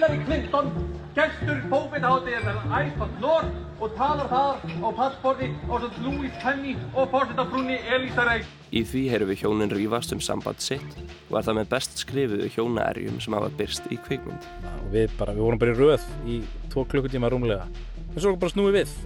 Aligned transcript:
Hillary 0.00 0.24
Clinton 0.24 0.68
gestur 1.12 1.58
COVID-hátíðarnar 1.68 2.62
Iceland 2.72 3.18
North 3.20 3.82
og 3.84 3.90
talar 3.98 4.30
þar 4.30 4.62
á 4.80 4.88
passporti 4.96 5.48
á 5.68 5.76
svo 5.76 5.90
Louis 6.00 6.32
Penny 6.40 6.72
og 6.94 7.10
fórsetafrúni 7.12 7.76
Elisa 7.84 8.24
Reis. 8.24 8.48
Í 8.72 8.80
því 8.80 9.02
heyrum 9.12 9.28
við 9.28 9.42
hjónin 9.42 9.74
rífast 9.76 10.14
um 10.16 10.22
samband 10.24 10.64
sitt 10.64 10.96
og 11.28 11.36
er 11.36 11.44
það 11.44 11.58
með 11.58 11.68
best 11.74 12.00
skrifuðu 12.00 12.48
hjónaerjum 12.54 13.20
sem 13.20 13.36
hafa 13.36 13.52
byrst 13.60 13.92
í 13.92 14.00
kvikmynd. 14.06 14.48
Og 14.70 14.88
við, 14.96 15.12
bara, 15.20 15.36
við 15.36 15.44
vorum 15.50 15.60
bara 15.60 15.74
í 15.74 15.78
röð 15.82 16.06
í 16.24 16.40
tvo 16.72 16.86
klukkutíma 16.88 17.28
rúmlega. 17.28 17.68
En 18.08 18.16
svo 18.16 18.32
bara 18.40 18.54
snúið 18.56 18.78
við 18.78 18.98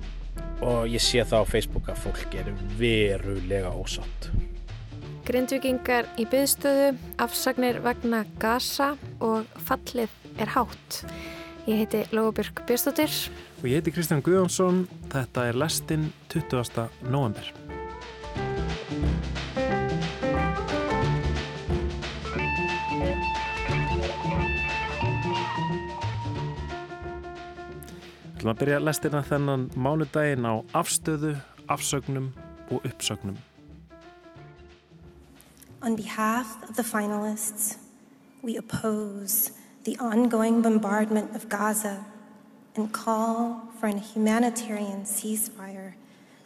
og 0.63 0.87
ég 0.95 1.03
sé 1.03 1.27
það 1.27 1.43
á 1.43 1.51
Facebook 1.57 1.91
að 1.91 2.05
fólk 2.07 2.39
er 2.39 2.53
verulega 2.79 3.75
ósátt. 3.75 4.31
Grindvikingar 5.27 6.07
í 6.23 6.29
byðstöðu, 6.31 6.93
afsagnir 7.19 7.83
vegna 7.83 8.23
gasa 8.39 8.93
og 9.19 9.51
fallið 9.67 10.21
er 10.37 10.47
hátt. 10.47 11.05
Ég 11.65 11.77
heiti 11.77 12.05
Lóabjörg 12.11 12.63
Björnstóttir. 12.67 13.11
Og 13.63 13.69
ég 13.69 13.79
heiti 13.79 13.91
Kristján 13.91 14.21
Guðjónsson. 14.21 14.85
Þetta 15.09 15.47
er 15.49 15.57
lestinn 15.57 16.11
20. 16.29 16.91
november. 17.09 17.53
Við 28.35 28.51
ætlum 28.51 28.53
að 28.53 28.61
byrja 28.61 28.85
lestina 28.85 29.25
þennan 29.25 29.71
mánudaginn 29.73 30.45
á 30.45 30.61
afstöðu, 30.77 31.33
afsögnum 31.73 32.35
og 32.69 32.85
uppsögnum. 32.85 33.39
On 35.81 35.97
behalf 35.97 36.57
of 36.69 36.77
the 36.77 36.85
finalists, 36.85 37.79
we 38.43 38.59
oppose 38.59 39.64
the 39.85 39.97
ongoing 40.01 40.63
bombardment 40.63 41.35
of 41.37 41.49
Gaza 41.49 42.05
and 42.77 42.93
call 42.93 43.69
for 43.79 43.87
a 43.87 43.99
humanitarian 43.99 45.05
ceasefire 45.05 45.93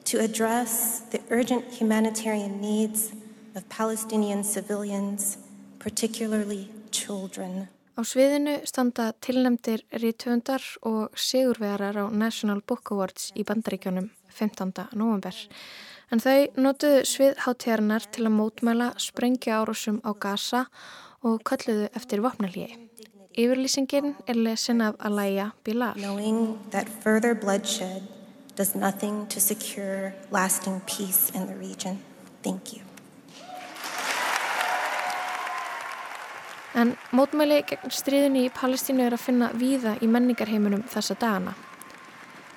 to 0.05 0.19
address 0.19 1.01
the 1.11 1.21
urgent 1.31 1.65
humanitarian 1.73 2.61
needs 2.61 3.13
of 3.55 3.69
Palestinian 3.69 4.45
civilians, 4.45 5.39
particularly 5.79 6.71
children. 6.91 7.69
Á 7.99 8.07
sviðinu 8.07 8.61
standa 8.63 9.13
tilnemdir 9.19 9.83
rítöfundar 9.91 10.63
og 10.87 11.11
sigurvegarar 11.19 11.99
á 11.99 12.07
National 12.15 12.63
Book 12.63 12.93
Awards 12.95 13.33
í 13.35 13.43
bandaríkjónum 13.43 14.11
15. 14.31 14.71
november. 14.95 15.35
En 16.11 16.23
þau 16.23 16.47
notuðu 16.57 17.03
sviðháttérinnar 17.11 18.07
til 18.15 18.29
að 18.29 18.37
mótmæla 18.39 18.93
sprengja 19.03 19.59
árásum 19.59 19.99
á 20.07 20.15
Gaza 20.15 20.69
og 21.27 21.43
kölluðu 21.43 21.91
eftir 21.99 22.23
vopnalíi. 22.23 22.89
Yfirlýsingin 23.39 24.17
er 24.27 24.35
lesin 24.35 24.81
af 24.81 24.93
Alaya 24.99 25.51
Bilal. 25.65 25.95
Knowing 25.95 26.59
that 26.71 26.89
further 26.89 27.35
bloodshed 27.35 28.03
does 28.59 28.75
nothing 28.75 29.29
to 29.29 29.41
secure 29.41 30.13
lasting 30.31 30.83
peace 30.87 31.31
in 31.35 31.47
the 31.47 31.55
region. 31.55 31.99
Thank 32.43 32.73
you. 32.73 32.83
En 36.75 36.97
mótmæli 37.11 37.63
gegn 37.63 37.95
stríðinni 37.95 38.45
í 38.49 38.51
Palestínu 38.51 39.07
er 39.07 39.15
að 39.15 39.23
finna 39.23 39.53
víða 39.55 39.95
í 40.03 40.11
menningarheimunum 40.11 40.83
þessa 40.91 41.15
dagana. 41.15 41.55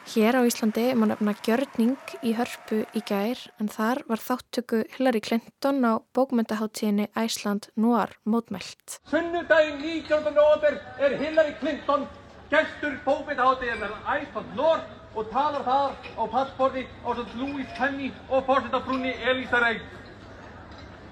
Hér 0.02 0.34
á 0.34 0.42
Íslandi 0.42 0.96
má 0.98 1.06
nefna 1.06 1.36
gjörning 1.46 2.14
í 2.26 2.32
hörpu 2.34 2.82
í 2.98 3.02
gær 3.06 3.38
en 3.62 3.70
þar 3.70 4.02
var 4.10 4.18
þáttöku 4.18 4.80
Hillary 4.96 5.22
Clinton 5.22 5.86
á 5.86 6.02
bókmyndaháttíðinni 6.18 7.06
Æsland 7.14 7.70
Noir 7.78 8.18
mótmælt. 8.26 8.98
Sunnudaginn 9.12 9.78
19. 9.78 10.34
november 10.34 10.82
er 10.98 11.16
Hillary 11.22 11.54
Clinton 11.62 12.08
gestur 12.50 12.98
bókmyndaháttíðarnar 13.06 13.94
Æsland 14.18 14.58
North 14.58 14.90
og 15.16 15.30
talar 15.30 15.64
þar 15.70 15.94
á 16.18 16.24
passporti 16.34 16.88
á 17.06 17.10
svo 17.14 17.26
Louis 17.38 17.70
Penny 17.78 18.12
og 18.30 18.46
fórsetafrúni 18.50 19.14
Elisa 19.22 19.62
Reis. 19.62 19.86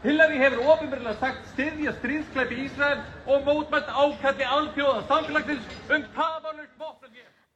Hillary 0.01 0.41
hefur 0.41 0.65
ofinverðilega 0.65 1.19
sagt 1.21 1.45
styðja 1.53 1.93
stríðskleipi 2.01 2.57
í 2.57 2.65
Ísrael 2.65 3.05
og 3.27 3.45
mótmælt 3.45 3.93
ákalli 3.93 4.49
alþjóða 4.57 5.05
samfélagsins 5.13 5.75
um 5.93 6.09
tafarlust 6.17 6.79
vopnum. 6.79 6.99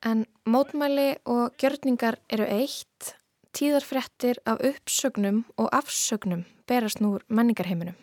En 0.03 0.25
mótmæli 0.44 1.16
og 1.25 1.53
gjörningar 1.56 2.18
eru 2.30 2.44
eitt, 2.44 3.14
tíðarfrettir 3.56 4.41
af 4.46 4.59
uppsögnum 4.59 5.44
og 5.56 5.69
afsögnum 5.72 6.44
berast 6.68 7.00
nú 7.00 7.16
úr 7.16 7.24
menningarheiminum. 7.30 7.96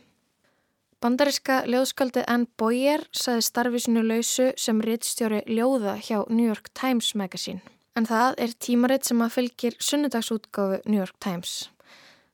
Bandariska 1.00 1.62
ljóðskaldið 1.64 2.24
Ann 2.28 2.46
Boyer 2.60 3.04
saði 3.16 3.44
starfisinu 3.44 4.02
lausu 4.04 4.50
sem 4.56 4.80
rittstjóri 4.84 5.42
ljóða 5.48 5.98
hjá 6.00 6.24
New 6.28 6.46
York 6.46 6.72
Times 6.76 7.14
Magazine. 7.14 7.60
En 7.96 8.08
það 8.08 8.36
er 8.44 8.56
tímaritt 8.56 9.08
sem 9.08 9.20
að 9.20 9.34
fylgir 9.36 9.76
sunnudagsútgáfu 9.80 10.80
New 10.86 11.00
York 11.00 11.16
Times. 11.20 11.70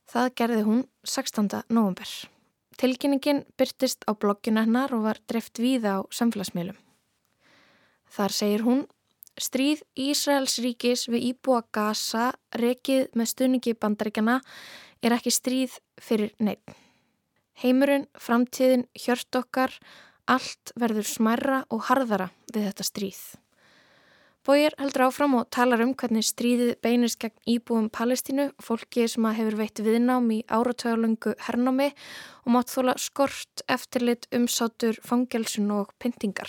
Það 0.07 0.33
gerði 0.39 0.65
hún 0.67 0.83
16. 1.03 1.47
november. 1.67 2.11
Tilkynningin 2.77 3.45
byrtist 3.57 4.03
á 4.07 4.15
blogginu 4.15 4.63
hennar 4.63 4.93
og 4.95 5.07
var 5.07 5.19
dreft 5.27 5.59
víða 5.59 5.99
á 5.99 6.07
samfélagsmiðlum. 6.13 6.77
Þar 8.07 8.35
segir 8.35 8.63
hún 8.67 8.85
Stríð 9.37 9.83
Ísraels 9.93 10.57
ríkis 10.63 11.05
við 11.11 11.31
íbúa 11.31 11.61
Gaza 11.69 12.31
rekið 12.57 13.11
með 13.13 13.31
stuðningi 13.33 13.73
bandaríkjana 13.77 14.39
er 15.05 15.13
ekki 15.13 15.33
stríð 15.33 15.75
fyrir 16.01 16.31
neitt. 16.41 16.73
Heimurinn, 17.61 18.07
framtíðin, 18.17 18.85
hjört 18.97 19.37
okkar, 19.37 19.73
allt 20.29 20.73
verður 20.77 21.05
smærra 21.09 21.59
og 21.73 21.85
harðara 21.89 22.31
við 22.53 22.65
þetta 22.69 22.85
stríð. 22.85 23.21
Bóir 24.47 24.73
heldur 24.79 25.03
áfram 25.09 25.33
og 25.35 25.49
talar 25.51 25.81
um 25.83 25.91
hvernig 25.97 26.23
stríðið 26.23 26.77
beinist 26.81 27.19
gegn 27.19 27.35
íbúum 27.51 27.89
Palestínu, 27.93 28.47
fólki 28.63 29.03
sem 29.11 29.27
hefur 29.27 29.57
veitt 29.59 29.81
viðnám 29.83 30.29
í 30.31 30.37
áratöðalöngu 30.47 31.33
hernámi 31.49 31.89
og 32.45 32.49
mátt 32.55 32.71
þóla 32.71 32.95
skort, 33.01 33.65
eftirlit, 33.67 34.29
umsátur, 34.31 34.97
fangelsun 35.03 35.73
og 35.75 35.91
pyntingar. 35.99 36.47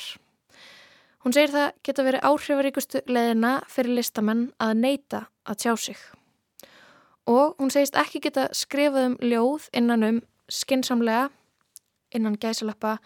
Hún 1.24 1.34
segir 1.34 1.50
það 1.50 1.72
geta 1.82 2.04
verið 2.06 2.26
áhrifaríkustu 2.28 3.00
leðina 3.10 3.52
fyrir 3.70 3.96
listamenn 3.98 4.44
að 4.62 4.74
neyta 4.78 5.24
að 5.48 5.60
tjá 5.64 5.72
sig. 5.76 5.98
Og 7.26 7.58
hún 7.58 7.72
segist 7.74 7.98
ekki 7.98 8.22
geta 8.24 8.46
skrifað 8.54 9.10
um 9.10 9.16
ljóð 9.20 9.66
innan 9.76 10.06
um 10.06 10.20
skinsamlega, 10.48 11.28
innan 12.14 12.38
gæsalappa, 12.40 12.96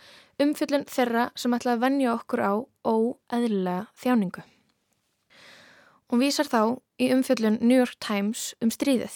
umfyllin 0.42 0.84
þeirra 0.90 1.30
sem 1.34 1.54
ætla 1.56 1.74
að 1.74 1.84
vennja 1.86 2.12
okkur 2.14 2.42
á 2.44 2.52
óeðlilega 2.86 3.88
þjáningu. 3.98 4.44
Hún 6.12 6.20
vísar 6.20 6.46
þá 6.52 6.62
í 7.00 7.08
umfyllun 7.14 7.56
New 7.64 7.78
York 7.78 7.96
Times 8.04 8.52
um 8.60 8.70
stríðið, 8.70 9.14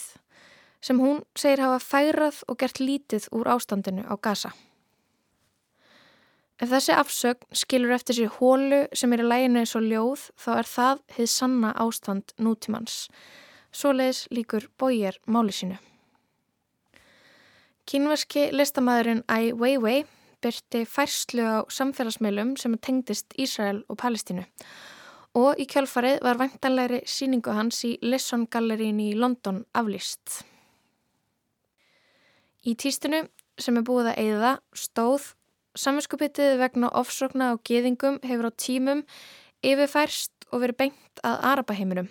sem 0.80 0.96
hún 1.02 1.20
segir 1.36 1.60
hafa 1.60 1.82
færað 1.84 2.40
og 2.48 2.56
gert 2.62 2.80
lítið 2.80 3.28
úr 3.36 3.52
ástandinu 3.52 4.06
á 4.08 4.16
Gaza. 4.16 4.54
Ef 6.56 6.70
þessi 6.72 6.94
afsögn 6.96 7.58
skilur 7.60 7.92
eftir 7.92 8.16
sér 8.16 8.30
hólu 8.38 8.86
sem 8.96 9.12
er 9.12 9.20
í 9.20 9.26
læginu 9.28 9.60
eins 9.60 9.74
og 9.76 9.84
ljóð 9.84 10.22
þá 10.40 10.50
er 10.54 10.70
það 10.70 11.02
hið 11.18 11.28
sanna 11.28 11.72
ástand 11.84 12.32
nútímans. 12.40 12.94
Svoleiðis 13.76 14.22
líkur 14.32 14.70
bójar 14.80 15.20
máli 15.28 15.52
sínu. 15.52 15.76
Kínverski 17.86 18.48
listamæðurinn 18.56 19.22
Ai 19.28 19.52
Weiwei 19.52 20.06
byrti 20.42 20.86
færslu 20.88 21.44
á 21.44 21.58
samfélagsmeilum 21.68 22.56
sem 22.56 22.74
tengdist 22.80 23.36
Ísrael 23.36 23.84
og 23.92 24.00
Palestínu 24.00 24.48
og 25.36 25.60
í 25.60 25.66
kjálfarið 25.68 26.22
var 26.24 26.40
væntanlegri 26.40 27.02
síningu 27.04 27.52
hans 27.52 27.82
í 27.84 27.98
Lisson 28.00 28.46
Gallerín 28.48 29.02
í 29.04 29.12
London 29.12 29.66
aflýst. 29.76 30.40
Í 32.64 32.72
týstinu 32.80 33.26
sem 33.60 33.76
er 33.76 33.84
búið 33.84 34.14
að 34.14 34.22
eigða 34.24 34.52
stóð 34.72 35.34
Samvinskupitið 35.76 36.56
vegna 36.60 36.88
ofsókna 36.96 37.52
á 37.52 37.54
geðingum 37.60 38.20
hefur 38.24 38.48
á 38.48 38.52
tímum 38.56 39.02
yfirfærst 39.64 40.48
og 40.52 40.62
verið 40.62 40.78
bengt 40.80 41.20
að 41.26 41.42
Arabaheiminum. 41.50 42.08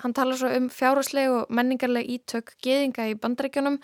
Hann 0.00 0.12
talar 0.16 0.36
svo 0.36 0.50
um 0.52 0.68
fjárhásleg 0.72 1.32
og 1.32 1.52
menningarleg 1.52 2.08
ítök 2.16 2.52
geðinga 2.64 3.08
í 3.08 3.16
bandaríkjunum, 3.20 3.78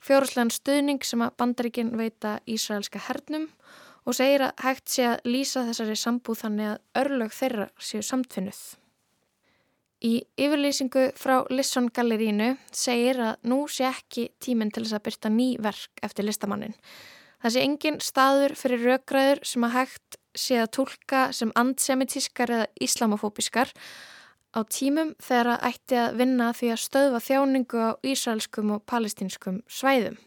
fjárháslegan 0.00 0.52
stuðning 0.52 1.04
sem 1.04 1.24
að 1.24 1.36
bandaríkin 1.40 1.92
veita 1.96 2.38
Ísraelska 2.48 3.00
hernum 3.04 3.50
og 4.08 4.16
segir 4.16 4.46
að 4.46 4.64
hægt 4.64 4.88
sé 4.92 5.04
að 5.10 5.28
lýsa 5.28 5.66
þessari 5.68 5.96
sambúð 6.00 6.44
þannig 6.44 6.70
að 6.72 7.02
örlög 7.02 7.34
þeirra 7.36 7.68
séu 7.76 8.00
samtfinnuð. 8.04 8.62
Í 9.98 10.14
yfirlýsingu 10.38 11.08
frá 11.18 11.42
Lisson 11.50 11.88
Gallerínu 11.92 12.52
segir 12.72 13.20
að 13.20 13.48
nú 13.50 13.64
sé 13.68 13.88
ekki 13.88 14.28
tíminn 14.40 14.70
til 14.72 14.84
þess 14.86 14.96
að 14.96 15.06
byrta 15.08 15.32
ný 15.34 15.48
verk 15.60 16.04
eftir 16.06 16.28
listamannin. 16.28 16.76
Það 17.38 17.54
sé 17.54 17.64
engin 17.64 17.98
staður 18.02 18.54
fyrir 18.58 18.84
raugræður 18.84 19.42
sem 19.46 19.66
að 19.66 19.74
hægt 19.76 20.16
sé 20.38 20.58
að 20.58 20.72
tólka 20.78 21.20
sem 21.34 21.52
antisemitískar 21.58 22.54
eða 22.54 22.70
islamofóbiskar 22.82 23.70
á 24.54 24.60
tímum 24.66 25.12
þegar 25.22 25.52
að 25.54 25.68
ætti 25.70 25.98
að 26.00 26.16
vinna 26.18 26.48
því 26.56 26.72
að 26.74 26.82
stöðva 26.84 27.20
þjáningu 27.22 27.84
á 27.84 27.90
ísraelskum 28.02 28.72
og 28.74 28.82
palestinskum 28.90 29.60
svæðum. 29.70 30.18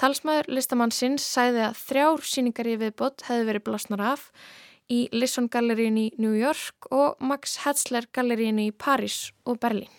Talsmaður 0.00 0.50
listamannsins 0.56 1.24
sæði 1.24 1.66
að 1.68 1.80
þrjár 1.86 2.22
síningar 2.26 2.68
í 2.68 2.78
viðbót 2.80 3.24
hefði 3.28 3.48
verið 3.48 3.66
blásnar 3.68 4.04
af 4.12 4.28
í 4.92 5.04
Lisson 5.14 5.48
gallerín 5.52 5.98
í 6.00 6.06
New 6.20 6.34
York 6.36 6.88
og 6.90 7.20
Max 7.22 7.60
Hetzler 7.64 8.08
gallerín 8.12 8.58
í 8.60 8.72
Paris 8.72 9.30
og 9.46 9.60
Berlín. 9.62 9.90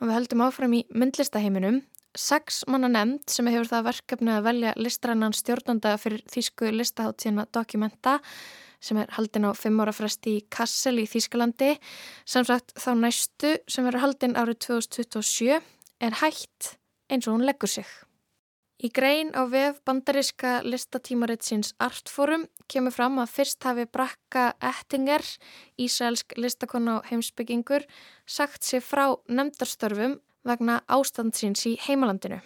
Og 0.00 0.08
við 0.08 0.16
höldum 0.18 0.44
áfram 0.46 0.76
í 0.76 0.84
myndlistaheiminum. 0.94 1.82
Seks 2.14 2.62
manna 2.70 2.86
nefnd 2.86 3.26
sem 3.30 3.48
hefur 3.50 3.66
það 3.66 3.86
verkefni 3.88 4.30
að 4.30 4.44
velja 4.46 4.72
listrannan 4.78 5.34
stjórnanda 5.34 5.96
fyrir 5.98 6.22
þýsku 6.30 6.70
listaháttíðina 6.70 7.48
Documenta 7.50 8.20
sem 8.84 9.00
er 9.02 9.10
haldin 9.16 9.48
á 9.48 9.52
fimm 9.58 9.80
ára 9.82 9.94
fresti 9.96 10.36
í 10.38 10.44
Kassel 10.46 11.00
í 11.02 11.08
Þýskalandi. 11.10 11.72
Samsagt 12.22 12.76
þá 12.78 12.90
næstu 13.00 13.54
sem 13.66 13.86
verður 13.88 14.04
haldin 14.04 14.36
árið 14.38 14.60
2027 14.68 15.58
er 16.06 16.18
hægt 16.20 16.76
eins 17.10 17.26
og 17.26 17.34
hún 17.34 17.46
leggur 17.48 17.72
sig. 17.72 17.88
Í 18.84 18.90
grein 18.94 19.32
á 19.34 19.42
vef 19.50 19.80
bandariska 19.86 20.60
listatímaritsins 20.66 21.72
Artforum 21.82 22.44
kemur 22.70 22.94
fram 22.94 23.18
að 23.22 23.32
fyrst 23.32 23.66
hafi 23.66 23.86
Brakka 23.90 24.52
Ettinger, 24.62 25.24
Ísælsk 25.80 26.36
listakonna 26.38 26.98
og 27.00 27.08
heimsbyggingur, 27.10 27.86
sagt 28.26 28.66
sér 28.66 28.84
frá 28.84 29.06
nefndarstörfum 29.26 30.18
vegna 30.44 30.82
ástandsins 30.86 31.64
í 31.68 31.74
heimalandinu. 31.86 32.40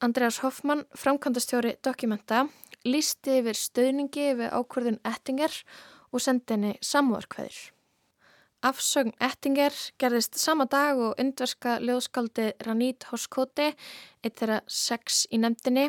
Andreas 0.00 0.38
Hoffmann, 0.40 0.86
framkvæmdastjóri 0.96 1.74
dokumenta, 1.84 2.46
lísti 2.86 3.40
yfir 3.42 3.58
stöðningi 3.58 4.30
við 4.38 4.54
ákvörðun 4.54 5.02
Ettinger 5.04 5.52
og 6.10 6.22
sendi 6.24 6.56
henni 6.56 6.72
samúðarkveður. 6.80 7.58
Afsögn 8.64 9.14
Ettinger 9.24 9.76
gerðist 10.00 10.36
sama 10.36 10.66
dag 10.68 10.98
og 11.00 11.20
undverska 11.20 11.78
ljóðskaldi 11.80 12.50
Ranít 12.66 13.06
Hoskóti, 13.08 13.70
eitt 14.20 14.36
þeirra 14.40 14.60
sex 14.68 15.22
í 15.32 15.40
nefndinni, 15.40 15.86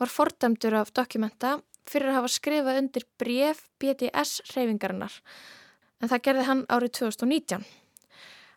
var 0.00 0.12
fordæmdur 0.12 0.78
af 0.80 0.92
dokumenta 0.96 1.58
fyrir 1.88 2.10
að 2.10 2.18
hafa 2.20 2.32
skrifað 2.32 2.80
undir 2.82 3.04
bref 3.20 3.66
BDS 3.80 4.38
reyfingarinnar, 4.54 5.20
en 6.00 6.12
það 6.12 6.24
gerði 6.28 6.46
hann 6.48 6.64
árið 6.72 6.96
2019. 7.00 7.66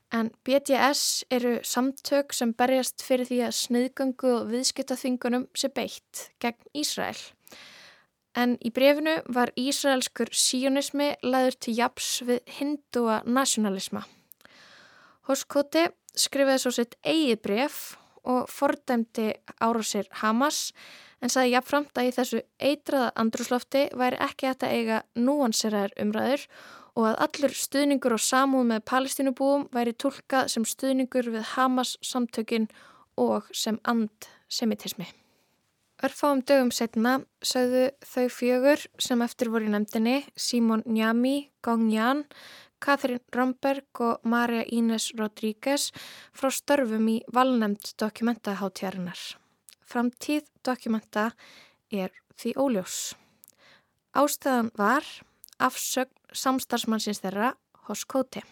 En 0.10 0.32
BDS 0.46 1.26
eru 1.30 1.60
samtök 1.62 2.34
sem 2.34 2.54
berjast 2.58 3.04
fyrir 3.06 3.28
því 3.30 3.42
að 3.46 3.58
sniðgöngu 3.60 4.32
og 4.40 4.48
viðskiptaþingunum 4.50 5.46
sé 5.54 5.70
beitt 5.70 6.30
gegn 6.42 6.72
Ísrael. 6.74 7.20
En 8.34 8.56
í 8.66 8.72
brefinu 8.74 9.20
var 9.30 9.52
Ísraelskur 9.58 10.32
síonismi 10.34 11.12
laður 11.22 11.60
til 11.66 11.76
japs 11.78 12.10
við 12.26 12.42
hindúa 12.58 13.22
nationalisma. 13.26 14.06
Hoskoti 15.30 15.86
skrifaði 16.18 16.64
svo 16.64 16.74
sitt 16.74 16.98
eigið 17.06 17.42
bref 17.46 17.80
og 18.26 18.50
fordæmdi 18.50 19.30
árásir 19.62 20.10
Hamas 20.24 20.72
en 21.22 21.30
saði 21.30 21.54
jafnframt 21.54 21.98
að 22.00 22.10
í 22.10 22.16
þessu 22.18 22.42
eitraða 22.58 23.12
andruslofti 23.20 23.86
væri 23.98 24.20
ekki 24.26 24.50
hægt 24.50 24.66
að 24.66 24.76
eiga 24.78 25.02
núanseraður 25.20 25.96
umræður 26.02 26.46
og 26.48 26.79
að 27.08 27.20
allur 27.26 27.56
stuðningur 27.56 28.16
og 28.16 28.24
samúð 28.24 28.68
með 28.72 28.86
palestínubúum 28.92 29.68
væri 29.76 29.94
tólkað 29.94 30.50
sem 30.54 30.66
stuðningur 30.68 31.32
við 31.34 31.48
Hamas 31.54 31.96
samtökin 32.06 32.68
og 33.20 33.50
sem 33.56 33.80
andsemitismi. 33.84 35.08
Örfáum 36.00 36.40
dögum 36.48 36.72
setna 36.72 37.18
sögðu 37.44 37.90
þau 38.08 38.28
fjögur 38.32 38.86
sem 39.04 39.22
eftir 39.22 39.50
voru 39.52 39.68
í 39.68 39.72
nefndinni 39.74 40.22
Simon 40.40 40.84
Njami, 40.88 41.50
Gong 41.62 41.90
Jan, 41.92 42.24
Katrin 42.80 43.20
Romberg 43.36 44.00
og 44.00 44.24
Marja 44.24 44.64
Ínes 44.72 45.10
Rodríguez 45.20 45.90
frá 46.32 46.48
störfum 46.56 47.10
í 47.12 47.18
valnemnd 47.36 47.92
dokumentahátjarinnar. 48.00 49.20
Framtíð 49.84 50.48
dokumenta 50.64 51.34
er 51.92 52.14
því 52.40 52.56
óljós. 52.56 53.00
Ástæðan 54.16 54.72
var 54.80 55.04
afsögn 55.60 56.16
samstarfsmannsins 56.34 57.22
þeirra 57.24 57.54
hos 57.90 58.06
Kóti. 58.06 58.44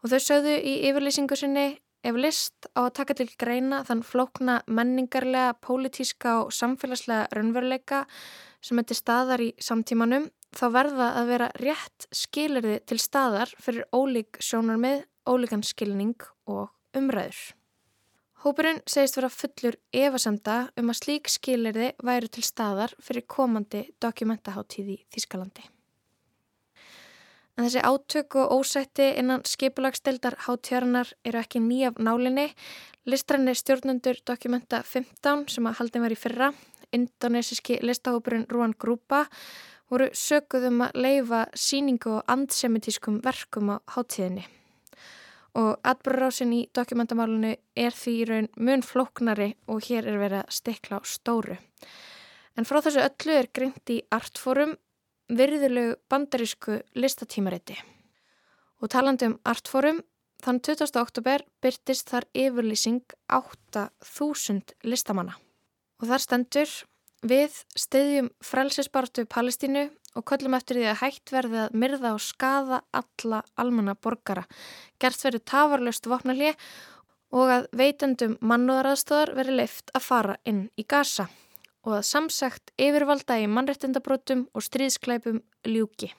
Og 0.00 0.10
þau 0.12 0.20
sögðu 0.24 0.56
í 0.56 0.74
yfirlýsingu 0.88 1.36
sinni 1.36 1.68
Ef 2.00 2.16
list 2.16 2.64
á 2.72 2.88
að 2.88 2.94
taka 2.96 3.14
til 3.18 3.28
greina 3.36 3.82
þann 3.84 4.00
flókna 4.06 4.60
menningarlega, 4.72 5.52
pólitíska 5.60 6.38
og 6.46 6.52
samfélagslega 6.56 7.26
raunveruleika 7.36 8.06
sem 8.64 8.80
til 8.80 8.96
staðar 8.96 9.42
í 9.44 9.50
samtímanum, 9.60 10.30
þá 10.56 10.66
verða 10.72 11.08
að 11.20 11.32
vera 11.34 11.48
rétt 11.60 12.06
skilirði 12.16 12.78
til 12.88 12.98
staðar 13.00 13.52
fyrir 13.60 13.84
ólík 13.92 14.40
sjónarmið, 14.40 15.04
ólíkan 15.28 15.64
skilning 15.64 16.16
og 16.48 16.70
umræður. 16.96 17.40
Hópurinn 18.40 18.80
segist 18.88 19.18
vera 19.18 19.28
fullur 19.28 19.76
efasemda 19.92 20.56
um 20.80 20.88
að 20.88 21.02
slík 21.02 21.28
skilirði 21.28 21.90
væri 22.00 22.32
til 22.32 22.46
staðar 22.48 22.96
fyrir 23.04 23.28
komandi 23.28 23.84
dokumentaháttíð 24.00 24.94
í 24.96 24.98
Þískalandi. 25.12 25.68
En 27.60 27.66
þessi 27.66 27.80
átök 27.84 28.34
og 28.40 28.52
ósætti 28.56 29.06
innan 29.20 29.42
skipulagsdeldar 29.44 30.38
hátjörnar 30.46 31.10
eru 31.28 31.42
ekki 31.42 31.60
nýjaf 31.60 31.98
nálinni. 32.00 32.46
Listræni 33.04 33.52
stjórnundur 33.52 34.16
dokumenta 34.24 34.80
15 34.80 35.42
sem 35.52 35.68
að 35.68 35.76
haldin 35.82 36.06
var 36.06 36.14
í 36.14 36.16
fyrra, 36.16 36.48
indonesíski 36.96 37.76
listahópurinn 37.84 38.48
Rúan 38.48 38.72
Grúpa, 38.72 39.26
voru 39.92 40.08
sökuðum 40.16 40.86
að 40.86 40.96
leifa 41.04 41.44
síningu 41.52 42.16
og 42.22 42.32
andsemitískum 42.32 43.20
verkum 43.28 43.76
á 43.76 43.84
hátíðinni. 43.92 44.48
Og 45.60 45.76
atbúrrásin 45.84 46.56
í 46.56 46.66
dokumentamálunu 46.72 47.58
er 47.76 47.92
því 47.92 48.20
í 48.22 48.28
raun 48.30 48.52
mun 48.56 48.80
flóknari 48.80 49.52
og 49.68 49.84
hér 49.84 50.08
er 50.08 50.16
verið 50.16 50.46
að 50.46 50.60
stekla 50.62 50.96
á 50.96 51.00
stóru. 51.04 51.60
En 52.56 52.64
frá 52.64 52.80
þessu 52.80 53.04
öllu 53.04 53.36
er 53.36 53.52
greint 53.52 53.92
í 53.92 54.00
artfórum 54.08 54.78
virðulegu 55.30 55.96
bandarísku 56.10 56.80
listatímariti. 56.98 57.76
Og 58.80 58.90
talandi 58.90 59.28
um 59.28 59.38
artfórum, 59.44 60.00
þann 60.40 60.60
20. 60.64 60.96
oktober 61.00 61.44
byrtist 61.62 62.10
þar 62.10 62.26
yfirlýsing 62.32 63.02
8.000 63.28 64.76
listamanna. 64.88 65.36
Og 66.00 66.08
þar 66.08 66.24
stendur 66.24 66.76
við 67.20 67.58
steyðjum 67.76 68.30
frelsisbartu 68.44 69.26
Palestínu 69.28 69.90
og 70.16 70.24
köllum 70.26 70.56
eftir 70.56 70.80
því 70.80 70.86
að 70.90 71.02
hægt 71.02 71.34
verði 71.34 71.60
að 71.66 71.76
myrða 71.82 72.14
og 72.16 72.24
skada 72.24 72.80
alla 72.96 73.42
almanna 73.60 73.94
borgara. 73.94 74.46
Gert 74.98 75.20
verið 75.26 75.44
tafarlaust 75.52 76.08
vopnalið 76.08 76.56
og 77.36 77.52
að 77.58 77.68
veitendum 77.76 78.38
mannúðaraðstöðar 78.40 79.36
verið 79.36 79.60
leift 79.60 79.92
að 79.94 80.06
fara 80.08 80.40
inn 80.48 80.64
í 80.80 80.88
gasa 80.88 81.28
og 81.86 81.98
að 81.98 82.08
samsagt 82.10 82.72
yfirvalda 82.80 83.38
í 83.40 83.46
mannrettindabrótum 83.50 84.48
og 84.54 84.64
stríðsklæpum 84.66 85.40
ljúki. 85.68 86.10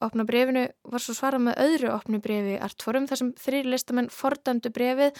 Opna 0.00 0.24
brefinu 0.24 0.62
var 0.88 1.02
svo 1.04 1.12
svarað 1.12 1.42
með 1.44 1.58
öðru 1.60 1.88
opnu 1.92 2.18
brefi 2.24 2.54
artforum 2.64 3.04
þar 3.08 3.18
sem 3.20 3.32
þrýr 3.36 3.66
listamenn 3.68 4.08
fordæmdu 4.08 4.70
brefið 4.72 5.10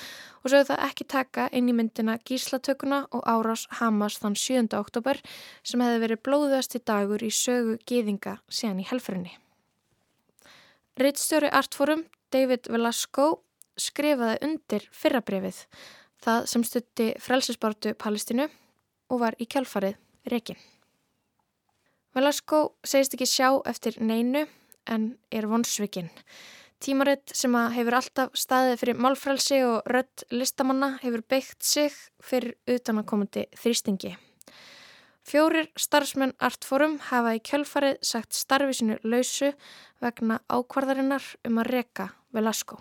og 0.40 0.47
sögðu 0.49 0.69
það 0.71 0.85
ekki 0.87 1.07
taka 1.12 1.49
inn 1.52 1.69
í 1.69 1.75
myndina 1.76 2.14
gíslatökuna 2.25 3.02
og 3.12 3.26
árás 3.28 3.66
Hamas 3.76 4.16
þann 4.23 4.38
7. 4.40 4.71
oktober 4.78 5.21
sem 5.61 5.85
hefði 5.85 6.00
verið 6.07 6.23
blóðasti 6.25 6.80
dagur 6.80 7.21
í 7.21 7.28
sögu 7.28 7.76
geðinga 7.85 8.38
síðan 8.49 8.80
í 8.80 8.88
helfrinni. 8.88 9.35
Rittstjóri 10.97 11.52
artforum 11.52 12.07
David 12.33 12.73
Velasco 12.73 13.28
skrifaði 13.76 14.40
undir 14.49 14.88
fyrra 14.97 15.21
brefið 15.21 15.61
það 16.25 16.49
sem 16.54 16.64
stutti 16.64 17.12
frelsesbortu 17.21 17.92
Palestínu 18.00 18.49
og 19.11 19.21
var 19.25 19.37
í 19.38 19.49
kjálfarið 19.50 19.99
rekin. 20.31 20.59
Velasco 22.14 22.62
segist 22.83 23.14
ekki 23.14 23.29
sjá 23.29 23.50
eftir 23.71 24.00
neinu 24.02 24.47
en 24.90 25.12
er 25.31 25.47
vonsvikinn. 25.50 26.11
Tímaritt 26.81 27.35
sem 27.37 27.52
hefur 27.75 27.99
alltaf 27.99 28.38
staðið 28.40 28.81
fyrir 28.81 29.00
málfrælsi 29.05 29.61
og 29.69 29.90
rött 29.93 30.25
listamanna 30.33 30.95
hefur 31.02 31.23
beitt 31.29 31.61
sig 31.61 31.93
fyrir 32.25 32.57
utanakomandi 32.64 33.45
þrýstingi. 33.61 34.14
Fjórir 35.29 35.69
starfsmenn 35.79 36.33
Artforum 36.40 36.97
hafa 37.11 37.37
í 37.37 37.43
kjölfarið 37.45 38.00
sagt 38.02 38.35
starfi 38.35 38.81
sinu 38.81 38.97
lausu 39.05 39.52
vegna 40.00 40.40
ákvarðarinnar 40.49 41.35
um 41.47 41.61
að 41.61 41.75
reka 41.76 42.09
Velasco. 42.33 42.81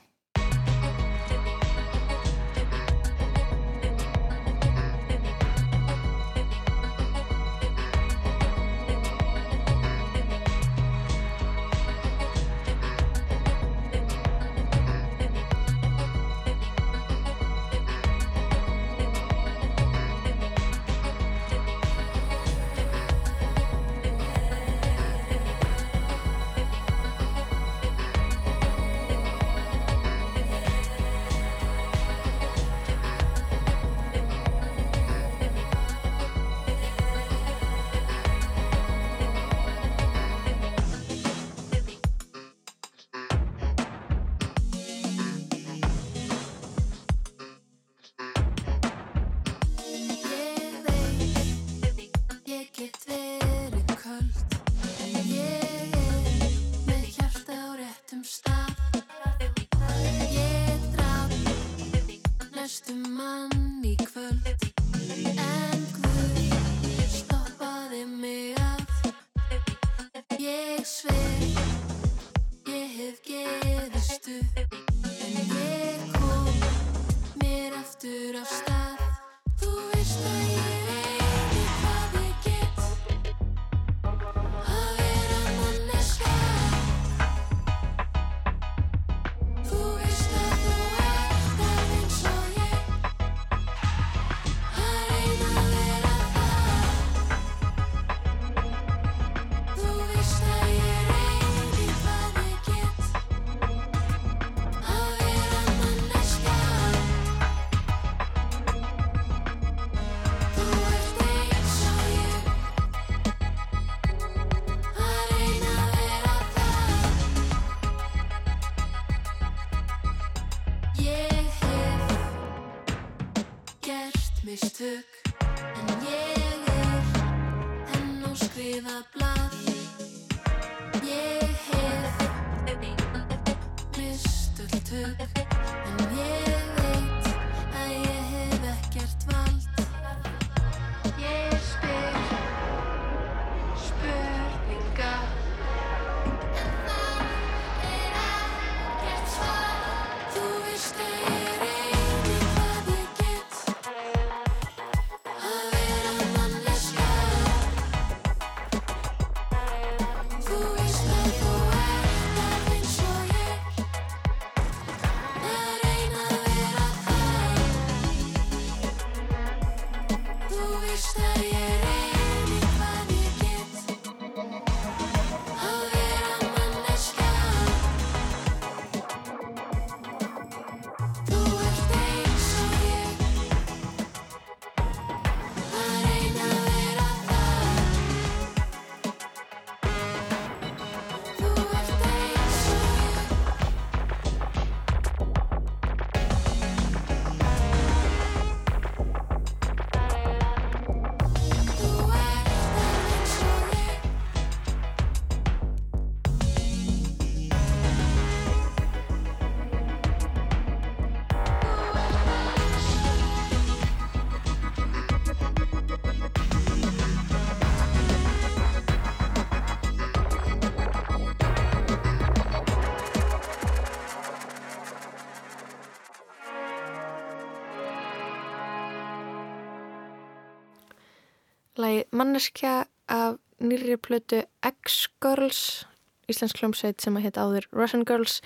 Manneskja 232.19 232.83
af 233.07 233.37
nýrri 233.63 233.95
plötu 233.99 234.41
X-Girls, 234.65 235.85
íslensk 236.29 236.59
hljómsveit 236.59 236.99
sem 237.01 237.15
að 237.15 237.27
hétt 237.27 237.39
áður 237.39 237.67
Russian 237.75 238.03
Girls. 238.07 238.39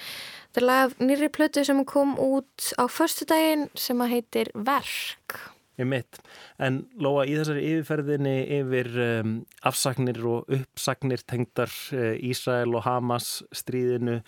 Þetta 0.52 0.62
er 0.62 0.68
lag 0.68 0.84
af 0.86 1.02
nýrri 1.02 1.30
plötu 1.34 1.64
sem 1.66 1.82
kom 1.90 2.14
út 2.22 2.70
á 2.78 2.86
förstudaginn 2.86 3.68
sem 3.74 4.02
að 4.04 4.16
heitir 4.18 4.54
Verk. 4.54 5.40
Ég 5.82 5.90
mitt. 5.90 6.20
En 6.62 6.84
Lóa, 7.02 7.26
í 7.26 7.34
þessari 7.34 7.64
yfirferðinni 7.72 8.36
yfir 8.60 8.90
um, 9.08 9.38
afsagnir 9.66 10.20
og 10.30 10.52
uppsagnir 10.54 11.24
tengdar 11.26 11.72
uh, 11.98 12.14
Ísrael 12.22 12.76
og 12.78 12.86
Hamas 12.86 13.40
stríðinu 13.56 14.20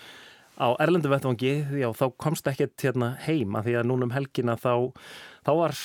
á 0.57 0.67
Erlendu 0.81 1.11
vettvangi, 1.11 1.53
já, 1.77 1.89
þá 1.93 2.05
komst 2.17 2.47
ekkert 2.49 2.81
hérna 2.81 3.13
heima 3.27 3.61
því 3.61 3.77
að 3.77 3.89
núna 3.91 4.07
um 4.07 4.15
helgina 4.15 4.55
þá, 4.57 4.89
þá 5.45 5.51
var 5.59 5.77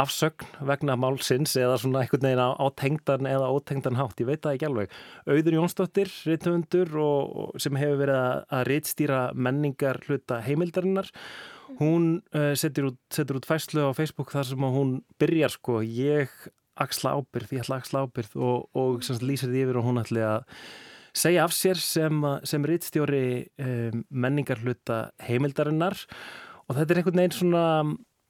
afsögn 0.00 0.66
vegna 0.66 0.96
málsins 0.98 1.54
eða 1.60 1.78
svona 1.80 2.02
einhvern 2.02 2.26
veginn 2.26 2.42
á, 2.42 2.66
tengdan 2.76 3.28
eða 3.28 3.50
ótengdan 3.54 3.98
hátt, 3.98 4.20
ég 4.22 4.28
veit 4.28 4.42
það 4.44 4.56
ekki 4.56 4.68
alveg. 4.68 4.98
Auður 5.28 5.56
Jónsdóttir, 5.58 6.12
og 7.00 7.60
sem 7.60 7.78
hefur 7.78 8.02
verið 8.02 8.20
að, 8.20 8.66
rithstýra 8.70 9.22
menningar 9.34 10.00
hluta 10.08 10.40
heimildarinnar 10.44 11.10
hún 11.78 12.20
uh, 12.34 12.52
setur, 12.58 12.90
út, 12.90 13.00
setur 13.14 13.38
út 13.38 13.48
fæslu 13.48 13.86
á 13.88 13.96
Facebook 13.96 14.32
þar 14.34 14.48
sem 14.50 14.64
hún 14.74 14.94
byrjar 15.20 15.54
sko, 15.54 15.80
ég 15.84 16.32
axla 16.80 17.14
ábyrð, 17.16 17.54
ég 17.54 17.64
ætla 17.64 17.80
axla 17.80 18.04
ábyrð 18.06 18.36
og, 18.40 18.68
og 18.76 19.02
sem 19.04 19.16
sagt 19.16 19.26
lýsir 19.28 19.52
því 19.52 19.64
yfir 19.66 19.80
og 19.80 19.88
hún 19.88 20.00
ætli 20.02 20.24
að 20.24 20.44
segja 21.16 21.44
af 21.44 21.54
sér 21.54 21.80
sem, 21.82 22.22
sem 22.46 22.66
rittstjóri 22.66 23.24
um, 23.60 24.04
menningar 24.10 24.62
hluta 24.62 25.02
heimildarinnar 25.26 25.98
og 26.68 26.76
þetta 26.76 26.94
er 26.94 27.00
einhvern 27.00 27.20
veginn 27.22 27.36
svona 27.36 27.64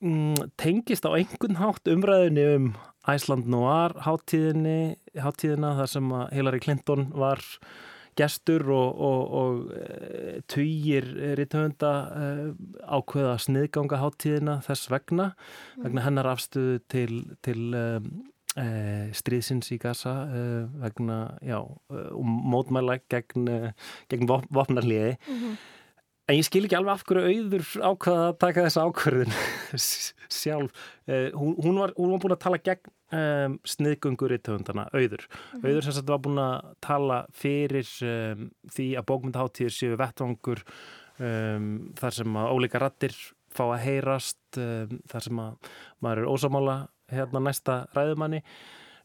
mm, 0.05 0.51
tengist 0.61 1.07
á 1.07 1.11
einhvern 1.15 1.61
hátt 1.61 1.89
umræðinni 1.91 2.47
um 2.57 2.73
Æsland 3.09 3.49
Noir 3.49 3.95
hátíðinni, 4.05 4.97
hátíðina 5.17 5.77
þar 5.79 5.89
sem 5.95 6.11
Hillary 6.35 6.61
Clinton 6.61 7.09
var 7.17 7.41
gestur 8.19 8.67
og, 8.75 9.01
og, 9.01 9.21
og 9.41 9.73
e, 9.73 10.41
tugir 10.51 11.07
rithöfunda 11.39 11.93
e, 12.11 12.27
ákveða 12.85 13.37
sniðganga 13.47 14.01
hátíðina 14.03 14.59
þess 14.67 14.91
vegna, 14.93 15.31
vegna 15.81 16.05
hennar 16.05 16.31
afstöðu 16.35 16.81
til, 16.91 17.21
til 17.47 17.71
e, 17.73 17.85
stríðsins 19.17 19.71
í 19.73 19.81
Gaza 19.81 20.15
e, 20.27 20.45
vegna, 20.83 21.21
já, 21.47 21.61
og 21.63 22.23
mótmæla 22.27 23.01
gegn, 23.09 23.49
gegn 24.11 24.31
vop, 24.31 24.49
vopnarliði. 24.53 25.15
En 26.31 26.37
ég 26.39 26.47
skil 26.47 26.63
ekki 26.63 26.77
alveg 26.79 26.95
af 26.95 27.01
hverju 27.09 27.27
auður 27.27 27.65
ákvaða 27.83 28.27
að 28.29 28.37
taka 28.39 28.63
þessa 28.69 28.83
ákverðin 28.87 29.33
sjálf. 30.41 30.85
Eh, 31.11 31.33
hún, 31.35 31.57
hún, 31.59 31.81
var, 31.83 31.93
hún 31.97 32.13
var 32.13 32.23
búin 32.23 32.35
að 32.37 32.43
tala 32.45 32.61
gegn 32.63 32.93
um, 33.19 33.57
sniðgöngur 33.67 34.37
í 34.37 34.39
töfundana, 34.39 34.85
auður. 34.95 35.27
Auður 35.59 35.89
sem 35.89 35.97
sagt 35.97 36.13
var 36.13 36.23
búin 36.23 36.39
að 36.39 36.71
tala 36.87 37.19
fyrir 37.35 37.91
um, 38.07 38.47
því 38.71 38.89
að 39.01 39.09
bókmyndaháttíður 39.11 39.75
séu 39.75 39.99
vettvangur 39.99 40.63
um, 41.19 41.69
þar 41.99 42.19
sem 42.21 42.41
að 42.45 42.55
ólíka 42.55 42.85
rattir 42.85 43.19
fá 43.51 43.65
að 43.67 43.81
heyrast, 43.89 44.39
þar 44.55 45.25
sem 45.27 45.39
að 45.43 45.71
maður 45.99 46.21
er 46.23 46.31
ósamála 46.31 46.77
hérna 47.11 47.43
næsta 47.43 47.81
ræðumanni. 47.97 48.45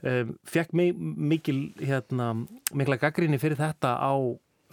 Um, 0.05 0.35
fekk 0.45 0.77
mig 0.77 0.93
mikil 1.01 1.71
hérna, 1.81 2.35
mikla 2.77 3.01
gaggrinni 3.01 3.41
fyrir 3.41 3.57
þetta 3.57 3.97
á 3.97 4.13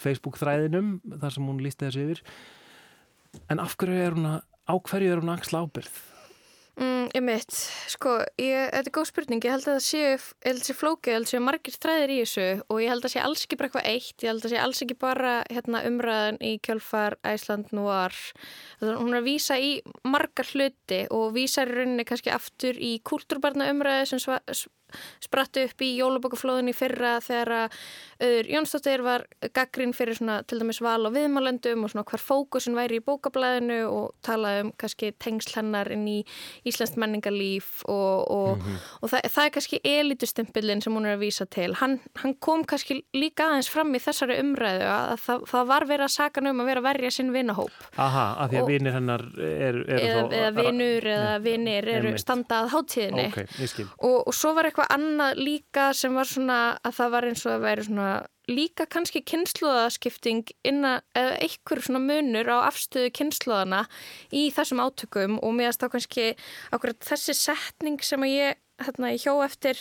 Facebook 0.03 0.41
þræðinum 0.41 0.97
þar 1.23 1.37
sem 1.37 1.51
hún 1.51 1.63
lísti 1.65 1.89
þessu 1.89 2.07
yfir. 2.07 2.25
En 3.53 3.63
af 3.63 3.77
hverju 3.81 4.01
er 4.07 4.19
hún 4.19 4.33
að 4.35 4.41
á 4.69 4.75
hverju 4.79 5.13
er 5.13 5.23
hún 5.23 5.33
að 5.33 5.41
axla 5.41 5.63
ábyrð? 5.67 6.01
Mm, 6.81 7.11
ég 7.13 7.21
mitt, 7.21 7.57
sko, 7.93 8.15
ég, 8.41 8.71
þetta 8.73 8.89
er 8.89 8.95
góð 8.97 9.09
spurning, 9.11 9.43
ég 9.45 9.53
held 9.53 9.67
að 9.67 9.75
það 9.75 9.83
séu, 9.85 10.13
ég 10.15 10.47
held 10.47 10.55
að 10.57 10.61
það 10.63 10.69
sé 10.71 10.77
flókið, 10.79 11.11
ég 11.11 11.17
held 11.19 11.27
að 11.27 11.29
það 11.29 11.35
séu 11.35 11.43
margir 11.45 11.75
þræðir 11.85 12.13
í 12.15 12.17
þessu 12.23 12.47
og 12.65 12.79
ég 12.81 12.89
held 12.89 13.03
að 13.03 13.05
það 13.05 13.13
sé 13.13 13.25
alls 13.27 13.43
ekki 13.45 13.59
bara 13.59 13.69
eitthvað 13.69 13.89
eitt, 13.91 14.15
ég 14.15 14.31
held 14.31 14.39
að 14.41 14.47
það 14.47 14.55
sé 14.55 14.63
alls 14.63 14.81
ekki 14.87 14.97
bara 15.03 15.33
hérna, 15.53 15.83
umræðan 15.91 16.41
í 16.41 16.53
kjölfar 16.65 17.19
Æsland 17.29 17.75
núar, 17.77 18.17
hún 18.81 19.13
er 19.13 19.19
að 19.21 19.29
vísa 19.29 19.59
í 19.61 19.71
margar 20.09 20.49
hluti 20.55 21.03
og 21.13 21.37
vísar 21.37 21.69
í 21.69 21.77
rauninni 21.77 22.09
kannski 22.09 22.33
aftur 22.33 22.81
í 22.81 22.95
kultúrbarna 23.05 23.69
umræði 23.75 24.15
sem, 24.15 24.41
sprattu 25.23 25.65
upp 25.69 25.85
í 25.85 25.91
jólabokaflóðinni 25.99 26.75
fyrra 26.77 27.17
þegar 27.25 27.53
að 27.59 27.77
auður 28.23 28.51
Jónsdóttir 28.53 29.03
var 29.03 29.25
gaggrinn 29.57 29.95
fyrir 29.97 30.15
svona 30.19 30.41
til 30.47 30.61
dæmis 30.61 30.79
val 30.85 31.01
og 31.09 31.15
viðmálendum 31.17 31.83
og 31.87 31.91
svona 31.91 32.05
hver 32.07 32.23
fókusin 32.23 32.77
væri 32.79 33.01
í 33.01 33.05
bókablaðinu 33.07 33.81
og 33.91 34.13
talaði 34.23 34.67
um 34.67 34.73
kannski 34.79 35.13
tengsl 35.23 35.57
hennar 35.59 35.91
inn 35.91 36.05
í 36.07 36.19
Íslands 36.69 36.95
menningarlíf 37.01 37.83
og, 37.91 38.31
og, 38.31 38.69
og 39.03 39.11
það, 39.11 39.27
það 39.35 39.49
er 39.49 39.55
kannski 39.57 39.81
elitustimpilin 39.83 40.83
sem 40.85 40.95
hún 40.95 41.09
er 41.09 41.17
að 41.17 41.25
vísa 41.25 41.47
til. 41.51 41.73
Hann, 41.81 41.99
hann 42.23 42.37
kom 42.43 42.63
kannski 42.69 43.01
líka 43.17 43.49
aðeins 43.49 43.71
fram 43.73 43.91
í 43.97 44.01
þessari 44.03 44.39
umræðu 44.43 44.87
að 44.93 45.13
það, 45.25 45.45
það 45.51 45.67
var 45.73 45.87
verið 45.91 46.07
að 46.07 46.15
saka 46.15 46.43
um 46.43 46.63
að 46.63 46.69
vera 46.71 46.83
að 46.83 46.87
verja 46.89 47.11
sinn 47.15 47.33
vinahóp 47.35 47.71
Aha, 48.03 48.25
af 48.45 48.51
því 48.51 48.59
að 48.61 48.71
vinir 48.73 48.95
hennar 48.97 49.23
eru 49.39 49.83
er 49.87 50.03
eða, 50.03 50.23
eða 50.39 50.51
vinur 50.57 51.07
eða 51.13 51.35
vinir 51.45 51.89
eru 51.89 52.11
einmitt. 52.11 52.23
standa 52.23 52.63
að 52.63 52.73
hátíðinni 52.75 53.27
Ok, 53.31 53.39
ég 53.63 53.71
skil. 53.71 53.87
og, 53.99 54.17
og 54.29 54.35
svo 54.37 54.53
var 54.57 54.69
eitthvað 54.69 54.82
annað 54.91 55.41
líka 55.41 55.91
sem 55.97 56.15
var 56.17 56.29
svona 56.29 56.61
að 56.83 56.97
það 56.99 57.13
var 57.15 57.27
eins 57.29 57.45
og 57.47 57.55
að 57.55 57.65
væri 57.67 57.87
svona 57.87 58.13
líka 58.51 58.87
kannski 58.91 59.23
kynnslóðaskipting 59.31 60.51
innan, 60.67 61.05
eða 61.15 61.37
einhver 61.45 61.83
svona 61.85 62.03
munur 62.03 62.51
á 62.51 62.59
afstöðu 62.67 63.13
kynnslóðana 63.15 63.85
í 64.35 64.49
þessum 64.55 64.83
átökum 64.83 65.39
og 65.39 65.55
mér 65.59 65.77
þá 65.79 65.87
kannski 65.95 66.27
akkurat 66.75 67.07
þessi 67.07 67.37
setning 67.39 68.03
sem 68.03 68.25
að 68.27 68.35
ég 68.35 68.61
hérna, 68.83 69.13
ég 69.15 69.23
hjó 69.23 69.37
eftir 69.45 69.79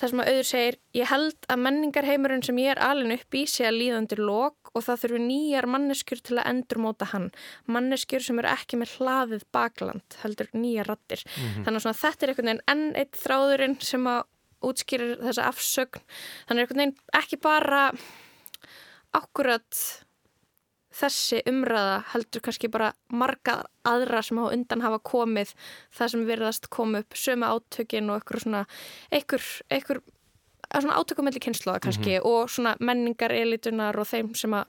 það 0.00 0.12
sem 0.12 0.22
að 0.22 0.30
auður 0.32 0.48
segir, 0.48 0.78
ég 0.96 1.10
held 1.10 1.48
að 1.50 1.62
menningarheimurinn 1.66 2.44
sem 2.46 2.60
ég 2.62 2.72
er 2.74 2.82
alin 2.84 3.14
upp 3.16 3.36
í 3.36 3.44
sé 3.50 3.66
að 3.68 3.80
líðandir 3.82 4.22
lok 4.24 4.59
og 4.74 4.84
það 4.86 5.00
þurfi 5.04 5.22
nýjar 5.24 5.68
manneskjur 5.70 6.20
til 6.26 6.36
að 6.38 6.50
endurmóta 6.52 7.08
hann. 7.12 7.30
Manneskjur 7.70 8.24
sem 8.24 8.42
eru 8.42 8.52
ekki 8.52 8.80
með 8.80 8.96
hlaðið 8.98 9.46
bakland 9.54 10.18
heldur 10.22 10.50
nýjar 10.54 10.90
rattir 10.92 11.24
þannig 11.64 11.80
að 11.80 11.86
svona, 11.86 12.00
þetta 12.02 12.26
er 12.26 12.32
einhvern 12.32 12.50
veginn 12.50 12.66
enn 12.74 12.84
eitt 13.00 13.18
þráðurinn 13.20 13.80
sem 13.84 14.06
að 14.10 14.22
útskýrir 14.70 15.16
þessa 15.24 15.48
afsögn. 15.48 16.04
Þannig 16.48 16.62
er 16.62 16.66
einhvern 16.66 16.82
veginn 16.84 17.20
ekki 17.22 17.40
bara 17.40 17.82
akkurat 19.16 19.82
þessi 21.00 21.40
umræða 21.48 22.00
heldur 22.12 22.42
kannski 22.44 22.70
bara 22.72 22.90
marga 23.14 23.60
aðra 23.86 24.22
sem 24.26 24.40
á 24.42 24.50
undan 24.50 24.82
hafa 24.84 24.98
komið 25.06 25.52
það 25.96 26.12
sem 26.12 26.24
virðast 26.28 26.70
koma 26.74 27.02
upp 27.04 27.16
sömu 27.16 27.46
átökin 27.46 28.10
og 28.10 28.18
eitthvað 28.18 28.44
svona 28.44 28.62
eitthvað, 29.14 29.46
eitthvað 29.70 30.02
svona 30.74 30.98
átökumilli 31.00 31.42
kynnslóða 31.42 31.80
kannski 31.86 32.20
og 32.20 32.50
svona 32.52 32.76
menningar 32.80 33.34
elitunar 33.34 33.98
og 33.98 34.08
þeim 34.08 34.34
sem 34.38 34.54
að 34.54 34.68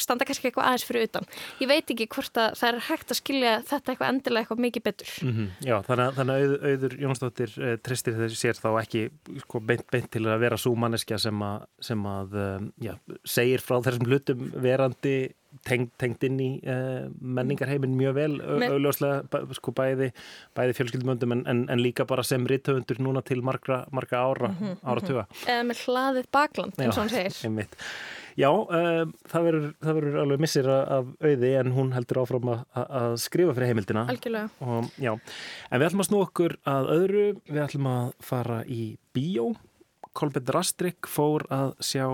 standa 0.00 0.24
kannski 0.24 0.48
eitthvað 0.48 0.68
aðeins 0.70 0.84
fyrir 0.88 1.06
utan. 1.06 1.26
Ég 1.60 1.68
veit 1.68 1.90
ekki 1.92 2.06
hvort 2.08 2.38
að 2.40 2.54
það 2.56 2.68
er 2.70 2.78
hægt 2.86 3.12
að 3.12 3.18
skilja 3.20 3.52
þetta 3.68 3.92
eitthvað 3.92 4.12
endilega 4.12 4.44
eitthvað 4.44 4.62
mikið 4.64 4.84
betur. 4.86 5.10
Mm 5.22 5.48
Já, 5.66 5.76
þannig 5.84 6.04
að, 6.06 6.14
þannig 6.16 6.34
að 6.34 6.42
auður, 6.42 6.66
auður 6.70 6.96
Jónsdóttir 7.04 7.56
uh, 7.60 7.74
tristir 7.84 8.16
þessi 8.16 8.40
sér 8.40 8.60
þá 8.60 8.68
ekki 8.80 9.02
sko, 9.44 9.60
beint, 9.60 9.84
beint 9.92 10.10
til 10.10 10.24
að 10.26 10.40
vera 10.40 10.56
svo 10.56 10.74
manneskja 10.74 11.18
sem 11.18 11.42
að, 11.42 11.66
sem 11.80 12.06
að 12.06 12.38
um, 12.46 12.70
já, 12.80 12.94
segir 13.24 13.64
frá 13.64 13.80
þessum 13.84 14.08
hlutum 14.08 14.46
verandi 14.54 15.16
tengd, 15.66 15.90
tengd 16.00 16.22
inn 16.28 16.40
í 16.40 16.48
uh, 16.64 17.06
menningarheiminn 17.20 17.96
mjög 17.98 18.14
vel, 18.16 18.34
au- 18.40 18.58
Men- 18.62 18.74
augljóslega 18.76 19.22
bæ, 19.32 19.38
sko, 19.58 19.74
bæði, 19.76 20.10
bæði 20.56 20.76
fjölskyldumöndum 20.78 21.34
en, 21.36 21.44
en, 21.50 21.64
en 21.74 21.82
líka 21.82 22.06
bara 22.08 22.24
sem 22.26 22.46
rithöfundur 22.46 23.00
núna 23.02 23.22
til 23.26 23.42
margra, 23.46 23.82
margra 23.94 24.22
ára, 24.30 24.52
áratuga. 24.86 25.26
eða 25.46 25.64
með 25.70 25.82
hlaðið 25.86 26.30
bakland 26.38 26.78
eins 26.78 26.94
og 26.96 27.02
hann 27.04 27.12
segir 27.16 27.40
einmitt. 27.50 27.74
Já, 28.36 28.50
um, 28.52 29.12
það 29.32 29.46
verður 29.80 30.16
alveg 30.20 30.40
missir 30.44 30.66
af 30.68 31.06
auði 31.24 31.52
en 31.56 31.70
hún 31.72 31.94
heldur 31.96 32.18
áfram 32.20 32.50
að, 32.52 33.14
skrifa 33.22 33.54
fyrir 33.56 33.70
heimildina. 33.72 34.02
algjörlega 34.12 34.50
Og, 34.60 34.90
já, 35.00 35.14
en 35.70 35.80
við 35.80 35.86
ætlum 35.88 36.02
að 36.04 36.08
snú 36.10 36.20
okkur 36.26 36.56
að 36.68 36.90
öðru, 36.98 37.22
við 37.48 37.62
ætlum 37.64 37.88
að 37.94 38.10
fara 38.28 38.58
í 38.68 38.82
bíó. 39.16 39.54
Kolbett 40.16 40.48
Rastrik 40.52 41.08
fór 41.08 41.46
að 41.52 41.74
sjá 41.84 42.04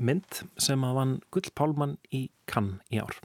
mynd 0.00 0.42
sem 0.60 0.84
að 0.86 0.96
vann 0.98 1.18
Gull 1.34 1.52
Pálmann 1.54 1.98
í 2.14 2.28
Cannes 2.50 2.80
í 2.90 3.00
ár. 3.02 3.16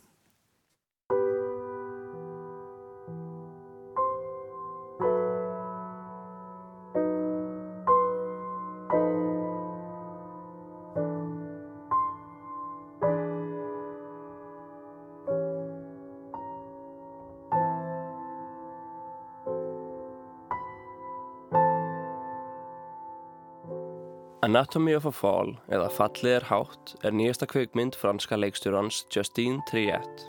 Anatomy 24.45 24.93
of 24.93 25.07
a 25.07 25.11
Fall, 25.11 25.55
eða 25.73 25.87
Fallið 25.89 26.35
er 26.35 26.43
hátt, 26.45 26.91
er 27.01 27.15
nýjasta 27.17 27.47
kvikmynd 27.49 27.95
franska 27.97 28.37
leikstjórans 28.37 28.99
Justine 29.09 29.63
Triet. 29.65 30.25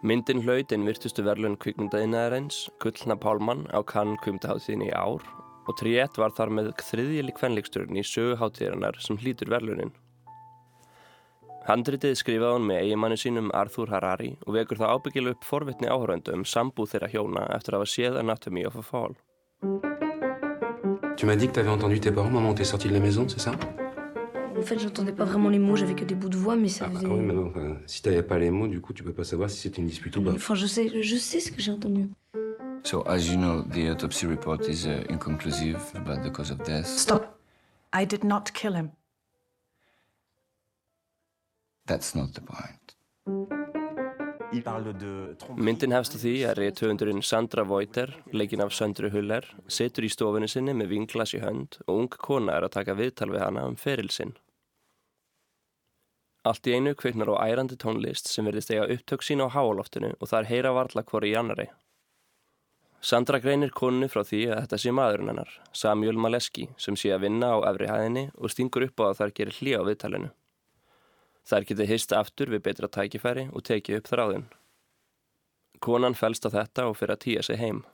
Myndin 0.00 0.40
hlaut 0.40 0.72
einn 0.72 0.86
virtustu 0.88 1.20
verlun 1.26 1.58
kvikmyndaðinaðarins, 1.60 2.62
Gullna 2.80 3.12
Pálmann 3.20 3.66
á 3.76 3.84
Cannes 3.84 4.16
kvikmyndaháttíðin 4.22 4.86
í 4.86 4.88
ár 4.96 5.20
og 5.66 5.76
Triet 5.76 6.16
var 6.16 6.32
þar 6.32 6.54
með 6.56 6.70
þriðjili 6.80 7.34
kvenleikstjórn 7.36 8.00
í 8.00 8.06
söguháttíðirinnar 8.08 8.96
sem 9.04 9.20
hlýtur 9.20 9.52
verlunin. 9.52 9.92
Handritið 11.68 12.16
skrifaði 12.16 12.56
hún 12.56 12.70
með 12.70 12.86
eigimanni 12.86 13.20
sínum 13.20 13.52
Arthur 13.52 13.92
Harari 13.92 14.30
og 14.46 14.56
vekur 14.56 14.80
það 14.80 14.96
ábyggilega 14.96 15.36
upp 15.36 15.44
forvitni 15.50 15.92
áhöröndu 15.92 16.38
um 16.38 16.48
sambúð 16.48 16.94
þeirra 16.94 17.12
hjóna 17.12 17.44
eftir 17.58 17.76
að 17.76 17.84
hafa 17.84 17.92
séð 17.98 18.18
Anatomy 18.22 18.64
of 18.64 18.80
a 18.80 18.86
Fall. 18.86 19.12
Tu 21.16 21.24
m'as 21.26 21.36
dit 21.36 21.46
que 21.48 21.52
t'avais 21.52 21.70
entendu 21.70 21.98
tes 22.00 22.10
parents 22.12 22.28
au 22.28 22.32
moment 22.32 22.50
où 22.50 22.54
t'es 22.54 22.64
sorti 22.64 22.88
de 22.88 22.92
la 22.94 23.00
maison, 23.00 23.26
c'est 23.28 23.40
ça? 23.40 23.52
En 24.56 24.62
fait, 24.62 24.78
j'entendais 24.78 25.12
pas 25.12 25.24
vraiment 25.24 25.48
les 25.48 25.58
mots, 25.58 25.76
j'avais 25.76 25.94
que 25.94 26.04
des 26.04 26.14
bouts 26.14 26.28
de 26.28 26.36
voix, 26.36 26.56
mais 26.56 26.68
ça 26.68 26.86
Ah 26.86 26.88
bah 26.88 27.00
faisait. 27.00 27.10
oui, 27.12 27.20
mais 27.20 27.32
non, 27.34 27.46
enfin, 27.48 27.76
si 27.86 28.02
t'avais 28.02 28.22
pas 28.22 28.38
les 28.38 28.50
mots, 28.50 28.66
du 28.68 28.80
coup, 28.80 28.92
tu 28.92 29.02
peux 29.02 29.12
pas 29.12 29.24
savoir 29.24 29.48
si 29.50 29.58
c'était 29.58 29.80
une 29.80 29.86
dispute 29.88 30.16
ou 30.16 30.22
pas. 30.22 30.32
Enfin, 30.32 30.54
je 30.54 30.66
sais, 30.66 31.02
je 31.02 31.16
sais 31.16 31.40
ce 31.40 31.50
que 31.52 31.60
j'ai 31.60 31.72
entendu. 31.72 32.08
So, 32.84 33.02
as 33.08 33.26
you 33.28 33.36
know, 33.36 33.62
the 33.62 33.90
autopsy 33.90 34.26
report 34.26 34.68
is 34.68 34.86
uh, 34.86 35.04
inconclusive 35.10 35.78
about 35.94 36.22
the 36.22 36.30
cause 36.30 36.50
of 36.50 36.58
death. 36.64 36.86
Stop. 36.86 37.38
I 37.92 38.04
did 38.06 38.22
not 38.24 38.52
kill 38.54 38.74
him. 38.74 38.90
That's 41.86 42.14
not 42.14 42.32
the 42.34 42.40
point. 42.42 42.94
Myndin 45.56 45.94
hefst 45.96 46.16
á 46.16 46.18
því 46.20 46.34
að 46.48 46.58
reythöfundurinn 46.60 47.22
Sandra 47.24 47.64
Voiter, 47.66 48.12
leikinn 48.32 48.64
af 48.64 48.74
Söndru 48.76 49.10
Huller, 49.12 49.46
situr 49.68 50.06
í 50.06 50.10
stofunni 50.12 50.48
sinni 50.48 50.74
með 50.76 50.92
vinglas 50.94 51.34
í 51.36 51.42
hönd 51.42 51.78
og 51.86 51.94
ung 51.94 52.10
kona 52.12 52.56
er 52.56 52.66
að 52.66 52.76
taka 52.78 52.96
viðtal 52.98 53.32
við 53.32 53.44
hana 53.44 53.64
um 53.68 53.76
feril 53.80 54.10
sinn. 54.14 54.36
Allt 56.46 56.68
í 56.70 56.76
einu 56.76 56.94
kveiknar 56.94 57.32
á 57.34 57.42
ærandi 57.42 57.74
tónlist 57.80 58.30
sem 58.30 58.46
verðist 58.46 58.70
eiga 58.70 58.86
upptök 58.94 59.24
sín 59.26 59.42
á 59.42 59.50
háaloftinu 59.50 60.12
og 60.14 60.30
það 60.30 60.38
er 60.40 60.50
heyra 60.52 60.74
varla 60.76 61.02
hvori 61.02 61.32
í 61.32 61.38
annari. 61.40 61.66
Sandra 63.02 63.38
greinir 63.42 63.74
konu 63.74 64.08
frá 64.10 64.22
því 64.24 64.46
að 64.50 64.60
þetta 64.64 64.78
sé 64.82 64.92
maðurinn 64.94 65.32
hennar, 65.32 65.50
Samuel 65.74 66.16
Maleski, 66.18 66.68
sem 66.78 66.96
sé 66.98 67.12
að 67.14 67.26
vinna 67.26 67.52
á 67.54 67.58
efri 67.70 67.90
hæðinni 67.90 68.24
og 68.34 68.50
stingur 68.54 68.86
upp 68.86 69.02
á 69.02 69.04
að 69.10 69.18
þær 69.20 69.34
gerir 69.36 69.58
hlý 69.58 69.74
á 69.78 69.82
viðtalinu. 69.86 70.30
Þær 71.46 71.66
getið 71.68 71.90
hist 71.92 72.12
aftur 72.12 72.50
við 72.50 72.64
betra 72.66 72.88
tækifæri 72.90 73.48
og 73.52 73.62
tekið 73.68 74.00
upp 74.00 74.08
þráðin. 74.10 74.46
Konan 75.78 76.16
fælst 76.18 76.48
á 76.48 76.50
þetta 76.50 76.88
og 76.90 76.96
fyrir 76.98 77.14
að 77.14 77.22
týja 77.22 77.44
sig 77.46 77.60
heim. 77.60 77.84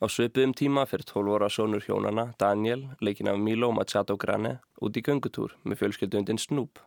Á 0.00 0.08
svipuðum 0.08 0.54
tíma 0.56 0.86
fyrir 0.88 1.04
12 1.08 1.36
ára 1.36 1.50
sonur 1.52 1.84
hjónana, 1.84 2.32
Daniel, 2.40 2.88
leikin 3.00 3.28
af 3.28 3.38
Milo 3.38 3.70
Machado 3.72 4.16
Grane, 4.16 4.58
út 4.80 4.96
í 4.96 5.02
göngutúr 5.04 5.54
með 5.64 5.82
fjölskyldundin 5.82 6.40
Snoop. 6.40 6.80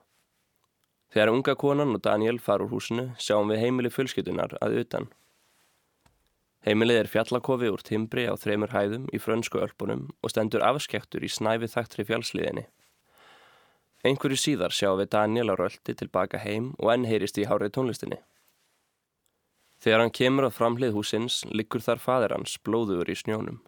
Þegar 1.14 1.32
unga 1.32 1.56
konan 1.56 1.96
og 1.96 2.04
Daniel 2.04 2.40
fara 2.44 2.66
úr 2.66 2.74
húsinu 2.74 3.08
sjáum 3.22 3.54
við 3.54 3.62
heimili 3.64 3.94
fjölskyldunar 3.94 4.58
að 4.62 4.82
utan. 4.82 5.08
Heimilið 6.68 7.04
er 7.04 7.12
fjallakofi 7.12 7.70
úr 7.72 7.84
timbri 7.86 8.26
á 8.28 8.36
þreymur 8.36 8.74
hæðum 8.74 9.06
í 9.16 9.22
frönsku 9.24 9.62
ölpunum 9.64 10.10
og 10.20 10.34
stendur 10.34 10.66
afskektur 10.68 11.24
í 11.24 11.30
snæfi 11.32 11.70
þaktri 11.72 12.04
fjálsliðinni. 12.10 12.66
Einhverju 14.06 14.38
síðar 14.38 14.74
sjáum 14.76 15.00
við 15.02 15.10
Daniel 15.16 15.54
á 15.54 15.56
röldi 15.58 15.96
tilbaka 15.98 16.38
heim 16.44 16.74
og 16.78 16.92
enn 16.94 17.08
heyrist 17.10 17.40
í 17.42 17.48
hárið 17.50 17.74
tónlistinni. 17.78 18.20
Þegar 19.82 20.04
hann 20.04 20.14
kemur 20.14 20.50
á 20.50 20.52
framhlið 20.54 20.94
húsins 20.98 21.42
liggur 21.54 21.82
þar 21.86 22.02
fadir 22.02 22.34
hans 22.34 22.58
blóður 22.62 23.10
í 23.10 23.16
snjónum. 23.18 23.60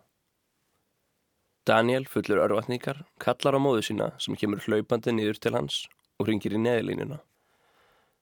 Daniel 1.69 2.05
fullur 2.09 2.41
örvatningar 2.45 3.03
kallar 3.21 3.57
á 3.57 3.59
móðu 3.61 3.83
sína 3.89 4.11
sem 4.21 4.37
kemur 4.37 4.61
hlaupandi 4.65 5.13
niður 5.13 5.41
til 5.41 5.53
hans 5.57 5.83
og 6.17 6.29
ringir 6.29 6.55
í 6.57 6.61
neðilínuna. 6.61 7.19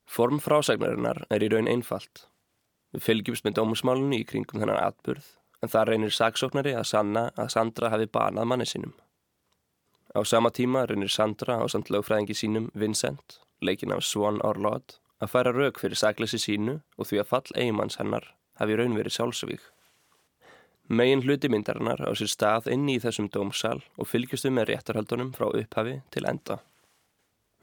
Form 0.07 0.39
frásagnarinnar 0.43 1.25
er 1.31 1.43
í 1.43 1.49
raun 1.51 1.67
einfalt. 1.71 2.27
Við 2.95 3.03
fylgjumst 3.03 3.47
með 3.47 3.59
dómusmálunni 3.59 4.21
í 4.21 4.27
kringum 4.27 4.61
þennan 4.61 4.79
atburð 4.79 5.27
en 5.63 5.71
það 5.71 5.89
reynir 5.89 6.15
saksóknari 6.15 6.75
að 6.77 6.87
sanna 6.91 7.27
að 7.35 7.51
Sandra 7.55 7.91
hafi 7.91 8.07
banað 8.11 8.47
manni 8.51 8.67
sínum. 8.69 8.93
Á 10.15 10.23
sama 10.23 10.51
tíma 10.51 10.85
reynir 10.85 11.11
Sandra 11.11 11.59
á 11.59 11.65
samt 11.67 11.89
lögfræðingi 11.89 12.35
sínum 12.37 12.69
Vincent, 12.73 13.39
leikin 13.61 13.91
af 13.91 14.03
Swan 14.03 14.39
Orlod, 14.45 14.99
að 15.21 15.31
færa 15.33 15.53
rauk 15.55 15.79
fyrir 15.81 15.99
sakleysi 15.99 16.39
sínu 16.39 16.79
og 16.97 17.09
því 17.09 17.21
að 17.21 17.29
fall 17.31 17.55
eigimanns 17.55 17.99
hennar 17.99 18.31
hafi 18.61 18.77
raun 18.77 18.95
verið 18.97 19.17
sjálfsvík. 19.17 19.61
Megin 20.87 21.25
hluti 21.25 21.49
myndarinnar 21.51 21.99
á 22.07 22.11
sér 22.15 22.31
stað 22.31 22.69
inni 22.71 22.95
í 22.95 23.03
þessum 23.03 23.27
dómsal 23.33 23.81
og 23.97 24.07
fylgjustu 24.07 24.53
með 24.55 24.69
réttarhaldunum 24.71 25.33
frá 25.35 25.49
upphafi 25.49 25.99
til 26.15 26.23
enda. 26.29 26.61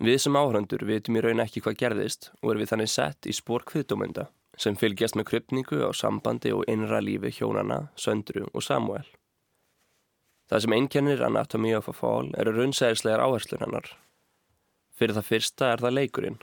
Við 0.04 0.18
sem 0.20 0.37
áhrandur 0.37 0.85
vitum 0.85 1.16
í 1.16 1.22
raun 1.24 1.40
ekki 1.40 1.62
hvað 1.64 1.78
gerðist 1.80 2.33
og 2.42 2.50
erum 2.50 2.64
við 2.64 2.72
þannig 2.74 2.92
sett 2.92 3.30
í 3.30 3.33
spór 3.33 3.64
kviðdómynda 3.70 4.28
sem 4.61 4.76
fylgjast 4.78 5.16
með 5.18 5.28
krypningu 5.30 5.80
á 5.83 5.90
sambandi 5.96 6.52
og 6.54 6.66
innra 6.70 7.00
lífi 7.02 7.33
hjónana, 7.38 7.88
Söndru 7.96 8.46
og 8.52 8.62
Samuel. 8.62 9.07
Það 10.50 10.64
sem 10.64 10.74
einkennir 10.76 11.22
Anatomy 11.24 11.70
of 11.76 11.87
a 11.88 11.94
Fall 11.96 12.33
eru 12.40 12.52
raunsæðislegar 12.52 13.22
áherslur 13.24 13.62
hennar. 13.64 13.87
Fyrir 14.94 15.16
það 15.16 15.30
fyrsta 15.30 15.70
er 15.72 15.85
það 15.85 15.96
leikurinn. 15.98 16.37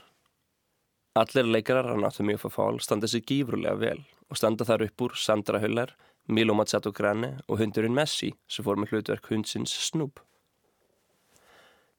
Allir 1.18 1.46
leikarar 1.46 1.92
Anatomy 1.92 2.34
of 2.34 2.48
a 2.48 2.50
Fall 2.50 2.80
standa 2.82 3.06
sér 3.10 3.22
gífrulega 3.28 3.78
vel 3.78 4.00
og 4.32 4.40
standa 4.40 4.66
þar 4.66 4.86
upp 4.88 5.06
úr 5.06 5.14
Sandra 5.20 5.60
Hüllar, 5.62 5.92
Milo 6.26 6.54
Mazzato 6.56 6.90
Grane 6.92 7.36
og 7.46 7.60
hundurinn 7.60 7.94
Messi 7.94 8.32
sem 8.48 8.64
fór 8.66 8.80
með 8.80 8.94
hlutverk 8.94 9.30
hundsins 9.30 9.74
Snoop. 9.86 10.18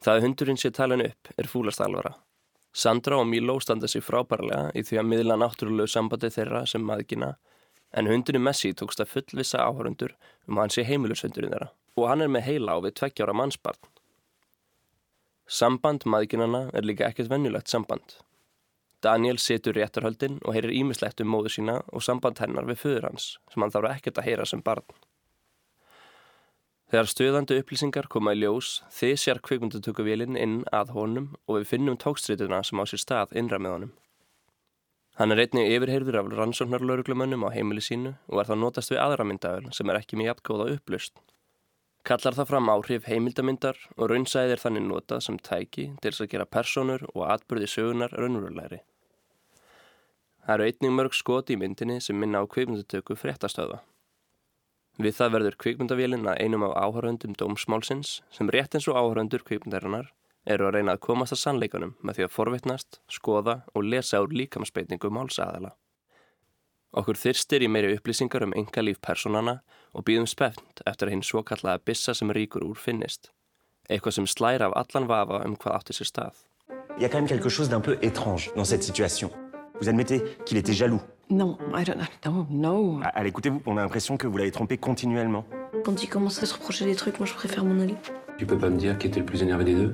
Það 0.03 0.17
að 0.17 0.25
hundurinn 0.27 0.59
sé 0.59 0.73
talin 0.75 1.05
upp 1.05 1.31
er 1.37 1.47
fúlast 1.47 1.81
alvara. 1.83 2.15
Sandra 2.73 3.19
og 3.21 3.29
Milo 3.29 3.59
standa 3.61 3.87
sér 3.87 4.03
frábærlega 4.03 4.73
í 4.75 4.83
því 4.83 4.99
að 4.99 5.09
miðla 5.11 5.39
náttúrulegu 5.39 5.91
sambandi 5.93 6.33
þeirra 6.33 6.65
sem 6.67 6.83
maðgina 6.83 7.35
en 7.93 8.09
hundurinn 8.09 8.43
Messi 8.43 8.73
tókst 8.73 9.01
að 9.03 9.11
fullvisa 9.13 9.63
áhörundur 9.63 10.15
um 10.47 10.57
að 10.57 10.63
hann 10.63 10.75
sé 10.75 10.85
heimilushundurinn 10.87 11.53
þeirra 11.53 11.71
og 11.97 12.09
hann 12.09 12.25
er 12.25 12.31
með 12.33 12.47
heila 12.47 12.75
á 12.75 12.77
við 12.81 12.95
tveggjára 12.99 13.35
mannsbarn. 13.37 13.89
Samband 15.45 16.07
maðginana 16.09 16.69
er 16.73 16.87
líka 16.87 17.05
ekkert 17.05 17.29
vennulegt 17.29 17.69
samband. 17.69 18.17
Daniel 19.03 19.37
setur 19.37 19.75
réttarhöldin 19.75 20.39
og 20.41 20.55
heyrir 20.55 20.73
ímislegt 20.73 21.21
um 21.21 21.29
móðu 21.33 21.51
sína 21.51 21.81
og 21.91 22.05
samband 22.05 22.39
hennar 22.39 22.65
við 22.69 22.79
föður 22.85 23.09
hans 23.09 23.33
sem 23.51 23.61
hann 23.61 23.73
þarf 23.73 23.97
ekkert 23.97 24.21
að 24.21 24.29
heyra 24.29 24.45
sem 24.47 24.63
barn. 24.63 24.85
Þegar 26.93 27.09
stöðandi 27.09 27.57
upplýsingar 27.59 28.07
koma 28.13 28.35
í 28.35 28.39
ljós 28.39 28.83
þysjar 28.93 29.41
kvikmundutökuvélinn 29.43 30.37
inn 30.37 30.59
að 30.71 30.93
honum 30.93 31.31
og 31.47 31.59
við 31.59 31.71
finnum 31.71 31.97
tókstrituna 31.99 32.61
sem 32.63 32.79
á 32.79 32.85
sér 32.85 33.01
stað 33.01 33.37
innra 33.41 33.59
með 33.59 33.75
honum. 33.75 33.93
Hann 35.19 35.29
er 35.29 35.43
einnig 35.43 35.69
yfirheyrður 35.69 36.15
af 36.23 36.29
rannsóknarlauruglumönnum 36.33 37.43
á 37.45 37.53
heimili 37.53 37.83
sínu 37.85 38.15
og 38.33 38.39
er 38.41 38.47
þá 38.49 38.55
notast 38.57 38.89
við 38.89 39.01
aðra 39.03 39.27
myndavel 39.29 39.67
sem 39.77 39.91
er 39.91 39.99
ekki 39.99 40.17
með 40.17 40.31
jafngóða 40.31 40.71
upplust. 40.73 41.19
Kallar 42.03 42.33
það 42.33 42.49
fram 42.49 42.71
áhrif 42.73 43.05
heimildamindar 43.05 43.77
og 43.93 44.09
raunsæðir 44.09 44.63
þannig 44.63 44.87
notað 44.87 45.21
sem 45.27 45.37
tæki 45.37 45.85
til 46.01 46.09
þess 46.09 46.25
að 46.25 46.31
gera 46.33 46.49
personur 46.57 47.05
og 47.13 47.27
atbyrði 47.29 47.69
sögunar 47.75 48.17
raunverulegri. 48.17 48.81
Það 50.43 50.55
eru 50.55 50.67
einnig 50.71 50.97
mörg 50.97 51.13
skoti 51.15 51.53
í 51.53 51.61
myndinni 51.61 51.99
sem 52.01 52.17
minna 52.19 52.41
á 52.41 52.49
kvikmyndutöku 52.49 53.13
fréttastöða. 53.13 53.83
Við 54.97 55.15
það 55.19 55.37
verður 55.37 55.59
kvikmyndavélinn 55.61 56.25
að 56.27 56.41
einum 56.41 56.65
af 56.65 56.73
áhöröndum 56.73 57.37
dómsmálsins 57.37 58.17
sem 58.33 58.49
rétt 58.49 58.73
eins 58.73 58.89
og 58.89 58.97
áhöröndur 58.97 59.45
kvikmyndarinnar 59.45 60.09
eru 60.45 60.67
að 60.67 60.75
reyna 60.77 60.95
að 60.95 61.03
komast 61.05 61.35
að 61.35 61.41
sannleikunum 61.43 61.95
með 62.01 62.17
því 62.17 62.25
að 62.25 62.33
forvitnast, 62.35 62.99
skoða 63.11 63.61
og 63.73 63.87
lesa 63.87 64.21
úr 64.23 64.33
líkamsbeitningu 64.35 65.11
málsaðala. 65.13 65.73
Okkur 66.93 67.17
þyrstir 67.17 67.63
í 67.65 67.69
meiri 67.71 67.95
upplýsingar 67.97 68.43
um 68.45 68.53
enga 68.53 68.83
líf 68.83 68.99
personana 69.01 69.61
og 69.97 70.05
býðum 70.05 70.27
spefnt 70.29 70.83
eftir 70.85 71.09
að 71.09 71.15
hinn 71.15 71.25
svo 71.25 71.41
kallaða 71.41 71.81
bissa 71.87 72.13
sem 72.13 72.29
ríkur 72.29 72.65
úr 72.67 72.77
finnist. 72.77 73.31
Eitthvað 73.89 74.19
sem 74.19 74.27
slæra 74.29 74.69
af 74.69 74.75
allan 74.83 75.09
vafa 75.09 75.41
um 75.47 75.55
hvað 75.57 75.79
átti 75.79 75.97
sér 75.97 76.11
stað. 76.11 76.35
Il 76.97 77.01
y 77.01 77.05
a 77.05 77.09
quand 77.09 77.17
même 77.17 77.27
quelque 77.27 77.49
chose 77.49 77.69
d'un 77.69 77.81
peu 77.81 77.97
étrange 78.03 78.51
dans 78.55 78.63
cette 78.63 78.83
situation. 78.83 79.31
Vous 79.81 79.89
admettez 79.89 80.21
qu'il 80.45 80.57
était 80.57 80.73
jaloux 80.73 81.01
Non, 81.29 81.57
I 81.75 81.83
don't 81.83 81.97
know. 82.21 82.45
No. 82.51 82.99
Allez, 83.15 83.29
écoutez-vous, 83.29 83.61
on 83.65 83.77
a 83.77 83.81
l'impression 83.81 84.17
que 84.17 84.27
vous 84.27 84.37
l'avez 84.37 84.51
trompé 84.51 84.77
continuellement. 84.77 85.45
Quand 85.83 86.03
il 86.03 86.07
commence 86.07 86.43
à 86.43 86.45
se 86.45 86.53
reprocher 86.53 86.85
des 86.85 86.95
trucs, 86.95 87.17
moi 87.19 87.25
je 87.25 87.33
préfère 87.33 87.65
m'en 87.65 87.81
aller. 87.81 87.95
Tu 88.37 88.45
peux 88.45 88.57
pas 88.57 88.69
me 88.69 88.77
dire 88.77 88.99
qui 88.99 89.07
était 89.07 89.19
le 89.19 89.25
plus 89.25 89.41
énervé 89.41 89.63
des 89.63 89.73
deux 89.73 89.93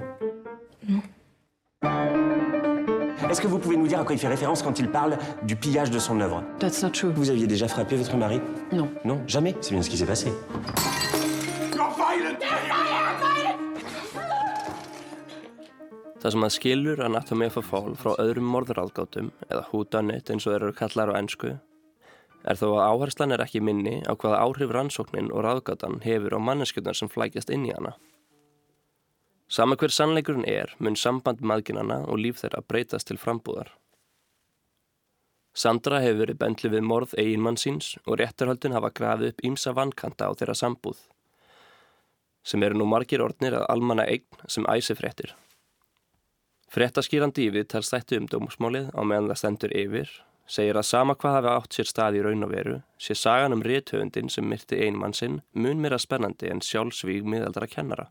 Est-ce 3.30 3.42
que 3.42 3.48
vous 3.48 3.60
pouvez 3.60 3.78
nous 3.78 3.88
dire 3.88 4.00
à 4.00 4.04
quoi 4.04 4.16
il 4.16 4.20
fait 4.20 4.28
référence 4.28 4.64
quand 4.64 4.80
il 4.80 4.90
parle 4.90 5.18
du 5.44 5.56
pillage 5.56 5.92
de 5.92 6.00
son 6.00 6.20
œuvre 6.20 6.44
That's 6.60 6.82
not 6.82 6.90
true. 6.90 7.12
Vous 7.14 7.30
aviez 7.30 7.48
déjà 7.48 7.68
frappé 7.68 7.96
votre 7.96 8.16
mari 8.16 8.42
Non. 8.72 8.90
Non, 9.06 9.22
jamais. 9.28 9.56
C'est 9.62 9.74
bien 9.74 9.82
ce 9.82 9.90
qui 9.90 9.98
s'est 9.98 10.06
passé. 10.06 10.32
Það 16.20 16.34
sem 16.36 16.44
að 16.44 16.52
skilur 16.52 17.00
Anatomy 17.00 17.46
of 17.48 17.56
a 17.56 17.62
Fall 17.64 17.94
frá 17.96 18.10
öðrum 18.20 18.50
morðuráðgátum 18.52 19.30
eða 19.48 19.62
húdanit 19.70 20.28
eins 20.28 20.44
og 20.44 20.52
þeir 20.52 20.66
eru 20.66 20.76
kallar 20.76 21.14
á 21.16 21.20
ennsku 21.20 21.54
er 22.44 22.60
þó 22.60 22.66
að 22.74 22.86
áherslan 22.90 23.36
er 23.36 23.44
ekki 23.44 23.62
minni 23.64 24.00
á 24.04 24.14
hvaða 24.20 24.42
áhrif 24.44 24.74
rannsóknin 24.76 25.32
og 25.32 25.46
ráðgátan 25.46 26.02
hefur 26.04 26.36
á 26.36 26.40
manneskjöldar 26.44 26.98
sem 27.00 27.12
flækjast 27.12 27.52
inn 27.56 27.68
í 27.70 27.74
hana. 27.76 27.96
Sama 29.50 29.76
hver 29.76 29.90
sannleikurinn 29.90 30.46
er 30.46 30.76
mun 30.78 30.96
samband 30.96 31.42
maðginana 31.42 32.04
og 32.06 32.22
líf 32.22 32.44
þeirra 32.44 32.62
breytast 32.70 33.10
til 33.10 33.18
frambúðar. 33.18 33.72
Sandra 35.58 36.00
hefur 36.04 36.22
verið 36.22 36.38
bendlu 36.44 36.70
við 36.70 36.86
morð 36.86 37.16
eiginmann 37.18 37.58
síns 37.58 37.96
og 38.06 38.20
réttarhöldun 38.22 38.76
hafa 38.78 38.92
grafið 38.94 39.34
upp 39.34 39.42
ímsa 39.50 39.74
vankanta 39.74 40.30
á 40.30 40.32
þeirra 40.38 40.56
sambúð 40.56 41.02
sem 42.50 42.64
eru 42.64 42.78
nú 42.80 42.86
margir 42.88 43.22
orðnir 43.22 43.58
að 43.58 43.68
almanna 43.74 44.06
eign 44.08 44.46
sem 44.48 44.66
æsi 44.72 44.96
fréttir. 44.98 45.34
Frettaskýrandi 46.70 47.50
yfir 47.50 47.66
tar 47.66 47.86
stættu 47.86 48.20
um 48.22 48.28
dómusmálið 48.30 48.92
á 48.94 49.02
meðan 49.02 49.32
það 49.32 49.40
stendur 49.42 49.74
yfir, 49.76 50.12
segir 50.46 50.78
að 50.78 50.88
sama 50.90 51.16
hvað 51.18 51.36
hafi 51.40 51.52
átt 51.56 51.78
sér 51.78 51.90
stað 51.90 52.20
í 52.20 52.24
raun 52.26 52.46
og 52.46 52.54
veru, 52.54 52.78
sé 53.02 53.18
sagan 53.18 53.58
um 53.58 53.66
réttöfundin 53.66 54.30
sem 54.30 54.46
myrti 54.46 54.80
einmann 54.86 55.18
sinn 55.18 55.42
mun 55.54 55.82
meira 55.82 56.00
spennandi 56.02 56.50
en 56.54 56.62
sjálfsvíg 56.62 57.26
miðaldra 57.26 57.68
kennara. 57.70 58.10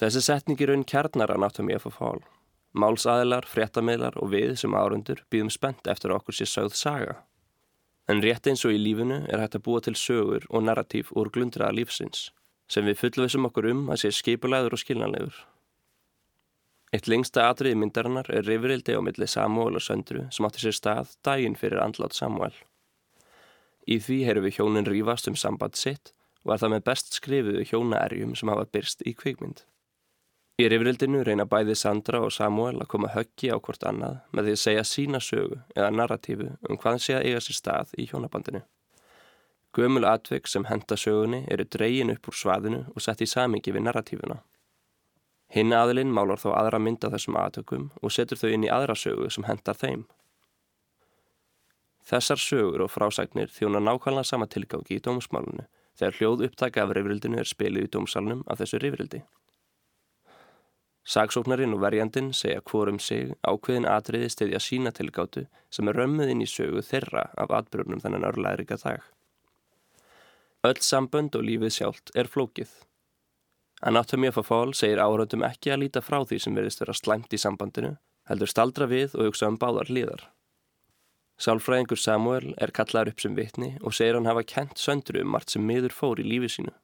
Þessi 0.00 0.22
setningi 0.24 0.66
raun 0.68 0.86
kjarnar 0.88 1.30
Anatomy 1.34 1.74
of 1.76 1.84
a 1.86 1.92
Fall. 1.92 2.22
Málsaðilar, 2.72 3.44
fréttamiðlar 3.44 4.16
og 4.16 4.30
við 4.32 4.54
sem 4.62 4.72
árundur 4.72 5.20
býðum 5.30 5.50
spennt 5.52 5.88
eftir 5.92 6.14
okkur 6.14 6.38
sér 6.38 6.48
sögð 6.48 6.76
saga. 6.80 7.16
En 8.08 8.22
rétt 8.24 8.48
eins 8.48 8.64
og 8.64 8.72
í 8.72 8.80
lífinu 8.80 9.20
er 9.28 9.42
hægt 9.42 9.58
að 9.58 9.66
búa 9.66 9.82
til 9.84 9.94
sögur 9.98 10.46
og 10.48 10.64
narratív 10.64 11.12
úr 11.12 11.28
glundraða 11.34 11.76
lífsins, 11.76 12.30
sem 12.66 12.88
við 12.88 13.02
fullvisum 13.02 13.46
okkur 13.50 13.68
um 13.70 13.82
að 13.92 14.02
sé 14.02 14.12
skipulæður 14.16 14.78
og 14.78 14.80
skilnanlegur. 14.82 15.36
Eitt 16.92 17.08
lengsta 17.08 17.46
atriði 17.48 17.78
myndarinnar 17.80 18.28
er 18.32 18.48
rifrildi 18.48 18.96
á 18.96 19.00
milli 19.04 19.28
Samuel 19.28 19.78
og 19.78 19.84
Söndru 19.84 20.26
sem 20.32 20.48
átti 20.48 20.64
sér 20.64 20.76
stað 20.76 21.12
daginn 21.24 21.56
fyrir 21.56 21.80
andlátt 21.80 22.16
Samuel. 22.16 22.52
Í 23.88 23.96
því 24.00 24.18
heyrum 24.26 24.48
við 24.48 24.58
hjónin 24.58 24.88
rífast 24.88 25.28
um 25.28 25.36
samband 25.36 25.76
sitt 25.76 26.12
og 26.44 26.52
er 26.54 26.64
það 26.64 26.74
með 26.74 26.86
best 26.88 27.16
skrifuðu 27.16 27.64
hjónaerjum 27.70 28.34
sem 28.36 28.52
hafa 28.52 28.68
byrst 28.72 29.06
í 29.08 29.14
kvikmynd. 29.16 29.64
Í 30.60 30.66
rifrildinu 30.68 31.22
reyna 31.24 31.46
bæði 31.48 31.74
Sandra 31.80 32.18
og 32.20 32.32
Samuel 32.34 32.82
að 32.82 32.90
koma 32.92 33.08
höggi 33.14 33.48
á 33.48 33.56
hvort 33.56 33.86
annað 33.88 34.18
með 34.36 34.48
því 34.50 34.52
að 34.56 34.62
segja 34.62 34.84
sína 34.84 35.20
sögu 35.24 35.56
eða 35.72 35.88
narratífu 35.96 36.48
um 36.68 36.78
hvað 36.82 36.98
sé 37.00 37.16
að 37.16 37.28
eiga 37.30 37.40
sér 37.40 37.56
stað 37.56 37.94
í 37.96 38.06
hjónabandinu. 38.10 38.60
Gömul 39.72 40.04
atveg 40.04 40.50
sem 40.52 40.66
henda 40.68 40.98
sögunni 41.00 41.46
eru 41.48 41.64
dreyin 41.64 42.12
upp 42.12 42.28
úr 42.28 42.36
svaðinu 42.36 42.82
og 42.92 43.00
sett 43.00 43.24
í 43.24 43.30
samingi 43.32 43.72
við 43.72 43.86
narratífuna. 43.86 44.42
Hinn 45.56 45.72
aðilinn 45.72 46.12
málar 46.12 46.40
þó 46.40 46.50
aðra 46.52 46.80
mynd 46.84 47.04
af 47.04 47.16
þessum 47.16 47.40
aðtökum 47.40 47.90
og 48.02 48.12
setur 48.12 48.40
þau 48.40 48.50
inn 48.52 48.66
í 48.68 48.72
aðra 48.72 48.96
sögu 48.96 49.32
sem 49.32 49.48
hendar 49.48 49.80
þeim. 49.80 50.04
Þessar 52.04 52.40
sögur 52.44 52.84
og 52.84 52.92
frásagnir 52.92 53.48
þjóna 53.48 53.80
nákvæmlega 53.80 54.28
sama 54.28 54.48
tilgangi 54.52 54.98
í 54.98 55.04
dómsmálunu 55.04 55.64
þegar 55.96 56.18
hljóð 56.18 56.44
upptaka 56.48 56.84
af 56.84 56.92
rifrildinu 56.96 57.40
er 57.40 57.48
spilið 57.48 57.88
í 57.88 57.92
dómsalunum 57.96 58.44
af 58.52 58.60
þessu 58.60 58.80
rifrildi. 58.82 59.22
Sagsóknarinn 61.02 61.74
og 61.74 61.80
verjandin 61.82 62.30
segja 62.36 62.62
hvorum 62.62 63.00
sig 63.02 63.32
ákveðin 63.42 63.88
atriði 63.90 64.28
stiðja 64.30 64.60
sína 64.62 64.92
tilgátu 64.94 65.48
sem 65.70 65.88
er 65.90 65.98
römmuð 65.98 66.30
inn 66.30 66.44
í 66.44 66.46
sögu 66.46 66.84
þeirra 66.86 67.24
af 67.34 67.50
atbyrjunum 67.58 68.02
þennan 68.04 68.28
örlæðrika 68.28 68.78
dag. 68.84 69.02
Öll 70.62 70.78
sambönd 70.78 71.34
og 71.34 71.42
lífið 71.42 71.74
sjálft 71.74 72.12
er 72.14 72.30
flókið. 72.30 72.70
Anatomy 73.82 74.28
of 74.30 74.38
a 74.38 74.44
Fall 74.46 74.76
segir 74.78 75.02
áhraundum 75.02 75.42
ekki 75.42 75.72
að 75.74 75.82
líta 75.82 76.04
frá 76.06 76.20
því 76.22 76.38
sem 76.44 76.54
verðist 76.54 76.84
vera 76.84 76.94
slæmt 76.94 77.34
í 77.34 77.40
sambandinu, 77.42 77.96
heldur 78.30 78.50
staldra 78.52 78.86
við 78.86 79.16
og 79.18 79.32
hugsa 79.32 79.50
um 79.50 79.58
báðar 79.58 79.90
liðar. 79.90 80.28
Sálfræðingur 81.42 81.98
Samuel 81.98 82.52
er 82.62 82.70
kallaður 82.70 83.10
upp 83.10 83.24
sem 83.24 83.34
vitni 83.34 83.72
og 83.82 83.96
segir 83.98 84.14
hann 84.14 84.30
hafa 84.30 84.46
kent 84.46 84.78
söndru 84.78 85.24
um 85.24 85.34
margt 85.34 85.50
sem 85.50 85.66
miður 85.66 85.90
fór 85.96 86.22
í 86.22 86.28
lífi 86.28 86.52
sínu. 86.54 86.74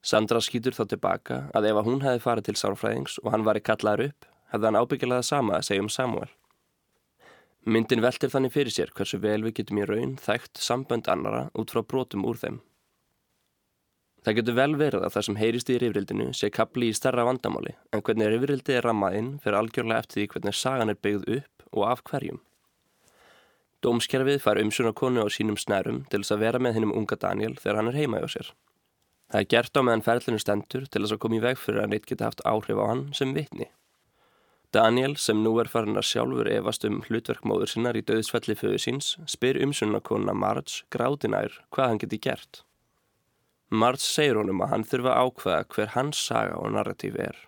Sandra 0.00 0.40
skýtur 0.40 0.72
þá 0.72 0.84
tilbaka 0.94 1.38
að 1.56 1.66
ef 1.70 1.80
hún 1.84 2.00
hefði 2.04 2.22
farið 2.24 2.46
til 2.48 2.56
sálfræðings 2.56 3.18
og 3.20 3.34
hann 3.34 3.44
var 3.44 3.58
í 3.60 3.64
kallaður 3.64 4.06
upp, 4.08 4.28
hefði 4.52 4.68
hann 4.70 4.80
ábyggilega 4.80 5.26
sama 5.26 5.58
að 5.58 5.66
segja 5.68 5.84
um 5.84 5.90
Samuel. 5.92 6.30
Myndin 7.68 8.00
veltir 8.00 8.32
þannig 8.32 8.54
fyrir 8.54 8.72
sér 8.72 8.92
hversu 8.96 9.20
vel 9.20 9.42
við 9.44 9.58
getum 9.58 9.82
í 9.82 9.84
raun 9.84 10.16
þægt 10.16 10.56
sambönd 10.64 11.10
annara 11.12 11.50
út 11.52 11.74
frá 11.74 11.82
brotum 11.84 12.24
úr 12.24 12.40
þeim. 12.40 12.62
Það 14.24 14.36
getur 14.38 14.56
vel 14.56 14.72
verið 14.80 15.04
að 15.04 15.12
það 15.14 15.26
sem 15.26 15.36
heyrist 15.40 15.72
í 15.72 15.76
rifrildinu 15.80 16.30
sé 16.36 16.48
kapli 16.52 16.88
í 16.88 16.96
starra 16.96 17.26
vandamáli 17.28 17.76
en 17.92 18.02
hvernig 18.04 18.32
rifrildi 18.32 18.76
er 18.76 18.88
rammað 18.88 19.18
inn 19.20 19.30
fyrir 19.44 19.58
algjörlega 19.60 20.04
eftir 20.04 20.22
því 20.22 20.26
hvernig 20.32 20.56
sagan 20.56 20.92
er 20.92 20.98
byggð 21.04 21.28
upp 21.36 21.68
og 21.76 21.86
af 21.88 22.02
hverjum. 22.08 22.40
Dómskerfið 23.84 24.42
fær 24.44 24.60
umsjónarkonu 24.60 25.24
á 25.24 25.28
sínum 25.32 25.60
snærum 25.60 26.02
til 26.08 26.20
þess 26.20 26.36
að 26.36 26.44
vera 26.44 26.60
með 26.60 26.76
hinnum 26.76 26.96
unga 26.96 27.16
Daniel 27.20 27.54
þegar 27.60 27.80
hann 27.80 27.92
er 27.92 28.00
heima 28.00 28.20
hjá 28.20 28.28
sér. 28.36 28.52
Það 29.30 29.40
er 29.40 29.50
gert 29.54 29.78
á 29.78 29.80
meðan 29.86 30.02
ferlinu 30.02 30.40
stendur 30.42 30.86
til 30.90 31.04
þess 31.04 31.14
að 31.14 31.20
koma 31.22 31.38
í 31.38 31.44
veg 31.44 31.58
fyrir 31.60 31.84
að 31.84 31.92
neitt 31.92 32.08
geta 32.10 32.26
haft 32.26 32.40
áhrif 32.42 32.80
á 32.82 32.84
hann 32.90 33.04
sem 33.14 33.34
vitni. 33.36 33.68
Daniel, 34.74 35.16
sem 35.18 35.38
nú 35.42 35.56
er 35.58 35.70
farin 35.70 35.98
að 35.98 36.06
sjálfur 36.06 36.50
efast 36.50 36.84
um 36.86 37.00
hlutverkmóður 37.06 37.70
sinnar 37.72 37.98
í 37.98 38.04
döðsfelli 38.06 38.54
föðu 38.58 38.78
síns, 38.78 39.16
spyr 39.26 39.58
umsjónarkonuna 39.64 40.34
Marge 40.34 40.84
gráðinær 40.94 41.56
hvað 41.74 41.90
hann 41.90 42.02
geti 42.02 42.20
gert. 42.22 42.62
Marge 43.70 44.02
segir 44.02 44.38
honum 44.38 44.62
að 44.62 44.72
hann 44.74 44.86
þurfa 44.92 45.14
að 45.14 45.26
ákveða 45.26 45.64
hver 45.74 45.94
hans 45.94 46.22
saga 46.26 46.58
og 46.58 46.74
narratíf 46.74 47.18
er. 47.18 47.38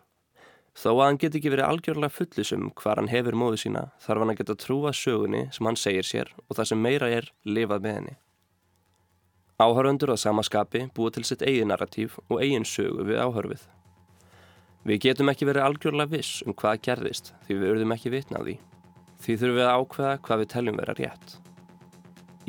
Þó 0.79 0.91
að 0.93 1.05
hann 1.05 1.21
get 1.23 1.39
ekki 1.39 1.51
verið 1.53 1.69
algjörlega 1.69 2.15
fullisum 2.17 2.69
hvar 2.79 2.99
hann 2.99 3.11
hefur 3.11 3.39
móðu 3.39 3.59
sína 3.65 3.89
þarf 4.03 4.23
hann 4.23 4.35
að 4.35 4.39
geta 4.43 4.59
trúa 4.63 4.95
sögunni 4.97 5.49
sem 5.55 5.67
hann 5.69 5.79
segir 5.79 6.07
sér 6.07 6.31
og 6.47 6.57
það 6.57 6.71
sem 6.71 6.87
meira 6.87 7.11
er 7.11 7.31
lifað 7.45 7.87
með 7.87 7.99
henni. 7.99 8.15
Áhörfundur 9.63 10.11
á 10.11 10.17
sama 10.19 10.43
skapi 10.43 10.89
búið 10.97 11.19
til 11.19 11.25
sitt 11.29 11.43
eigin 11.47 11.69
narratív 11.71 12.17
og 12.27 12.41
eigin 12.43 12.65
sögu 12.67 13.05
við 13.07 13.21
áhörfið. 13.23 13.63
Við 14.83 14.99
getum 15.05 15.31
ekki 15.31 15.47
verið 15.47 15.67
algjörlega 15.69 16.11
viss 16.17 16.41
um 16.43 16.57
hvað 16.59 16.81
gerðist 16.89 17.31
því 17.47 17.59
við 17.61 17.73
urðum 17.75 17.95
ekki 17.95 18.11
vitnaði. 18.11 18.57
Því 19.23 19.37
þurfum 19.39 19.59
við 19.61 19.69
að 19.69 19.77
ákveða 19.79 20.17
hvað 20.27 20.43
við 20.43 20.51
teljum 20.55 20.81
vera 20.81 20.97
rétt. 20.99 21.37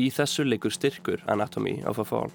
Í 0.02 0.10
þessu 0.10 0.48
leikur 0.48 0.74
styrkur 0.74 1.22
anatomy 1.30 1.76
á 1.86 1.94
fafál. 1.94 2.32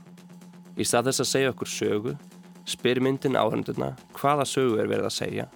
Í 0.79 0.87
stað 0.87 1.11
þess 1.11 1.25
að 1.25 1.31
segja 1.33 1.55
okkur 1.57 1.73
sögu, 1.75 2.14
spyr 2.62 3.03
myndin 3.03 3.41
áhörndurna 3.41 3.97
hvaða 4.14 4.47
sögu 4.47 4.79
er 4.79 4.93
verið 4.93 5.11
að 5.11 5.17
segja 5.19 5.51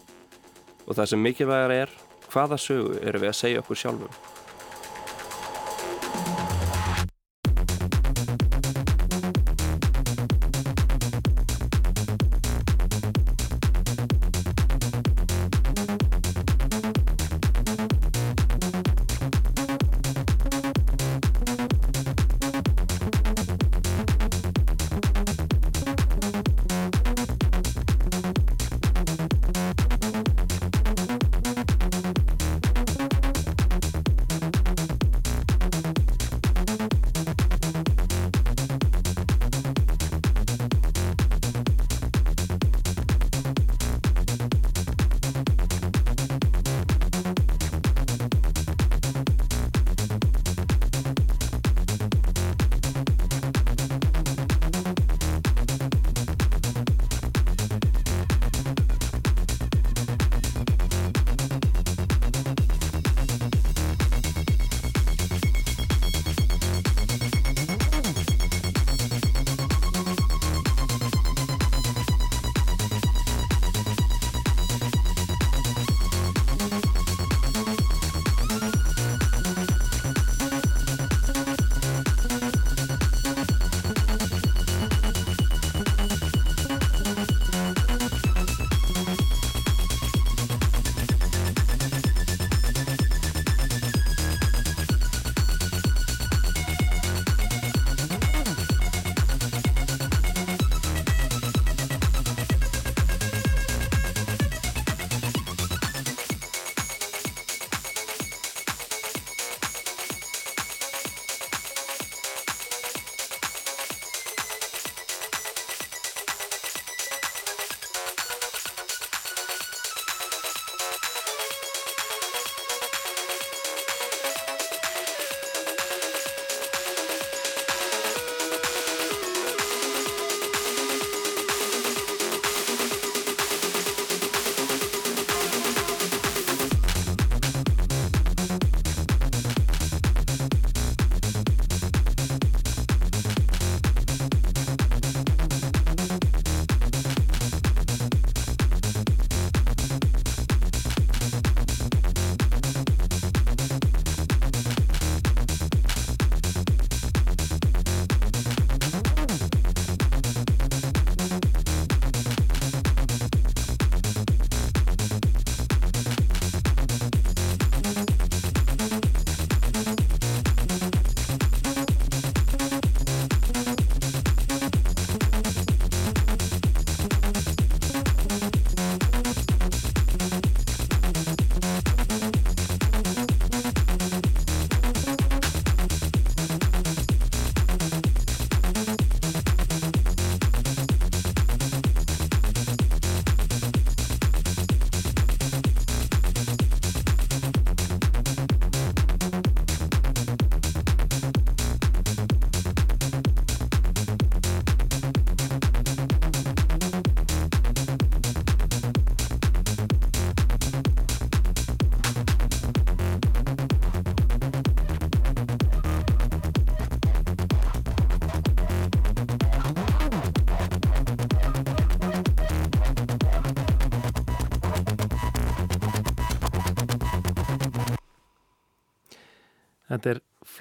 og 0.82 0.96
það 0.98 1.12
sem 1.12 1.22
mikilvægar 1.22 1.78
er 1.84 1.98
hvaða 2.32 2.58
sögu 2.58 2.98
eru 2.98 3.22
við 3.22 3.30
að 3.30 3.38
segja 3.44 3.62
okkur 3.62 3.78
sjálfum. 3.84 4.31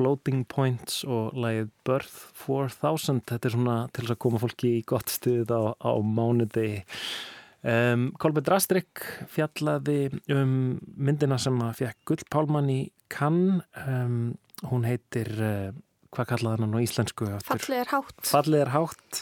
Floating 0.01 0.47
Points 0.49 1.03
og 1.05 1.35
lagið 1.37 1.69
Birth 1.85 2.31
4000. 2.41 3.21
Þetta 3.29 3.47
er 3.47 3.53
svona 3.53 3.75
til 3.93 4.05
þess 4.05 4.15
að 4.15 4.21
koma 4.23 4.41
fólki 4.41 4.71
í 4.79 4.81
gott 4.89 5.11
stuð 5.13 5.51
á, 5.53 5.77
á 5.77 5.91
mánuði. 6.01 6.81
Um, 7.61 8.07
Kolbjörn 8.17 8.47
Drastrik 8.47 9.03
fjallaði 9.29 10.09
um 10.33 10.79
myndina 10.97 11.37
sem 11.41 11.59
að 11.61 11.83
fekk 11.83 11.99
Gullpálmann 12.09 12.71
í 12.73 12.79
Cannes 13.13 13.61
um, 13.85 14.31
hún 14.71 14.87
heitir, 14.89 15.29
uh, 15.37 15.69
hvað 16.09 16.31
kallaði 16.31 16.65
hann 16.65 16.73
á 16.73 16.79
íslensku? 16.81 17.29
Fallið 17.45 17.83
er 17.83 17.93
hátt. 17.93 18.17
Fallið 18.25 18.63
er 18.63 18.73
hátt 18.73 19.21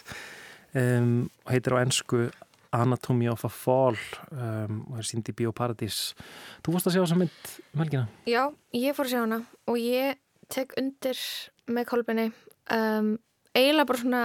um, 0.79 1.11
og 1.43 1.51
heitir 1.57 1.75
á 1.75 1.83
ennsku 1.83 2.29
Anatomy 2.71 3.27
of 3.27 3.43
a 3.43 3.51
Fall 3.51 3.99
um, 4.31 4.85
og 4.87 5.01
er 5.01 5.11
sínd 5.11 5.27
í 5.27 5.35
Bíóparadís. 5.35 6.13
Þú 6.63 6.77
fórst 6.77 6.87
að 6.87 6.95
sjá 6.95 7.03
þessa 7.03 7.19
mynd 7.19 7.53
helgina? 7.81 8.07
Já, 8.29 8.43
ég 8.77 8.95
fór 8.95 9.09
að 9.09 9.15
sjá 9.17 9.21
hana 9.25 9.43
og 9.67 9.83
ég 9.83 10.19
tek 10.53 10.75
undir 10.79 11.19
með 11.69 11.89
kolbinni 11.91 12.29
um, 12.73 13.13
eiginlega 13.53 13.89
bara 13.89 14.01
svona 14.01 14.23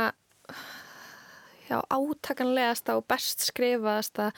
já, 1.68 1.78
átakanlegasta 1.80 2.96
og 2.98 3.06
best 3.10 3.44
skrifaðasta 3.48 4.30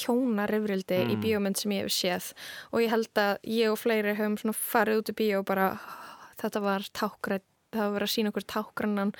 hjónarifrildi 0.00 1.02
mm. 1.04 1.12
í 1.14 1.18
bíómynd 1.22 1.60
sem 1.60 1.74
ég 1.76 1.86
hef 1.86 1.94
séð 1.94 2.32
og 2.72 2.84
ég 2.84 2.92
held 2.94 3.22
að 3.22 3.34
ég 3.58 3.72
og 3.72 3.80
fleiri 3.80 4.16
höfum 4.18 4.38
svona 4.40 4.58
farið 4.58 5.02
út 5.02 5.12
í 5.12 5.16
bíó 5.22 5.42
og 5.42 5.48
bara 5.50 5.70
þetta 6.38 6.62
var 6.64 6.86
tákrætt, 6.94 7.46
það 7.74 7.96
var 7.96 8.06
að 8.06 8.14
sína 8.14 8.32
okkur 8.32 8.48
tákrannan 8.54 9.14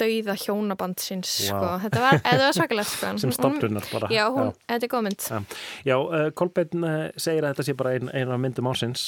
dauða 0.00 0.36
hjónabandsins 0.38 1.34
wow. 1.48 1.48
sko. 1.48 1.70
þetta 1.84 2.04
var, 2.04 2.20
var 2.42 2.56
svakalegt 2.56 2.92
sko. 2.92 3.12
sem 3.24 3.34
stoppunar 3.34 3.88
bara 3.92 4.10
já, 4.14 4.24
hún, 4.34 4.52
já. 4.52 4.66
þetta 4.74 4.88
er 4.88 4.92
góð 4.94 5.06
mynd 5.08 5.28
já, 5.28 5.38
já 5.90 5.96
uh, 5.98 6.26
Kolbeinn 6.38 6.88
uh, 6.88 6.98
segir 7.16 7.46
að 7.46 7.54
þetta 7.54 7.68
sé 7.68 7.76
bara 7.78 7.94
eina 7.96 8.14
ein 8.18 8.34
myndum 8.42 8.70
ásins 8.70 9.06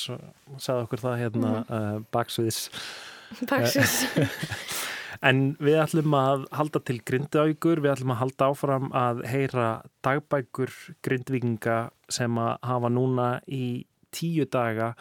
sagði 0.58 0.86
okkur 0.86 1.04
það 1.04 1.20
hérna 1.24 1.52
mm. 1.60 1.74
uh, 1.80 2.08
baksviðis 2.14 2.64
baksviðis 3.50 4.00
En 5.20 5.50
við 5.60 5.76
ætlum 5.82 6.14
að 6.16 6.46
halda 6.56 6.80
til 6.88 6.96
grindaugur, 7.04 7.82
við 7.84 7.92
ætlum 7.92 8.14
að 8.14 8.20
halda 8.22 8.46
áfram 8.54 8.86
að 8.96 9.18
heyra 9.28 9.66
dagbækur 10.06 10.72
grindvikinga 11.04 11.80
sem 12.08 12.38
að 12.40 12.54
hafa 12.64 12.90
núna 12.92 13.26
í 13.44 13.84
tíu 14.16 14.46
daga 14.48 14.94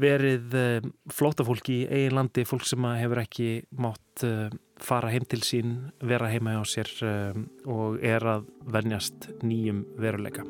verið 0.00 0.56
eh, 0.56 0.88
flótafólk 1.12 1.72
í 1.72 1.78
eigin 1.88 2.18
landi, 2.18 2.44
fólk 2.48 2.66
sem 2.68 2.84
hefur 3.00 3.22
ekki 3.22 3.48
mátt 3.80 4.24
fara 4.84 5.10
heim 5.12 5.26
til 5.28 5.44
sín, 5.44 5.76
vera 6.00 6.30
heima 6.32 6.56
á 6.58 6.64
sér 6.64 6.88
eh, 7.04 7.36
og 7.68 8.00
er 8.04 8.24
að 8.24 8.48
vennjast 8.64 9.30
nýjum 9.44 9.84
veruleika. 10.00 10.46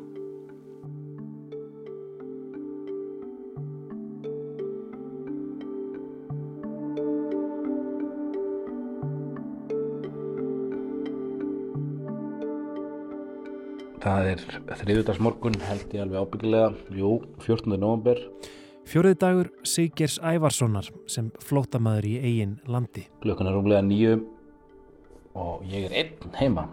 Það 14.01 14.27
er 14.31 14.43
þriðutarsmorgun 14.81 15.59
held 15.69 15.93
ég 15.93 16.01
alveg 16.07 16.23
ábyggilega, 16.25 16.71
jú, 16.97 17.19
14. 17.45 17.77
november. 17.77 18.17
Fjórið 18.91 19.21
dagur 19.23 19.49
Sigers 19.63 20.17
Ævarssonar 20.19 20.89
sem 21.07 21.29
flótamaður 21.47 22.09
í 22.09 22.15
eigin 22.27 22.57
landi. 22.67 23.05
Klukkan 23.23 23.47
er 23.47 23.55
rúmlega 23.55 23.85
nýju 23.87 24.17
og 25.39 25.61
ég 25.71 25.85
er 25.87 25.95
einn 26.01 26.33
heima. 26.41 26.65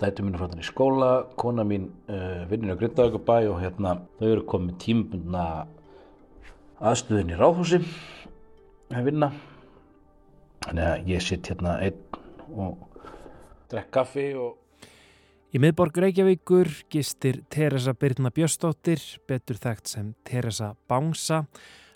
Dætu 0.00 0.24
mín 0.24 0.32
er 0.32 0.40
frátan 0.40 0.62
í 0.62 0.64
skóla, 0.64 1.10
kona 1.36 1.66
mín 1.68 1.90
uh, 2.08 2.48
vinnir 2.48 2.72
á 2.72 2.80
Grindavíkabæ 2.80 3.36
og 3.50 3.60
hérna 3.60 3.92
þau 4.16 4.26
eru 4.30 4.46
komið 4.48 4.78
tímbundna 4.86 5.44
aðstöðin 6.80 7.36
í 7.36 7.40
ráðhúsi 7.42 7.82
að 8.96 9.10
vinna. 9.10 9.34
Þannig 10.64 10.86
að 10.94 11.12
ég 11.12 11.26
sitt 11.28 11.52
hérna 11.52 11.76
einn 11.84 12.56
og 12.56 12.88
drekk 13.68 13.92
kaffi 14.00 14.30
og 14.32 14.56
Í 15.56 15.60
miðborg 15.62 15.96
Reykjavíkur 16.02 16.68
gistir 16.92 17.38
Teresa 17.48 17.94
Birna 17.96 18.28
Björstóttir, 18.28 19.00
betur 19.24 19.56
þekkt 19.56 19.88
sem 19.88 20.10
Teresa 20.28 20.74
Bangsa, 20.84 21.38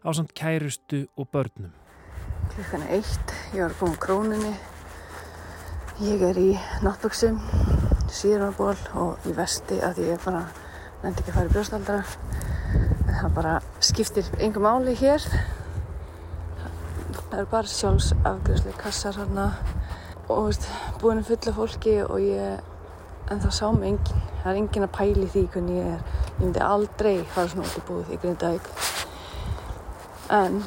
á 0.00 0.08
samt 0.16 0.32
kærustu 0.32 1.02
og 1.20 1.28
börnum. 1.28 1.74
Klukkan 2.54 2.86
er 2.86 2.94
eitt, 2.96 3.34
ég 3.52 3.60
var 3.66 3.74
búin 3.76 3.98
króninni, 4.00 4.54
ég 6.06 6.24
er 6.30 6.40
í 6.40 6.54
náttböksum, 6.86 7.36
síðanból 8.08 8.78
og 8.96 9.28
í 9.28 9.36
vesti 9.36 9.82
að 9.84 10.00
ég 10.06 10.24
bara 10.24 10.46
nefndi 11.02 11.20
ekki 11.20 11.34
að 11.34 11.36
fara 11.36 11.44
í 11.44 11.52
brjóstaldara. 11.52 12.08
Það 13.10 13.36
bara 13.42 13.54
skiptir 13.90 14.32
engum 14.40 14.64
máli 14.70 14.96
hér. 15.02 15.28
Það 17.28 17.38
eru 17.42 17.52
bara 17.52 17.76
sjálfsafgjörsli 17.76 18.76
kassar 18.80 19.20
hérna 19.20 19.50
og 20.32 20.56
búinum 21.04 21.28
fulla 21.28 21.58
fólki 21.60 21.98
og 22.08 22.24
ég 22.24 22.69
en 23.30 23.38
það 23.38 23.52
sá 23.54 23.66
mig 23.72 23.92
enginn. 23.92 24.22
Það 24.40 24.50
er 24.50 24.58
enginn 24.58 24.86
að 24.86 24.94
pæli 24.96 25.26
því 25.30 25.42
hvernig 25.54 25.76
ég 25.78 25.90
er. 25.94 26.00
Ég 26.30 26.38
myndi 26.40 26.62
aldrei 26.66 27.12
fara 27.30 27.50
svona 27.52 27.66
út 27.68 27.76
í 27.78 27.82
búið 27.86 28.12
í 28.14 28.18
Grindavík. 28.22 28.70
En 30.34 30.62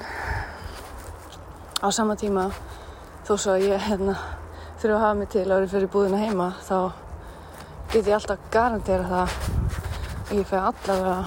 á 1.84 1.88
sama 1.91 2.15
tíma 2.19 2.49
þó 3.28 3.34
svo 3.36 3.56
að 3.56 3.65
ég 3.67 3.88
hérna, 3.88 4.15
þurfa 4.80 4.95
að 4.95 5.04
hafa 5.04 5.17
mig 5.19 5.32
til 5.34 5.47
vera 5.47 5.71
fyrir 5.71 5.91
búðina 5.91 6.19
heima 6.21 6.49
þá 6.63 6.78
get 7.93 8.08
ég 8.08 8.15
alltaf 8.17 8.45
garantera 8.52 9.08
það 9.10 9.36
og 10.23 10.34
ég 10.38 10.47
fæ 10.47 10.58
allavega 10.60 11.17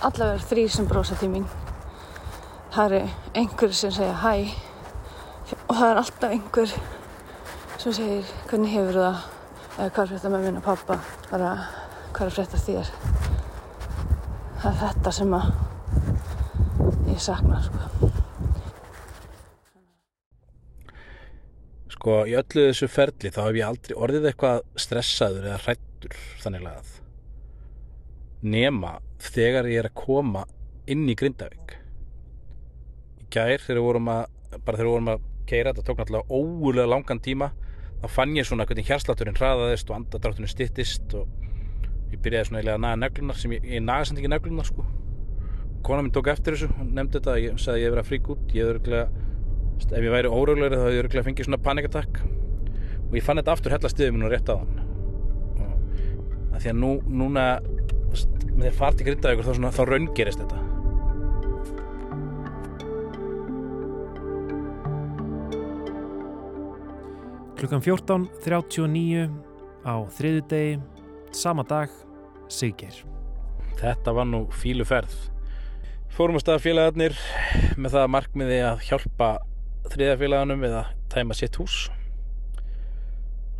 allavega 0.00 0.46
þrý 0.48 0.64
sem 0.72 0.88
brosa 0.88 1.18
til 1.20 1.28
mín. 1.34 1.48
Það 2.72 2.96
er 3.00 3.12
einhver 3.36 3.74
sem 3.76 3.92
segja 3.92 4.16
hæ 4.22 4.34
og 5.66 5.74
það 5.74 5.86
er 5.90 6.00
alltaf 6.04 6.30
einhver 6.30 6.74
sem 7.80 7.92
segir 7.92 8.32
hvernig 8.48 8.72
hefur 8.76 9.00
það 9.02 9.29
hvað 9.80 10.02
er 10.02 10.10
frétta 10.10 10.30
með 10.32 10.42
minn 10.44 10.58
og 10.60 10.64
pappa 10.66 10.96
bara 11.30 11.50
hvað 12.12 12.26
er 12.26 12.34
frétta 12.36 12.58
þér. 12.60 12.88
Það 14.60 14.66
er 14.70 14.80
þetta 14.82 15.12
sem 15.16 15.36
að 15.38 15.46
ég 17.08 17.22
sakna 17.24 17.60
sko. 17.64 18.10
Sko 21.94 22.18
í 22.28 22.34
öllu 22.36 22.66
þessu 22.66 22.88
ferli 22.92 23.32
þá 23.32 23.40
hef 23.46 23.60
ég 23.60 23.70
aldrei 23.70 23.96
orðið 23.96 24.28
eitthvað 24.30 24.60
stressaður 24.84 25.48
eða 25.48 25.62
hrættur 25.64 26.18
þannig 26.42 26.68
að 26.74 26.92
nema 28.52 28.92
þegar 29.20 29.68
ég 29.68 29.82
er 29.82 29.90
að 29.90 29.98
koma 30.00 30.44
inn 30.90 31.08
í 31.08 31.16
Grindavík. 31.16 31.74
Í 33.20 33.26
gær 33.32 33.64
þegar 33.64 33.80
við 33.80 33.88
vorum 33.88 34.12
að 34.12 34.22
bara 34.60 34.76
þegar 34.76 34.86
við 34.86 34.94
vorum 34.94 35.12
að 35.14 35.26
keira 35.50 35.72
þetta 35.72 35.88
tók 35.88 36.00
náttúrulega 36.00 36.36
ógulega 36.36 36.92
langan 36.92 37.24
tíma 37.24 37.52
þá 38.00 38.06
fann 38.14 38.36
ég 38.38 38.48
svona 38.48 38.66
hvernig 38.68 38.88
hérslátturinn 38.88 39.36
hraðaðist 39.36 39.90
og 39.90 39.98
andadrátturinn 39.98 40.50
stittist 40.50 41.14
og 41.18 41.28
ég 42.10 42.20
byrjaði 42.24 42.48
svona 42.48 42.60
eiginlega 42.60 42.78
að 42.78 42.84
naga 42.86 43.00
neglunar 43.04 43.40
sem 43.40 43.54
ég, 43.56 43.66
ég 43.76 43.84
naga 43.84 44.08
samt 44.08 44.20
ekki 44.20 44.32
neglunar 44.32 44.68
sko. 44.68 44.86
Kona 45.86 46.04
minn 46.04 46.14
tók 46.14 46.30
eftir 46.32 46.56
þessu, 46.56 46.70
nefndi 46.80 47.18
þetta 47.18 47.36
ég 47.40 47.60
sagði 47.60 47.76
að 47.76 47.80
ég 47.80 47.86
hefði 47.86 47.94
verið 47.94 48.04
að 48.04 48.10
frík 48.10 48.30
út 48.34 48.54
ég 48.56 48.64
hefði 48.64 48.74
örgulega, 48.74 49.26
ef 49.80 50.04
ég 50.04 50.14
væri 50.16 50.32
óröglegri 50.32 50.80
þá 50.80 50.84
hefði 50.84 50.98
ég 50.98 51.04
örgulega 51.04 51.28
fengið 51.28 51.48
svona 51.48 51.62
panikatakk 51.64 52.20
og 53.10 53.16
ég 53.16 53.26
fann 53.26 53.40
þetta 53.40 53.54
aftur 53.56 53.76
hella 53.76 53.92
stiðið 53.92 54.16
minn 54.16 54.26
og 54.28 54.34
rétt 54.34 54.52
á 54.52 54.56
hann 54.60 54.82
og 55.60 56.56
að 56.56 56.60
því 56.64 56.72
að 56.74 56.82
nú, 56.82 56.92
núna 57.22 57.46
að 57.60 58.76
fara 58.76 58.92
til 58.96 59.08
grindaðugur 59.08 59.48
þá, 59.48 59.72
þá 59.72 59.82
raungerist 59.88 60.44
þetta 60.44 60.69
Klukkan 67.60 67.82
14.39 67.84 69.26
á 69.84 70.00
þriðu 70.16 70.42
degi, 70.48 70.76
sama 71.36 71.60
dag, 71.68 71.90
Siggeir. 72.48 73.02
Þetta 73.76 74.14
var 74.16 74.24
nú 74.30 74.46
fílu 74.56 74.86
ferð. 74.88 75.12
Fórum 76.16 76.38
að 76.38 76.44
staða 76.46 76.62
félagarnir 76.64 77.18
með 77.76 77.98
það 77.98 78.06
markmiði 78.14 78.56
að 78.64 78.80
hjálpa 78.86 79.28
þriðafélaganum 79.92 80.64
við 80.64 80.76
að 80.78 80.94
tæma 81.12 81.36
sitt 81.36 81.58
hús. 81.60 81.74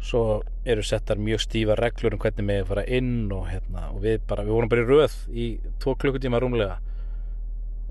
Svo 0.01 0.23
eru 0.65 0.85
settar 0.87 1.21
mjög 1.21 1.45
stífa 1.45 1.77
reglur 1.77 2.17
um 2.17 2.23
hvernig 2.23 2.49
við 2.49 2.71
fara 2.71 2.87
inn 2.89 3.29
og, 3.37 3.51
hérna, 3.51 3.91
og 3.93 4.01
við, 4.07 4.23
bara, 4.31 4.47
við 4.49 4.57
vorum 4.57 4.73
bara 4.73 4.87
í 4.87 4.89
röð 4.89 5.19
í 5.29 5.51
tvo 5.83 5.93
klukkutíma 6.01 6.41
rúmlega 6.41 6.81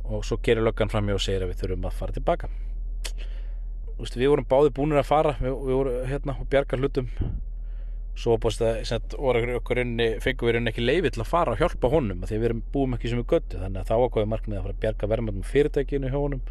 og 0.10 0.26
svo 0.26 0.40
gerir 0.42 0.66
löggan 0.66 0.90
fram 0.90 1.06
í 1.06 1.14
og 1.14 1.22
segir 1.22 1.46
að 1.46 1.54
við 1.54 1.62
þurfum 1.62 1.88
að 1.92 2.02
fara 2.02 2.18
tilbaka 2.18 2.50
við 4.00 4.32
vorum 4.32 4.48
báði 4.50 4.74
búinir 4.76 5.02
að 5.02 5.10
fara 5.10 5.36
við, 5.40 5.54
við 5.68 5.78
vorum 5.80 6.10
hérna 6.10 6.36
og 6.40 6.50
bjarga 6.52 6.80
hlutum. 6.80 7.10
Svo 8.20 8.36
búist 8.42 8.64
að 8.64 9.16
okkur 9.16 9.80
fengum 10.24 10.50
við 10.50 10.72
ekki 10.72 10.84
leiði 10.84 11.14
til 11.16 11.24
að 11.24 11.30
fara 11.30 11.54
og 11.54 11.62
hjálpa 11.62 11.92
honum 11.92 12.26
því 12.28 12.40
við 12.42 12.56
búum 12.74 12.98
ekki 12.98 13.12
sem 13.12 13.22
við 13.22 13.30
göttu 13.36 13.62
þannig 13.62 13.84
að 13.84 13.92
þá 13.92 13.96
ákvæði 14.08 14.32
markmið 14.34 14.58
að 14.58 14.66
fara 14.66 14.76
að 14.76 14.82
bjarga 14.84 15.12
verðmöndum 15.14 15.48
fyrirtækinu 15.48 16.12
hjá 16.12 16.18
honum. 16.18 16.42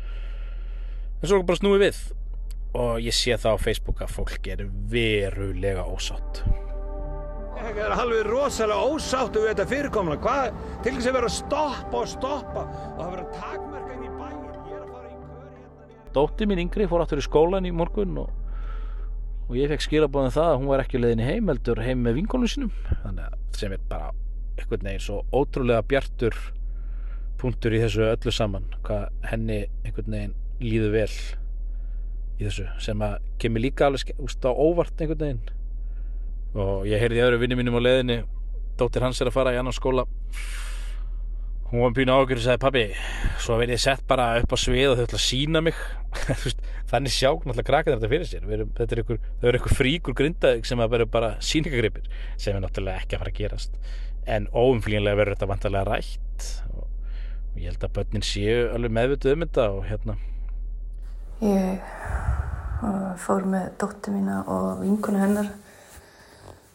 En 1.18 1.28
svo 1.28 1.42
bara 1.42 1.60
snúið 1.60 1.84
við. 1.84 2.00
Og 2.78 3.02
ég 3.04 3.16
sé 3.16 3.36
það 3.36 3.60
á 3.60 3.64
Facebook 3.64 4.00
að 4.04 4.16
fólk 4.16 4.48
er 4.52 4.64
verulega 4.92 5.84
ósátt. 5.88 6.42
Ég 7.58 7.80
er 7.82 7.92
halvið 7.98 8.28
rosalega 8.28 8.92
ósáttu 8.92 9.42
við 9.42 9.50
þetta 9.50 9.64
fyrirkomna 9.72 10.16
hvað 10.22 10.60
til 10.84 10.92
þess 10.94 11.08
að 11.10 11.16
vera 11.18 11.28
að 11.28 11.36
stoppa 11.36 12.00
og 12.00 12.10
stoppa 12.12 12.62
og 12.64 13.00
það 13.00 13.10
vera 13.16 13.24
í 13.26 13.97
dótti 16.14 16.46
mín 16.48 16.62
yngri 16.64 16.86
fór 16.90 17.04
áttur 17.04 17.22
í 17.22 17.24
skólan 17.24 17.66
í 17.68 17.72
morgun 17.74 18.16
og, 18.22 18.30
og 19.48 19.56
ég 19.58 19.70
fekk 19.72 19.86
skilabóðin 19.86 20.30
um 20.30 20.36
það 20.36 20.52
að 20.52 20.58
hún 20.60 20.70
var 20.72 20.84
ekki 20.84 21.00
leðin 21.00 21.24
í 21.24 21.28
heim 21.28 21.50
heldur 21.52 21.82
heim 21.84 22.04
með 22.04 22.20
vinkonum 22.20 22.52
sínum. 22.52 22.72
Þannig 23.04 23.26
að 23.26 23.58
sem 23.58 23.74
er 23.74 23.82
bara 23.90 24.12
eitthvað 24.58 24.86
neginn 24.86 25.04
svo 25.04 25.20
ótrúlega 25.34 25.84
bjartur 25.88 26.38
punktur 27.38 27.74
í 27.76 27.82
þessu 27.84 28.06
öllu 28.08 28.34
saman 28.34 28.66
hvað 28.86 29.04
henni 29.30 29.60
einhvern 29.84 30.16
veginn 30.16 30.34
líður 30.58 30.94
vel 30.96 31.12
í 32.38 32.46
þessu 32.46 32.66
sem 32.82 33.04
að 33.04 33.18
kemur 33.42 33.62
líka 33.62 33.86
alveg 33.86 34.14
úst, 34.18 34.42
á 34.42 34.50
óvart 34.50 34.98
einhvern 34.98 35.22
veginn. 35.22 35.54
Og 36.58 36.88
ég 36.88 37.02
heyrði 37.02 37.24
öðru 37.26 37.42
vinni 37.42 37.58
mínum 37.58 37.78
á 37.78 37.82
leiðinni 37.82 38.22
dóttir 38.78 39.04
hans 39.04 39.20
er 39.20 39.30
að 39.30 39.36
fara 39.38 39.54
í 39.54 39.58
annan 39.60 39.74
skóla 39.74 40.06
hún 41.70 41.80
var 41.84 41.92
pínu 41.92 42.14
ágjör 42.16 42.38
og 42.40 42.44
sagði 42.44 42.60
pabbi, 42.62 42.82
svo 43.44 43.58
verið 43.60 43.76
ég 43.76 43.82
sett 43.82 44.04
bara 44.08 44.28
upp 44.40 44.52
á 44.52 44.58
svið 44.58 44.92
og 44.92 44.94
þau 44.96 45.04
ætla 45.04 45.18
að 45.18 45.24
sína 45.26 45.60
mig. 45.64 45.80
Þannig 46.90 47.12
sjá 47.12 47.28
náttúrulega 47.34 47.66
krakka 47.68 47.92
þetta 47.92 48.08
fyrir 48.08 48.28
sér. 48.30 48.46
Erum, 48.56 48.70
þetta 48.78 48.96
er 48.96 49.02
ykkur, 49.02 49.20
þau 49.40 49.48
eru 49.50 49.60
ykkur 49.60 49.76
fríkur 49.76 50.16
grindaðik 50.16 50.68
sem 50.68 50.80
að 50.80 50.94
vera 50.94 51.08
bara 51.12 51.30
síningagripir 51.44 52.08
sem 52.40 52.56
er 52.56 52.64
náttúrulega 52.64 53.04
ekki 53.04 53.18
að 53.18 53.24
fara 53.24 53.34
að 53.34 53.40
gerast. 53.42 53.78
En 54.24 54.48
óumflýjanlega 54.56 55.20
verður 55.20 55.36
þetta 55.36 55.50
vantarlega 55.52 55.84
rætt. 55.90 56.48
Og, 56.72 56.88
ég 57.58 57.68
held 57.68 57.84
að 57.84 57.94
börnin 58.00 58.24
séu 58.24 58.58
alveg 58.72 58.96
meðvituð 58.96 59.36
um 59.36 59.44
þetta 59.44 59.70
og 59.76 59.84
hérna. 59.90 60.18
Ég 61.44 61.96
uh, 62.80 63.12
fór 63.20 63.44
með 63.44 63.74
dóttir 63.82 64.16
mína 64.16 64.40
og 64.48 64.80
vinkonu 64.80 65.20
hennar 65.20 65.52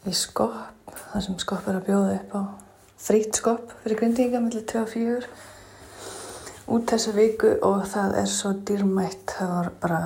í 0.05 0.13
skopp, 0.13 0.93
þar 1.09 1.25
sem 1.25 1.39
skopp 1.41 1.65
er 1.71 1.81
að 1.81 1.89
bjóða 1.89 2.19
upp 2.19 2.37
á 2.37 2.62
frýtt 3.03 3.39
skopp 3.41 3.73
fyrir 3.83 3.99
grindinga 3.99 4.39
millir 4.43 4.63
2 4.69 4.83
og 4.83 4.93
4 4.93 6.71
út 6.73 6.87
þessa 6.87 7.11
viku 7.15 7.49
og 7.67 7.83
það 7.91 8.15
er 8.21 8.29
svo 8.31 8.53
dýrmætt, 8.67 9.35
það 9.35 9.49
var 9.57 9.71
bara 9.81 10.01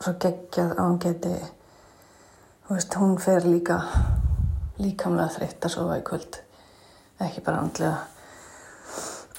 svo 0.00 0.14
geggjað 0.24 0.72
að 0.74 0.86
hún 0.88 0.98
geti, 1.04 1.34
þú 2.66 2.74
veist, 2.74 2.96
hún 2.98 3.18
fer 3.22 3.46
líka 3.46 3.78
líkamlega 4.80 5.36
þreytt 5.36 5.68
að 5.68 5.74
sofa 5.76 5.98
í 6.00 6.04
kvöld, 6.08 6.40
ekki 7.20 7.44
bara 7.46 7.62
andlega. 7.62 7.98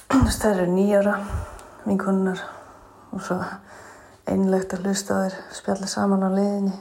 Þú 0.08 0.22
veist, 0.24 0.42
Það 0.42 0.54
eru 0.56 0.72
nýjara 0.72 1.16
vinkonunnar 1.84 2.40
og 3.12 3.22
svo 3.22 3.38
einlegt 4.28 4.74
að 4.74 4.86
hlusta 4.86 5.22
þér 5.22 5.36
spjalla 5.56 5.88
saman 5.90 6.24
á 6.26 6.30
leiðinni. 6.32 6.76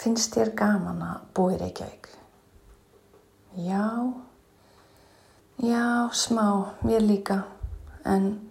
Finnst 0.00 0.34
þér 0.36 0.54
gaman 0.56 1.02
að 1.04 1.22
búa 1.36 1.54
í 1.54 1.60
Reykjavík? 1.60 2.08
Já, 3.60 3.84
já, 5.62 6.08
smá, 6.12 6.74
mér 6.82 7.02
líka, 7.04 7.44
en 8.04 8.50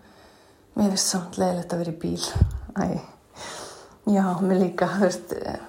mér 0.78 0.94
finnst 0.94 1.10
samt 1.10 1.38
leiðilegt 1.42 1.74
að 1.74 1.82
vera 1.82 1.94
í 1.94 2.00
bíl. 2.04 2.26
Æ, 2.78 2.86
já, 4.14 4.26
mér 4.46 4.62
líka, 4.62 4.90
þú 4.94 5.02
veist, 5.08 5.34
eh, 5.34 5.60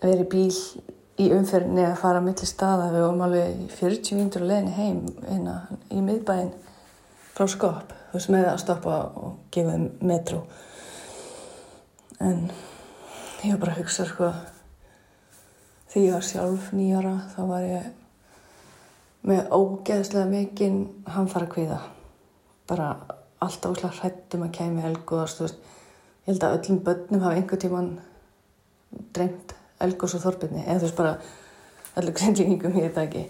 vera 0.00 0.24
í 0.24 0.30
bíl 0.32 0.54
í 1.20 1.28
umferðinni 1.32 1.84
að 1.86 1.98
fara 2.00 2.22
að 2.22 2.28
milli 2.30 2.48
staða. 2.48 2.90
Við 2.92 3.04
vorum 3.04 3.26
alveg 3.26 3.60
í 3.64 3.68
40 3.72 4.16
vindur 4.16 4.44
á 4.44 4.48
leiðinni 4.50 4.76
heim 4.76 5.02
hérna 5.28 5.56
í 5.90 6.00
miðbæinn 6.00 6.52
frá 7.36 7.46
skopp, 7.52 7.92
þú 8.10 8.18
veist, 8.18 8.32
með 8.32 8.48
að 8.52 8.62
stoppa 8.64 8.96
og 9.20 9.36
gefa 9.52 9.76
þeim 9.76 9.86
metró. 10.00 10.42
En 12.20 12.50
ég 13.44 13.52
var 13.52 13.60
bara 13.60 13.76
að 13.76 13.82
hugsa, 13.82 14.08
sko, 14.08 14.32
því 15.92 16.08
ég 16.08 16.16
var 16.16 16.28
sjálf 16.32 16.72
nýjara, 16.72 17.16
þá 17.36 17.40
var 17.44 17.68
ég 17.68 18.05
með 19.26 19.50
ógeðslega 19.54 20.26
mikinn 20.30 20.80
hamfara 21.10 21.48
kvíða. 21.50 21.80
Bara 22.70 22.90
alltaf 23.42 23.74
útlæð 23.74 24.00
hrættum 24.00 24.46
að 24.46 24.54
kæmi 24.58 24.84
elgóðast. 24.86 25.42
Ég 26.26 26.32
held 26.32 26.46
að 26.46 26.56
öllum 26.58 26.82
börnum 26.86 27.24
hafa 27.24 27.40
einhver 27.40 27.62
tíman 27.62 27.90
dreymt 29.14 29.54
elgós 29.82 30.16
og 30.16 30.22
þorbirni, 30.24 30.64
eða 30.64 30.80
þú 30.80 30.86
veist 30.86 30.98
bara 30.98 31.16
öllu 32.00 32.14
grindlingum, 32.18 32.78
ég 32.80 32.94
það 32.94 33.08
ekki. 33.08 33.24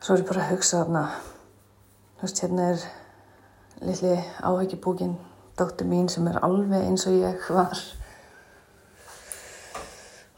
Svo 0.00 0.14
er 0.14 0.24
ég 0.24 0.30
bara 0.30 0.44
að 0.44 0.52
hugsa 0.54 0.82
þarna, 0.82 1.04
þú 2.18 2.26
veist, 2.26 2.42
hérna 2.44 2.70
er 2.72 2.88
litli 3.88 4.16
áhyggjubúkin 4.42 5.14
dóttir 5.58 5.86
mín 5.86 6.08
sem 6.10 6.26
er 6.30 6.38
alveg 6.42 6.86
eins 6.86 7.06
og 7.10 7.16
ég 7.18 7.46
var 7.54 7.78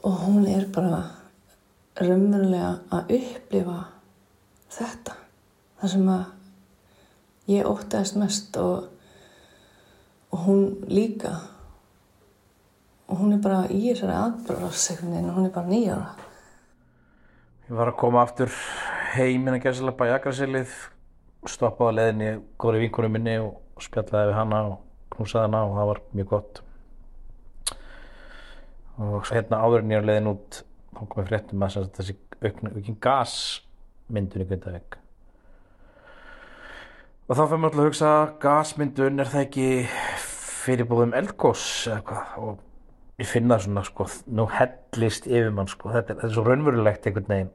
og 0.05 0.15
hún 0.25 0.47
er 0.49 0.65
bara 0.73 1.01
raunverulega 2.01 2.71
að 2.97 3.13
upplifa 3.19 3.79
þetta 4.71 5.17
það 5.81 5.93
sem 5.95 6.11
að 6.13 7.51
ég 7.51 7.69
óttaðist 7.69 8.19
mest 8.21 8.59
og, 8.61 8.91
og 10.31 10.45
hún 10.47 10.67
líka. 10.91 11.35
Og 13.11 13.19
hún 13.19 13.35
er 13.35 13.41
bara 13.43 13.65
í 13.67 13.81
þessari 13.89 14.15
atbyrðarsekuninu 14.15 15.33
hún 15.35 15.49
er 15.49 15.55
bara 15.55 15.67
nýjara 15.67 16.29
Ég 17.71 17.77
var 17.79 17.91
að 17.91 17.99
koma 17.99 18.23
aftur 18.23 18.51
heim 19.15 19.45
innan 19.47 19.63
gæsilega 19.63 19.99
bæja 19.99 20.19
Akrasilið 20.19 20.73
stoppaði 21.51 21.91
á 21.91 21.97
leiðinni 21.99 22.31
góðri 22.59 22.81
vinkunum 22.85 23.15
minni 23.15 23.37
og 23.43 23.83
spjallaði 23.83 24.31
við 24.31 24.39
hana 24.39 24.63
og 24.73 24.81
knúsaði 25.15 25.47
hana 25.47 25.61
og 25.69 25.77
það 25.79 25.91
var 25.91 26.01
mjög 26.19 26.29
gott. 26.33 26.61
Og 29.01 29.31
hérna 29.31 29.63
áður 29.63 29.85
en 29.85 29.95
ég 29.95 30.03
á 30.03 30.09
leiðin 30.09 30.31
út 30.33 30.61
þá 30.91 31.03
komið 31.15 31.31
fréttum 31.31 31.65
að 31.67 31.79
þessi 31.99 32.17
aukn, 32.43 32.73
aukin 32.75 32.99
gasmyndun 34.11 34.43
í 34.43 34.49
Grindavík. 34.49 34.97
Og 37.31 37.37
þá 37.39 37.45
fyrir 37.47 37.61
maður 37.63 37.69
alltaf 37.71 37.81
að 37.81 37.89
hugsa 37.89 38.13
gasmyndun 38.43 39.23
er 39.23 39.29
það 39.31 39.45
ekki 39.45 39.67
fyrirbúðum 40.65 41.15
eldgós 41.15 41.67
eða 41.87 42.01
hvað 42.09 42.41
og 42.43 43.21
ég 43.21 43.29
finna 43.31 43.59
svona 43.61 43.85
sko 43.87 44.07
nú 44.27 44.49
hellist 44.51 45.29
yfir 45.31 45.53
mann 45.55 45.71
sko. 45.71 45.93
Þetta 45.95 46.15
er, 46.15 46.19
þetta 46.19 46.27
er 46.27 46.35
svo 46.35 46.47
raunverulegt 46.49 47.07
einhvern 47.07 47.31
veginn. 47.31 47.53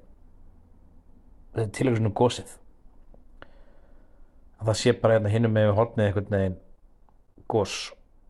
Þetta 1.52 1.66
er 1.66 1.76
tilögur 1.76 2.00
svona 2.00 2.16
gósið 2.22 2.56
að 4.56 4.70
það 4.70 4.80
sé 4.80 4.96
bara 5.02 5.18
hérna 5.18 5.34
hinnum 5.34 5.54
með 5.56 5.74
hornið 5.76 6.08
einhvern 6.08 6.32
veginn 6.32 6.58
gós 7.52 7.76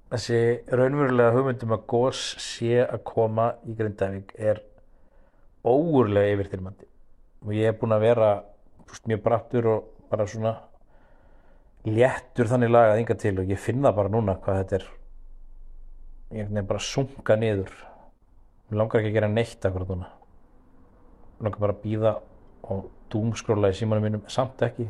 þessi 0.10 0.40
raunverulega 0.74 1.36
hugmyndum 1.36 1.76
að 1.78 1.86
gós 1.94 2.24
sé 2.42 2.82
að 2.82 3.04
koma 3.06 3.52
í 3.70 3.78
Grindavík 3.78 4.34
er 4.36 4.64
óurlega 5.66 6.34
yfirþyrmandi 6.34 6.90
og 7.46 7.54
ég 7.54 7.70
er 7.70 7.78
búinn 7.78 7.94
að 7.94 8.06
vera 8.08 8.30
fúst, 8.90 9.06
mjög 9.06 9.22
brattur 9.26 9.68
og 9.70 9.90
bara 10.10 10.26
svona 10.30 10.56
léttur 11.86 12.50
þannig 12.50 12.72
lagað 12.74 13.02
yngar 13.04 13.20
til 13.22 13.36
og 13.42 13.52
ég 13.54 13.62
finna 13.62 13.94
bara 13.94 14.10
núna 14.10 14.38
hvað 14.42 14.62
þetta 14.62 14.80
er. 14.80 14.86
Ég 16.36 16.50
er 16.50 16.66
bara 16.66 16.82
að 16.82 16.88
sunga 16.90 17.38
niður. 17.38 17.74
Mér 18.70 18.80
langar 18.82 19.02
ekki 19.02 19.12
að 19.12 19.18
gera 19.20 19.30
neitt 19.30 19.68
akkurat 19.68 19.92
núna. 19.94 20.10
Mér 21.38 21.48
langar 21.48 21.62
bara 21.68 21.76
að 21.76 21.84
býða 21.84 22.16
og 22.66 22.88
dúmskróla 23.14 23.70
í 23.70 23.78
símanum 23.78 24.08
mínum 24.08 24.26
samt 24.32 24.64
ekki. 24.66 24.88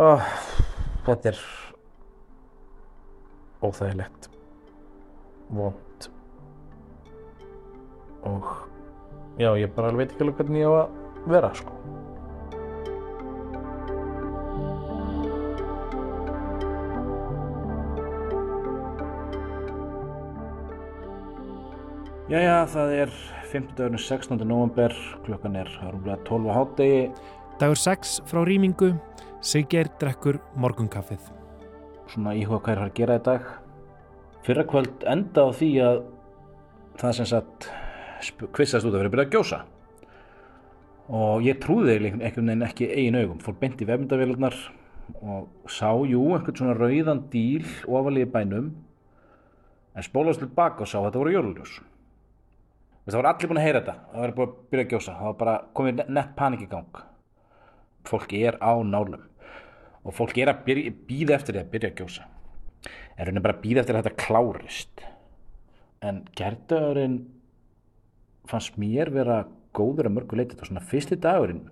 Oh, 0.00 0.24
þetta 1.04 1.34
er 1.34 1.42
óþægilegt. 3.64 4.30
Vond 5.56 6.08
og 8.26 8.75
já, 9.36 9.50
ég 9.58 9.72
bara 9.76 9.92
veit 9.96 10.10
ekki 10.10 10.24
alveg 10.24 10.40
hvernig 10.40 10.64
ég 10.64 10.72
á 10.72 10.74
að 10.84 11.30
vera 11.32 11.52
sko 11.56 11.76
Jæja, 22.26 22.64
það 22.66 22.88
er 22.90 23.10
50. 23.52 23.98
16. 24.02 24.40
november, 24.42 24.90
klukkan 25.22 25.54
er 25.60 25.68
rúmlega 25.78 26.16
12 26.26 26.48
á 26.50 26.52
hátegi. 26.56 27.04
Dagur 27.60 27.78
6 27.78 28.16
frá 28.26 28.40
rýmingu, 28.42 28.88
Siggeir 29.46 29.86
drekkur 30.00 30.40
morgunkaffið. 30.58 31.22
Svona 32.10 32.34
íhuga 32.34 32.64
hvað 32.64 32.74
er 32.74 32.82
að 32.82 32.96
gera 32.98 33.18
í 33.20 33.22
dag. 33.28 33.46
Fyrra 34.42 34.66
kvöld 34.66 35.06
enda 35.06 35.46
á 35.46 35.50
því 35.54 35.70
að 35.86 36.02
það 36.98 37.16
sem 37.20 37.30
sagt 37.30 37.70
kvistast 38.52 38.86
út 38.86 38.94
að 38.94 39.00
vera 39.02 39.10
að 39.10 39.14
byrja 39.14 39.26
að 39.26 39.36
gjósa. 39.36 39.60
Og 41.06 41.44
ég 41.46 41.60
trúði 41.62 41.98
einhvern 42.00 42.50
veginn 42.50 42.66
ekki 42.66 42.88
eigin 42.90 43.18
augum. 43.20 43.42
Fór 43.42 43.58
beint 43.60 43.82
í 43.82 43.86
vefmyndavélunar 43.86 44.56
og 45.22 45.70
sá, 45.70 45.92
jú, 46.08 46.22
einhvern 46.34 46.58
svona 46.58 46.74
rauðan 46.74 47.26
díl 47.30 47.66
ofalíði 47.86 48.30
bænum 48.32 48.72
en 49.96 50.04
spólaðist 50.04 50.42
til 50.42 50.50
baka 50.56 50.84
og 50.84 50.90
sá 50.90 50.98
að 50.98 51.06
þetta 51.08 51.20
voru 51.22 51.34
jóluljós. 51.36 51.76
Það 53.06 53.18
voru 53.20 53.30
allir 53.30 53.50
búin 53.50 53.60
að 53.60 53.66
heyra 53.68 53.80
þetta, 53.80 53.94
það 54.10 54.22
var 54.24 54.32
búin 54.36 54.48
að 54.48 54.56
byrja 54.72 54.84
að 54.84 54.92
gjósa, 54.92 55.12
það 55.14 55.28
var 55.28 55.36
bara 55.42 55.54
komið 55.78 56.00
nett 56.10 56.32
panik 56.36 56.64
í 56.64 56.70
gang. 56.72 57.02
Fólk 58.06 58.34
er 58.34 58.58
á 58.58 58.72
nálum 58.82 59.28
og 60.06 60.14
fólk 60.14 60.38
er 60.38 60.50
að 60.50 60.66
býða 60.66 61.36
eftir 61.38 61.56
því 61.56 61.62
að 61.62 61.70
byrja 61.70 61.92
að 61.92 62.00
gjósa. 62.02 62.26
En 63.16 63.28
raunin 63.28 63.44
bara 63.46 63.56
að 63.56 63.62
býða 63.62 63.82
eftir 63.82 63.96
að 63.96 64.04
þetta 64.08 64.26
klárist. 64.26 65.06
En 66.02 66.20
gerðdagurinn 66.38 67.16
fannst 68.50 68.78
mér 68.80 69.10
vera 69.14 69.42
góður 69.76 70.08
að 70.10 70.16
mörgu 70.16 70.38
leiti. 70.38 70.54
Þetta 70.54 70.64
var 70.64 70.72
svona 70.72 70.88
fyrsti 70.92 71.20
dagurinn, 71.20 71.62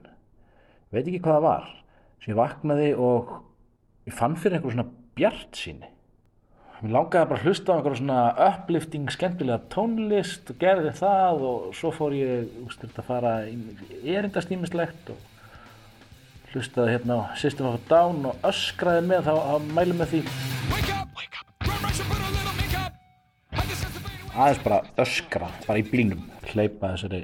veit 0.93 1.05
ekki 1.07 1.23
hvað 1.25 1.39
það 1.39 1.49
var, 1.49 1.73
sem 2.21 2.33
ég 2.35 2.41
vaknaði 2.41 2.93
og 3.01 3.35
ég 4.09 4.17
fann 4.17 4.39
fyrir 4.39 4.59
einhver 4.59 4.77
svona 4.77 4.89
bjart 5.19 5.59
síni. 5.59 5.91
Mér 6.85 6.99
langaði 6.99 7.29
bara 7.31 7.41
að 7.41 7.47
hlusta 7.49 7.73
á 7.73 7.75
einhverja 7.79 8.01
svona 8.01 8.23
uplifting, 8.45 9.07
skemmtilega 9.15 9.63
tónlist 9.73 10.51
og 10.53 10.59
gerði 10.61 10.91
það 10.99 11.45
og 11.49 11.71
svo 11.79 11.93
fór 11.95 12.17
ég 12.19 12.59
úst, 12.67 12.83
að 12.85 13.07
fara 13.07 13.31
erindastýmislegt 13.47 15.15
og, 15.15 15.23
hlustaði 16.53 16.93
hérna 16.93 17.17
á 17.19 17.23
System 17.41 17.71
of 17.71 17.79
a 17.79 17.83
Down 17.89 18.29
og 18.29 18.45
öskraði 18.47 19.07
með 19.09 19.31
þá, 19.31 19.33
þá 19.49 19.73
mælum 19.79 20.03
með 20.03 20.13
því. 20.13 20.21
Aðeins 24.35 24.63
bara 24.67 24.83
öskra 25.01 25.49
bara 25.65 25.81
í 25.81 25.89
blínum 25.89 26.34
hleypa 26.55 26.95
þessari 26.95 27.21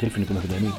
tilfinningum 0.00 0.36
einhvern 0.38 0.52
veginn 0.54 0.70
í. 0.70 0.74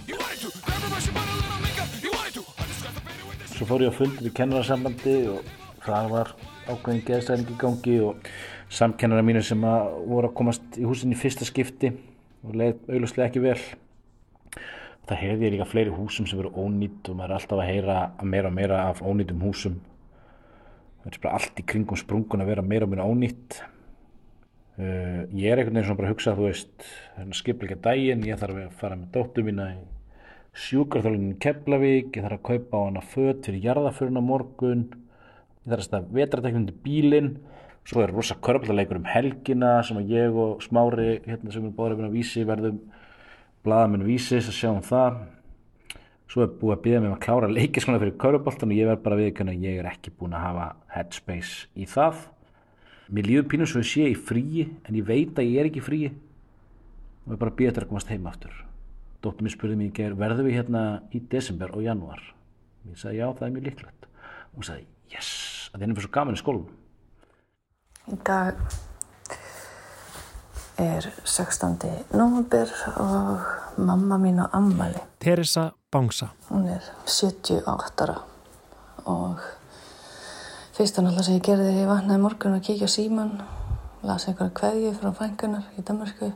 Svo 3.58 3.66
fór 3.66 3.82
ég 3.82 3.90
á 3.90 3.98
fundið 3.98 4.30
í 4.30 4.36
kennararsambandi 4.38 5.16
og 5.34 5.40
það 5.82 6.06
var 6.14 6.28
ákveðin 6.68 7.06
geðstæðing 7.08 7.50
í 7.54 7.58
gangi 7.62 7.98
og 8.06 8.30
samkennara 8.74 9.26
mínu 9.26 9.42
sem 9.46 9.64
að 9.66 9.92
voru 10.12 10.30
að 10.30 10.38
komast 10.38 10.78
í 10.78 10.86
húsin 10.86 11.16
í 11.16 11.20
fyrsta 11.20 11.48
skipti 11.48 11.90
og 12.46 12.56
leið 12.60 12.76
auðvitað 12.90 13.26
ekki 13.28 13.44
vel. 13.44 13.60
Það 15.08 15.22
heyrði 15.24 15.48
ég 15.48 15.54
líka 15.56 15.70
fleiri 15.72 15.96
húsum 15.96 16.28
sem 16.28 16.40
veru 16.40 16.52
ónýtt 16.60 17.08
og 17.08 17.16
maður 17.16 17.32
er 17.32 17.38
alltaf 17.38 17.62
að 17.64 17.70
heyra 17.72 17.98
meira 18.28 18.52
og 18.52 18.58
meira 18.58 18.82
af 18.90 19.02
ónýttum 19.02 19.46
húsum. 19.46 19.80
Það 21.02 21.14
er 21.14 21.20
bara 21.24 21.40
allt 21.40 21.62
í 21.62 21.66
kringum 21.72 22.00
sprungun 22.00 22.44
að 22.44 22.52
vera 22.52 22.66
meira 22.68 22.86
og 22.86 22.92
meira 22.92 23.08
ónýtt 23.08 23.62
uh, 24.78 25.22
ég 25.34 25.52
er 25.52 25.62
einhvern 25.62 25.76
veginn 25.76 25.88
svona 25.88 26.00
bara 26.00 26.10
að 26.10 26.16
hugsa 26.16 26.36
þú 26.38 26.48
veist, 26.48 26.88
skipleika 27.40 27.80
daginn 27.88 28.26
ég 28.28 28.40
þarf 28.42 28.62
að 28.64 28.80
fara 28.80 29.00
með 29.00 29.14
dóttu 29.18 29.46
mína 29.48 29.72
í 29.76 29.84
sjúkarþólinn 30.68 31.36
í 31.36 31.40
Keflavík 31.44 32.18
ég 32.18 32.26
þarf 32.26 32.40
að 32.40 32.48
kaupa 32.52 32.82
á 32.82 32.86
hana 32.88 33.06
fött 33.06 33.46
fyrir 33.50 33.68
jarðaförun 33.68 34.22
á 34.22 34.24
morgun 34.26 34.88
ég 34.94 35.70
þarf 35.70 35.84
að 35.84 35.88
staða 35.90 36.18
vetrateknum 36.18 36.70
til 36.70 36.80
bílinn 36.86 37.34
svo 37.88 38.04
er 38.04 38.12
rosa 38.12 38.36
körflaleikur 38.44 39.00
um 39.00 39.08
helgina 39.08 39.78
sem 39.88 40.00
að 40.02 40.14
ég 40.16 40.38
og 40.38 40.64
Smári 40.66 41.22
hérna 41.24 41.54
sem 41.54 41.68
er 41.70 41.76
báðarefinn 41.78 42.10
á 42.10 42.16
Vísi 42.16 42.44
verðum 42.48 42.82
bladamenn 43.68 44.06
Vísis 44.08 44.48
að 44.48 44.58
sjá 44.58 44.70
um 44.72 44.84
það. 44.86 45.22
Svo 46.28 46.44
er 46.44 46.56
búið 46.60 46.74
að 46.76 46.82
bíða 46.84 47.02
mig 47.02 47.10
um 47.10 47.16
að 47.16 47.24
klára 47.24 47.52
leikiskona 47.52 48.02
fyrir 48.02 48.18
körfuboltan 48.20 48.74
og 48.74 48.80
ég 48.80 48.90
verð 48.90 49.04
bara 49.06 49.20
við 49.20 49.42
að 49.44 49.64
ég 49.64 49.80
er 49.80 49.88
ekki 49.94 50.12
búin 50.12 50.36
að 50.36 50.44
hafa 50.44 50.66
headspace 50.96 51.70
í 51.76 51.88
það 51.88 52.26
mér 53.14 53.30
líður 53.30 53.50
pínum 53.52 53.70
svo 53.70 53.84
að 53.84 53.92
sé 53.92 54.08
í 54.12 54.16
fríi 54.16 54.66
en 54.88 54.98
ég 54.98 55.06
veit 55.08 55.38
að 55.38 55.52
ég 55.52 55.62
er 55.62 55.70
ekki 55.70 55.84
í 55.84 55.88
fríi 55.88 56.10
og 56.12 57.30
ég 57.32 57.38
er 57.38 57.44
bara 57.44 57.56
bíða 57.60 57.74
þetta 57.74 57.86
að 57.86 57.92
komast 57.94 58.12
heim 58.14 58.28
aftur 58.30 58.58
dóttur 59.24 59.46
mér 59.46 59.56
spurði 59.56 59.80
mér 59.80 59.92
í 59.92 59.96
gerð 60.00 60.20
verðum 60.24 60.50
við 60.50 60.60
hérna 60.60 60.84
í 61.12 61.22
desember 61.32 61.74
og 61.76 61.86
januar 61.86 62.20
ég 62.88 63.00
sagði 63.00 63.22
já 63.22 63.28
það 63.30 63.48
er 63.48 63.56
mjög 63.56 63.70
líklegt 63.72 64.10
og 64.10 64.60
hún 64.60 64.68
sagði 64.72 65.16
yes 65.16 65.32
að 65.72 65.80
það 65.80 65.88
er 65.88 65.96
fyrir 65.96 66.08
svo 66.08 66.18
gaman 66.20 66.38
í 66.38 66.44
skólum 66.44 66.68
Í 68.08 68.16
dag 68.24 68.56
er 70.80 71.08
16. 71.28 72.06
november 72.16 72.70
og 73.04 73.42
mamma 73.84 74.16
mín 74.22 74.40
á 74.40 74.48
ammali. 74.56 75.02
Teresa 75.20 75.74
Bangsa. 75.92 76.30
Hún 76.48 76.70
er 76.72 76.84
78 77.04 78.06
ára 78.06 78.22
og 79.04 79.44
fyrst 80.78 81.00
hann 81.00 81.10
alltaf 81.10 81.28
sem 81.28 81.38
ég 81.40 81.46
gerði 81.48 81.72
þegar 81.72 81.82
ég 81.82 81.92
vaknaði 81.92 82.24
morgun 82.24 82.58
að 82.58 82.66
kíkja 82.70 82.90
síman, 82.94 83.34
lasi 84.06 84.32
einhverja 84.32 84.56
kveðju 84.62 84.94
frá 85.00 85.12
frængunar 85.20 85.68
í 85.78 85.86
Danmarku 85.86 86.32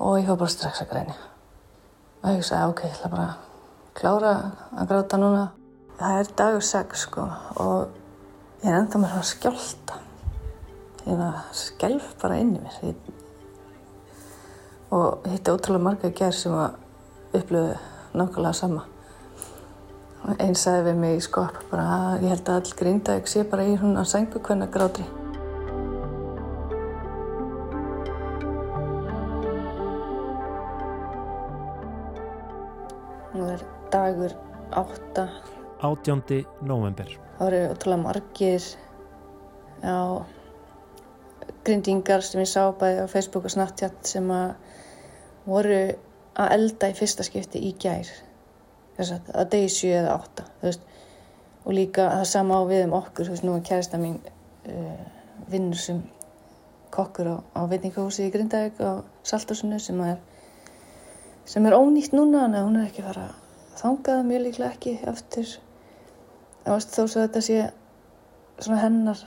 og 0.00 0.18
ég 0.18 0.28
fór 0.28 0.40
bara 0.40 0.54
strax 0.56 0.82
að 0.84 0.92
grænja. 0.94 1.16
Og 2.24 2.36
ég 2.36 2.46
sagði 2.48 2.74
ok, 2.74 2.84
ég 2.88 2.98
ætla 2.98 3.14
bara 3.14 3.30
að 3.30 3.48
klára 4.00 4.34
að 4.72 4.92
gráta 4.92 5.20
núna. 5.20 5.48
Það 6.00 6.20
er 6.20 6.36
dagur 6.40 6.68
6 6.72 7.06
sko 7.06 7.26
og 7.60 8.62
ég 8.64 8.70
er 8.70 8.78
ennþá 8.78 9.02
með 9.02 9.12
svona 9.14 9.32
skjálta 9.34 10.00
ég 11.06 11.16
var 11.16 11.44
skelf 11.56 12.12
bara 12.20 12.38
inn 12.40 12.54
í 12.56 12.60
mér 12.60 12.78
ég, 12.84 12.96
og 14.94 15.26
hitti 15.30 15.52
ótrúlega 15.52 15.84
marga 15.86 16.10
gerð 16.12 16.36
sem 16.36 16.56
að 16.56 17.38
upplöfu 17.40 18.18
nákvæmlega 18.20 18.52
sama 18.58 18.84
og 20.26 20.42
einn 20.42 20.56
sagði 20.58 20.90
við 20.90 21.00
mig 21.04 21.16
í 21.16 21.24
skop 21.24 21.56
bara 21.70 21.86
að 21.96 22.26
ég 22.26 22.34
held 22.34 22.50
að 22.50 22.60
all 22.60 22.76
grindaðeg 22.80 23.30
sé 23.30 23.44
bara 23.48 23.66
í 23.66 23.78
hún 23.80 23.96
að 24.00 24.10
sengu 24.12 24.42
hvernig 24.44 24.72
grátri 24.74 25.06
Nú 33.30 33.46
er 33.46 33.62
dagur 33.92 34.34
átta. 34.76 35.28
18. 35.80 36.42
november 36.66 37.08
Það 37.38 37.44
voru 37.46 37.60
ótrúlega 37.70 38.02
margir 38.02 38.64
á 39.80 40.20
grindingar 41.64 42.24
sem 42.24 42.42
ég 42.42 42.50
sá 42.50 42.66
bæði 42.76 43.06
á 43.06 43.12
Facebook 43.12 43.46
og 43.48 43.54
Snapchat 43.54 43.96
sem 44.04 44.26
að 44.34 44.50
voru 45.48 45.78
að 46.40 46.52
elda 46.56 46.90
í 46.92 46.98
fyrsta 46.98 47.24
skipti 47.26 47.62
í 47.64 47.72
gær 47.80 48.10
þess 49.00 49.34
að 49.34 49.50
degi 49.54 49.72
7 49.76 49.92
eða 50.00 50.14
8 50.18 50.46
veist, 50.62 50.86
og 51.64 51.76
líka 51.76 52.08
það 52.12 52.24
sama 52.30 52.60
á 52.60 52.62
við 52.70 52.86
um 52.86 52.96
okkur 53.00 53.30
veist 53.32 53.46
nú 53.46 53.56
er 53.56 53.66
kærasta 53.66 54.00
mín 54.00 54.18
uh, 54.20 55.04
vinnur 55.50 55.80
sem 55.80 56.02
kokkur 56.94 57.34
á, 57.34 57.36
á 57.56 57.60
veitingahúsi 57.70 58.26
í 58.26 58.32
Grindavík 58.34 58.80
á 58.82 59.02
Saltarsunu 59.26 59.78
sem 59.82 60.00
er 60.04 60.18
sem 61.50 61.66
er 61.66 61.76
ónýtt 61.76 62.14
núna 62.14 62.46
en 62.46 62.58
hún 62.60 62.80
er 62.80 62.88
ekki 62.88 63.04
fara 63.06 63.28
þangað 63.80 64.26
mjög 64.28 64.42
líklega 64.44 64.74
ekki 64.74 64.96
eftir. 65.08 65.52
Þó 66.66 66.76
svo 66.84 67.06
þetta 67.22 67.40
sé 67.42 67.60
svona 68.60 68.82
hennar 68.82 69.22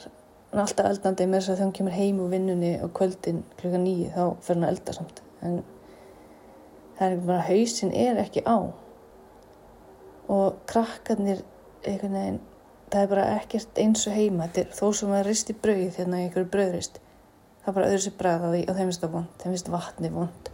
hann 0.53 0.61
er 0.61 0.67
alltaf 0.67 0.89
eldandi 0.91 1.25
með 1.25 1.39
þess 1.39 1.49
að 1.49 1.55
þegar 1.55 1.65
hann 1.65 1.75
kemur 1.79 1.95
heim 1.97 2.19
úr 2.21 2.29
vinnunni 2.29 2.73
og 2.85 2.91
kvöldin 2.93 3.39
klukka 3.57 3.79
nýju 3.81 4.11
þá 4.13 4.23
fer 4.45 4.57
hann 4.57 4.65
að 4.67 4.73
elda 4.75 4.95
samt. 4.99 5.21
En 5.41 5.55
það 6.99 7.05
er 7.07 7.23
bara 7.25 7.45
hausin 7.47 7.93
er 7.97 8.21
ekki 8.21 8.43
á 8.45 8.57
og 10.31 10.61
krakkarnir 10.69 11.43
einhvern 11.83 12.17
veginn 12.17 12.41
það 12.93 13.01
er 13.01 13.11
bara 13.11 13.29
ekkert 13.39 13.79
eins 13.81 14.07
og 14.07 14.17
heima 14.17 14.49
er, 14.53 14.69
þó 14.71 14.93
sem 14.95 15.11
að 15.11 15.25
risti 15.27 15.55
brauð 15.57 15.97
hérna 15.99 16.21
í 16.21 16.27
einhverju 16.27 16.51
brauðrist 16.53 16.99
það 17.63 17.71
er 17.71 17.77
bara 17.79 17.91
öðru 17.91 18.03
sér 18.05 18.19
bræð 18.19 18.45
á 18.45 18.49
því 18.49 18.61
og 18.67 18.77
þeim 18.77 18.91
finnst 18.91 19.05
það 19.05 19.15
vond, 19.17 19.31
þeim 19.41 19.55
finnst 19.55 19.73
vatni 19.73 20.13
vond 20.13 20.53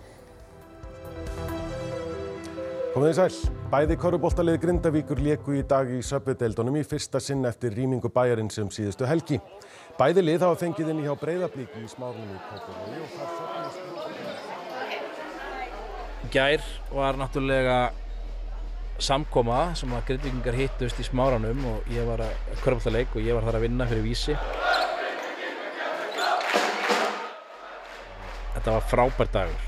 Komið 2.89 3.11
þið 3.13 3.20
sæl. 3.20 3.51
Bæði 3.70 3.95
korruboltalið 4.01 4.55
Grindavíkur 4.63 5.20
leku 5.22 5.53
í 5.55 5.61
dag 5.70 5.88
í 5.93 5.99
söpvedeldunum 6.03 6.80
í 6.80 6.82
fyrsta 6.89 7.20
sinn 7.22 7.45
eftir 7.45 7.72
rýmingu 7.78 8.09
bæjarins 8.09 8.57
um 8.63 8.72
síðustu 8.74 9.05
helgi. 9.05 9.38
Bæði 9.99 10.24
lið 10.26 10.41
hafa 10.43 10.57
fengið 10.63 10.89
inn 10.89 10.99
í 11.03 11.05
hjá 11.05 11.13
breyðablík 11.22 11.70
í 11.78 11.86
smárunni 11.91 12.34
í. 12.34 12.38
Gær 16.34 16.65
var 16.89 17.13
náttúrulega 17.22 17.78
samkoma 19.04 19.60
sem 19.80 19.91
að 19.95 20.06
grindvíkingar 20.10 20.58
hittust 20.58 21.00
í 21.02 21.06
smáranum 21.08 21.62
og 21.72 21.89
ég 21.93 22.08
var 22.08 22.24
að 22.26 22.62
korruboltaleik 22.64 23.16
og 23.16 23.26
ég 23.26 23.38
var 23.38 23.47
þar 23.47 23.60
að 23.60 23.66
vinna 23.68 23.88
fyrir 23.89 24.06
vísi. 24.06 24.36
Þetta 28.56 28.76
var 28.76 28.88
frábær 28.91 29.32
dagur 29.34 29.66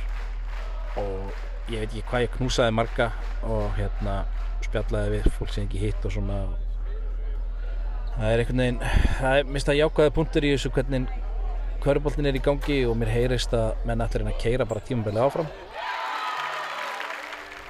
og 1.00 1.72
ég 1.72 1.80
veit 1.80 1.88
ekki 1.88 2.04
hvað 2.10 2.26
ég 2.26 2.36
knúsaði 2.36 2.76
marga 2.76 3.12
og 3.48 3.72
hérna 3.78 4.22
spjallaði 4.66 5.16
við 5.16 5.32
fólk 5.38 5.54
sem 5.54 5.68
ekki 5.68 5.82
hitt 5.86 6.06
og 6.06 6.14
svona 6.16 6.40
það 8.18 8.28
er 8.28 8.44
einhvern 8.44 8.64
veginn 8.64 8.82
það 9.20 9.38
er 9.40 9.52
mist 9.56 9.72
að 9.72 9.80
jákaði 9.80 10.14
punktur 10.18 10.48
í 10.48 10.54
þessu 10.56 10.72
hvernig 10.76 11.14
kvöruboltin 11.82 12.28
er 12.30 12.38
í 12.38 12.44
gangi 12.44 12.80
og 12.86 12.98
mér 13.00 13.14
heyrist 13.16 13.54
að 13.58 13.86
menn 13.88 14.04
ætlar 14.04 14.26
hérna 14.26 14.36
að 14.36 14.44
keira 14.44 14.68
bara 14.70 14.84
tímabæli 14.86 15.24
áfram 15.24 15.48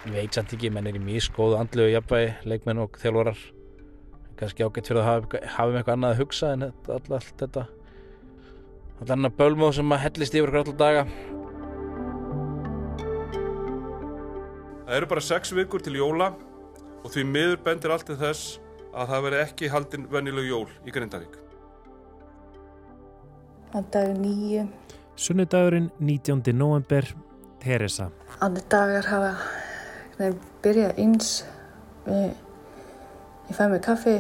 ég 0.08 0.16
veit 0.16 0.34
samt 0.34 0.54
ekki, 0.56 0.72
menn 0.74 0.90
er 0.90 0.98
í 0.98 1.04
mjög 1.04 1.28
skóðu 1.28 1.60
andlu 1.60 1.86
og 1.86 1.92
jafnvægi, 1.94 2.32
leikmenn 2.50 2.82
og 2.82 2.98
þjálfarar 3.02 3.44
kannski 4.40 4.66
ágætt 4.66 4.90
fyrir 4.90 5.02
að 5.04 5.10
hafa, 5.10 5.42
hafa 5.58 5.70
með 5.70 5.80
eitthvað 5.82 5.98
annað 5.98 6.16
að 6.16 6.22
hugsa 6.24 6.54
en 6.56 6.66
alltaf 6.66 7.12
allt 7.18 7.44
þetta 7.44 7.66
alltaf 9.02 9.14
annar 9.18 9.36
bölmóð 9.38 9.76
sem 9.78 9.94
að 9.94 10.04
hellist 10.08 10.38
yfir 10.40 10.58
alltaf 10.62 10.80
daga 10.80 11.06
Það 14.92 14.98
eru 14.98 15.08
bara 15.08 15.22
sex 15.24 15.54
vikur 15.56 15.80
til 15.86 15.94
jóla 15.96 16.34
og 17.00 17.14
því 17.14 17.22
miður 17.30 17.62
bendir 17.64 17.94
allt 17.94 18.10
til 18.10 18.18
þess 18.20 18.58
að 18.92 19.14
það 19.14 19.22
veri 19.24 19.38
ekki 19.46 19.70
haldinn 19.72 20.10
vennileg 20.12 20.50
jól 20.50 20.66
í 20.84 20.92
Grindavík. 20.92 21.38
Það 23.72 23.80
er 23.80 23.88
dag 23.96 24.12
nýju. 24.20 24.66
Sunnudagurinn 25.16 25.88
19. 25.96 26.44
november, 26.52 27.08
Teresa. 27.64 28.10
Allir 28.44 28.68
dagar 28.74 29.08
hafa 29.08 29.61
byrjað 30.64 31.02
eins. 31.02 31.34
Ég 32.08 33.58
fæ 33.58 33.68
mig 33.68 33.82
kaffi, 33.84 34.16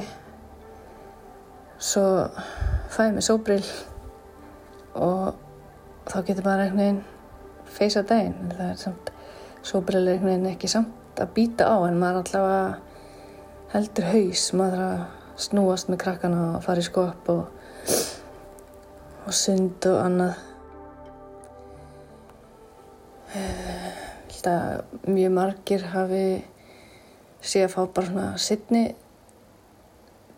svo 1.80 2.04
fæ 2.92 3.08
ég 3.08 3.16
mig 3.16 3.24
sóbrill 3.24 3.70
og 4.94 5.34
þá 6.10 6.18
getur 6.28 6.44
bara 6.44 6.68
einhvern 6.68 6.84
veginn 6.84 7.04
feysa 7.72 8.04
daginn. 8.04 8.52
Það 8.58 8.70
er 8.70 8.80
samt 8.82 9.12
Sóbrill 9.62 10.08
er 10.08 10.16
einhvern 10.16 10.32
veginn 10.32 10.54
ekki 10.56 10.68
samt 10.72 11.20
að 11.22 11.34
býta 11.36 11.68
á 11.70 11.78
en 11.86 12.00
maður 12.02 12.24
allavega 12.24 12.64
heldur 13.76 14.08
haus, 14.10 14.46
maður 14.58 14.82
að 14.88 15.02
snúast 15.46 15.92
með 15.92 16.02
krakkana 16.02 16.48
og 16.56 16.64
fara 16.66 16.82
í 16.82 16.88
skop 16.88 17.30
og, 17.30 17.44
og 19.28 19.38
sund 19.38 19.86
og 19.92 20.00
annað. 20.02 20.42
Ég 23.38 23.91
held 24.42 24.50
að 24.50 25.10
mjög 25.10 25.34
margir 25.36 25.84
hafi 25.92 26.26
sé 27.42 27.66
að 27.66 27.74
fá 27.74 27.82
bara 27.94 28.08
svona 28.08 28.38
sittni 28.38 28.96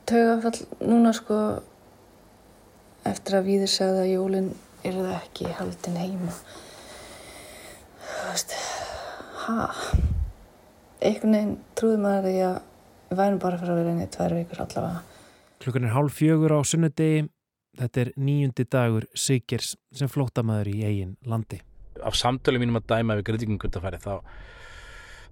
taugafall 0.08 0.66
núna 0.82 1.14
sko 1.16 1.38
eftir 3.08 3.40
að 3.40 3.48
Víðir 3.48 3.72
sagði 3.72 4.04
að 4.04 4.12
jólinn 4.14 4.52
er 4.84 5.00
það 5.00 5.16
ekki 5.20 5.56
haldin 5.60 6.00
heima 6.00 6.36
þú 8.04 8.28
veist 8.28 8.56
ha 9.46 9.70
einhvern 11.04 11.36
veginn 11.36 11.58
trúði 11.76 12.04
maður 12.04 12.30
því 12.30 12.38
að 12.48 12.62
við 13.10 13.20
værum 13.20 13.42
bara 13.44 13.60
fyrir 13.60 13.74
að 13.74 13.82
vera 13.82 13.96
inn 13.96 14.06
í 14.06 14.12
tvær 14.12 14.40
vikur 14.40 14.64
allavega 14.66 15.04
Klukkan 15.64 15.86
er 15.88 15.94
hálf 15.96 16.18
fjögur 16.20 16.52
á 16.52 16.60
sunnudegi. 16.68 17.30
Þetta 17.80 18.02
er 18.02 18.10
nýjundi 18.20 18.66
dagur 18.68 19.06
Sigers 19.16 19.78
sem 19.96 20.12
flótamaður 20.12 20.74
í 20.74 20.82
eigin 20.84 21.14
landi. 21.24 21.62
Af 22.04 22.18
samtölu 22.20 22.62
mínum 22.62 22.80
að 22.80 22.90
dæma 22.92 23.18
við 23.20 23.28
grindvíkungundafæri 23.32 24.02
þá 24.04 24.14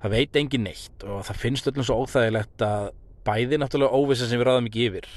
það 0.01 0.15
veit 0.15 0.39
engin 0.39 0.65
neitt 0.65 1.05
og 1.05 1.22
það 1.28 1.41
finnst 1.43 1.69
öllum 1.69 1.86
svo 1.86 1.99
óþægilegt 2.01 2.65
að 2.65 2.89
bæði 3.28 3.59
náttúrulega 3.61 3.97
óvisa 4.01 4.28
sem 4.28 4.41
við 4.41 4.47
ráðum 4.49 4.69
ekki 4.72 4.88
yfir 4.89 5.09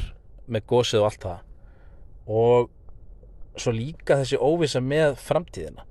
með 0.44 0.66
gósið 0.68 1.00
og 1.00 1.08
allt 1.08 1.24
það 1.24 2.34
og 2.34 2.72
svo 3.60 3.72
líka 3.74 4.18
þessi 4.20 4.40
óvisa 4.40 4.82
með 4.82 5.16
framtíðina. 5.22 5.84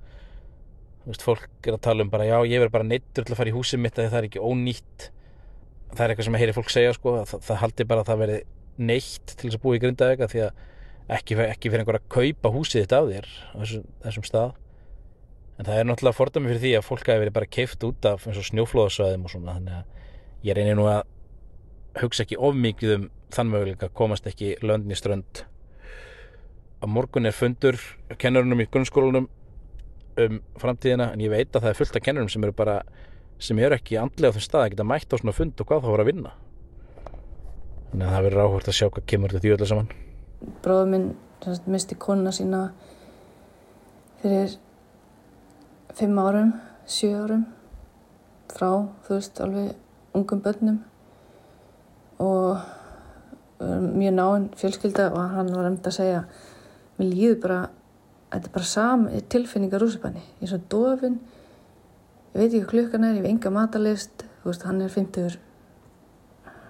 Þú 1.04 1.10
veist, 1.10 1.24
fólk 1.24 1.68
er 1.68 1.76
að 1.76 1.82
tala 1.84 2.04
um 2.04 2.10
bara 2.12 2.26
já, 2.28 2.36
ég 2.48 2.60
verður 2.60 2.74
bara 2.78 2.88
neittur 2.88 3.26
til 3.26 3.34
að 3.34 3.40
fara 3.40 3.52
í 3.52 3.54
húsið 3.54 3.82
mitt 3.84 3.98
að 3.98 4.10
það 4.10 4.18
er 4.20 4.28
ekki 4.28 4.44
ónýtt. 4.44 5.08
Það 5.94 6.04
er 6.04 6.12
eitthvað 6.12 6.28
sem 6.28 6.38
heyri 6.40 6.56
fólk 6.56 6.72
segja 6.72 6.94
sko, 6.96 7.16
það, 7.28 7.44
það 7.48 7.60
haldi 7.62 7.86
bara 7.90 8.04
að 8.04 8.10
það 8.10 8.22
veri 8.24 8.38
neitt 8.90 9.34
til 9.34 9.48
þess 9.48 9.58
að 9.58 9.64
búa 9.64 9.76
í 9.76 9.82
Grindavík 9.84 10.24
því 10.32 10.44
að 10.44 10.62
ekki, 11.14 11.38
ekki 11.44 11.70
fyrir 11.70 11.84
einhver 11.84 12.00
að 12.00 12.08
kaupa 12.14 12.52
húsið 12.54 12.84
þitt 12.84 12.96
af 12.96 13.10
þér 13.10 13.28
á 13.30 13.56
þessum, 13.60 13.84
þessum 14.06 14.26
stað 14.26 14.54
en 15.58 15.66
það 15.66 15.78
er 15.78 15.88
náttúrulega 15.88 16.18
fordami 16.18 16.50
fyrir 16.50 16.62
því 16.64 16.72
að 16.78 16.86
fólk 16.88 17.08
hafi 17.08 17.22
verið 17.22 17.36
bara 17.36 17.50
keift 17.56 17.86
út 17.86 18.08
af 18.10 18.26
eins 18.26 18.40
og 18.40 18.48
snjóflóðasvæðum 18.48 19.26
og 19.26 19.32
svona 19.32 19.56
þannig 19.58 19.76
að 19.78 20.48
ég 20.48 20.58
reynir 20.58 20.78
nú 20.78 20.88
að 20.90 21.02
hugsa 22.02 22.24
ekki 22.24 22.38
of 22.42 22.56
mikið 22.58 22.94
um 22.96 23.08
þann 23.34 23.50
möguleika 23.52 23.90
komast 23.94 24.26
ekki 24.30 24.54
löndin 24.62 24.94
í 24.94 24.98
strönd. 24.98 25.44
Að 26.82 26.92
morgun 26.92 27.26
er 27.26 27.34
fundur 27.34 27.78
kennurunum 28.20 28.62
í 28.62 28.68
grunnskólanum 28.70 29.28
um 30.24 30.40
framtíðina 30.60 31.10
en 31.14 31.22
ég 31.22 31.32
veit 31.32 31.54
að 31.54 31.64
það 31.64 31.70
er 31.70 31.78
fullt 31.78 31.98
af 31.98 32.04
kennurum 32.06 32.30
sem 32.30 32.44
eru 32.46 32.54
bara 32.54 32.80
sem 33.42 33.58
eru 33.58 33.78
ekki 33.78 33.98
andlega 33.98 34.30
á 34.30 34.34
þessum 34.34 34.48
stað 34.48 34.64
að 34.64 34.74
geta 34.74 34.86
mætt 34.86 35.14
á 35.14 35.16
svona 35.18 35.34
fund 35.34 35.60
og 35.60 35.70
hvað 35.70 35.84
þá 35.84 35.88
voru 35.90 36.04
að 36.04 36.10
vinna. 36.10 36.34
Þannig 37.90 38.06
að 38.06 38.14
það 38.14 38.26
verður 38.26 38.44
áhvert 38.44 38.70
að 38.70 38.78
sjá 38.78 38.86
hvað 38.88 39.08
kemur 39.10 39.34
þetta 39.34 39.44
því 39.44 39.54
öllu 39.56 39.70
saman. 39.70 39.90
Bróður 40.62 40.92
minn 40.92 41.08
misti 41.70 41.98
konuna 42.00 42.32
sína 42.34 42.60
fyrir 44.22 44.54
fimm 45.94 46.18
árum, 46.18 46.54
sjö 46.86 47.12
árum 47.24 47.44
frá, 48.54 48.70
þú 49.06 49.16
veist, 49.16 49.40
alveg 49.40 49.74
ungum 50.14 50.40
börnum. 50.44 50.80
Og 52.22 52.58
erum 53.60 53.94
mjög 53.98 54.14
náinn 54.14 54.48
fjölskylda 54.58 55.10
og 55.12 55.30
hann 55.34 55.52
var 55.54 55.68
um 55.68 55.78
að 55.78 55.96
segja 55.96 56.22
mér 56.98 57.10
líður 57.10 57.40
bara 57.42 57.58
þetta 58.32 58.48
er 58.48 58.54
bara 58.56 58.70
sami 58.70 59.22
tilfinningar 59.34 59.82
rúsipanni 59.82 60.22
ég 60.22 60.46
er 60.46 60.52
svo 60.52 60.60
dofin 60.70 61.18
ég 62.34 62.40
veit 62.40 62.48
ekki 62.48 62.62
hvað 62.64 62.70
klukkan 62.72 63.06
er, 63.06 63.18
ég 63.18 63.22
hef 63.22 63.30
enga 63.30 63.54
matalist 63.54 64.26
þú 64.42 64.50
veist, 64.50 64.66
hann 64.66 64.82
er 64.82 64.94
50 64.94 65.38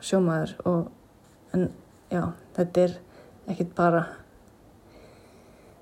sjómaður 0.04 0.54
og 0.68 1.56
en 1.56 1.70
já, 2.12 2.22
þetta 2.56 2.86
er 2.86 2.96
ekkert 3.48 3.74
bara 3.76 4.04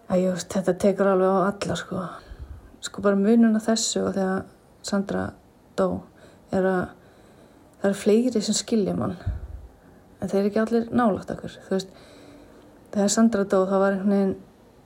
að 0.08 0.22
ég 0.22 0.36
veist, 0.36 0.52
þetta 0.52 0.78
tekur 0.86 1.12
alveg 1.12 1.34
á 1.34 1.38
alla 1.50 1.78
sko 1.78 2.06
sko 2.82 3.02
bara 3.04 3.18
mununa 3.18 3.62
þessu 3.62 4.06
og 4.06 4.16
þegar 4.16 4.42
Sandra 4.82 5.28
dó 5.78 5.88
er 6.52 6.66
að 6.66 6.82
það 7.82 7.88
eru 7.88 7.98
fleiri 7.98 8.42
sem 8.42 8.56
skilja 8.56 8.94
mann 8.98 9.14
en 10.22 10.30
þeir 10.30 10.40
eru 10.40 10.50
ekki 10.50 10.62
allir 10.62 10.88
nálagt 10.94 11.30
okkur. 11.34 11.54
Þú 11.66 11.76
veist, 11.76 11.92
þegar 12.94 13.12
Sandra 13.14 13.44
dó 13.46 13.62
þá 13.66 13.74
var 13.78 13.96
einhvern 13.96 14.14
veginn 14.14 14.34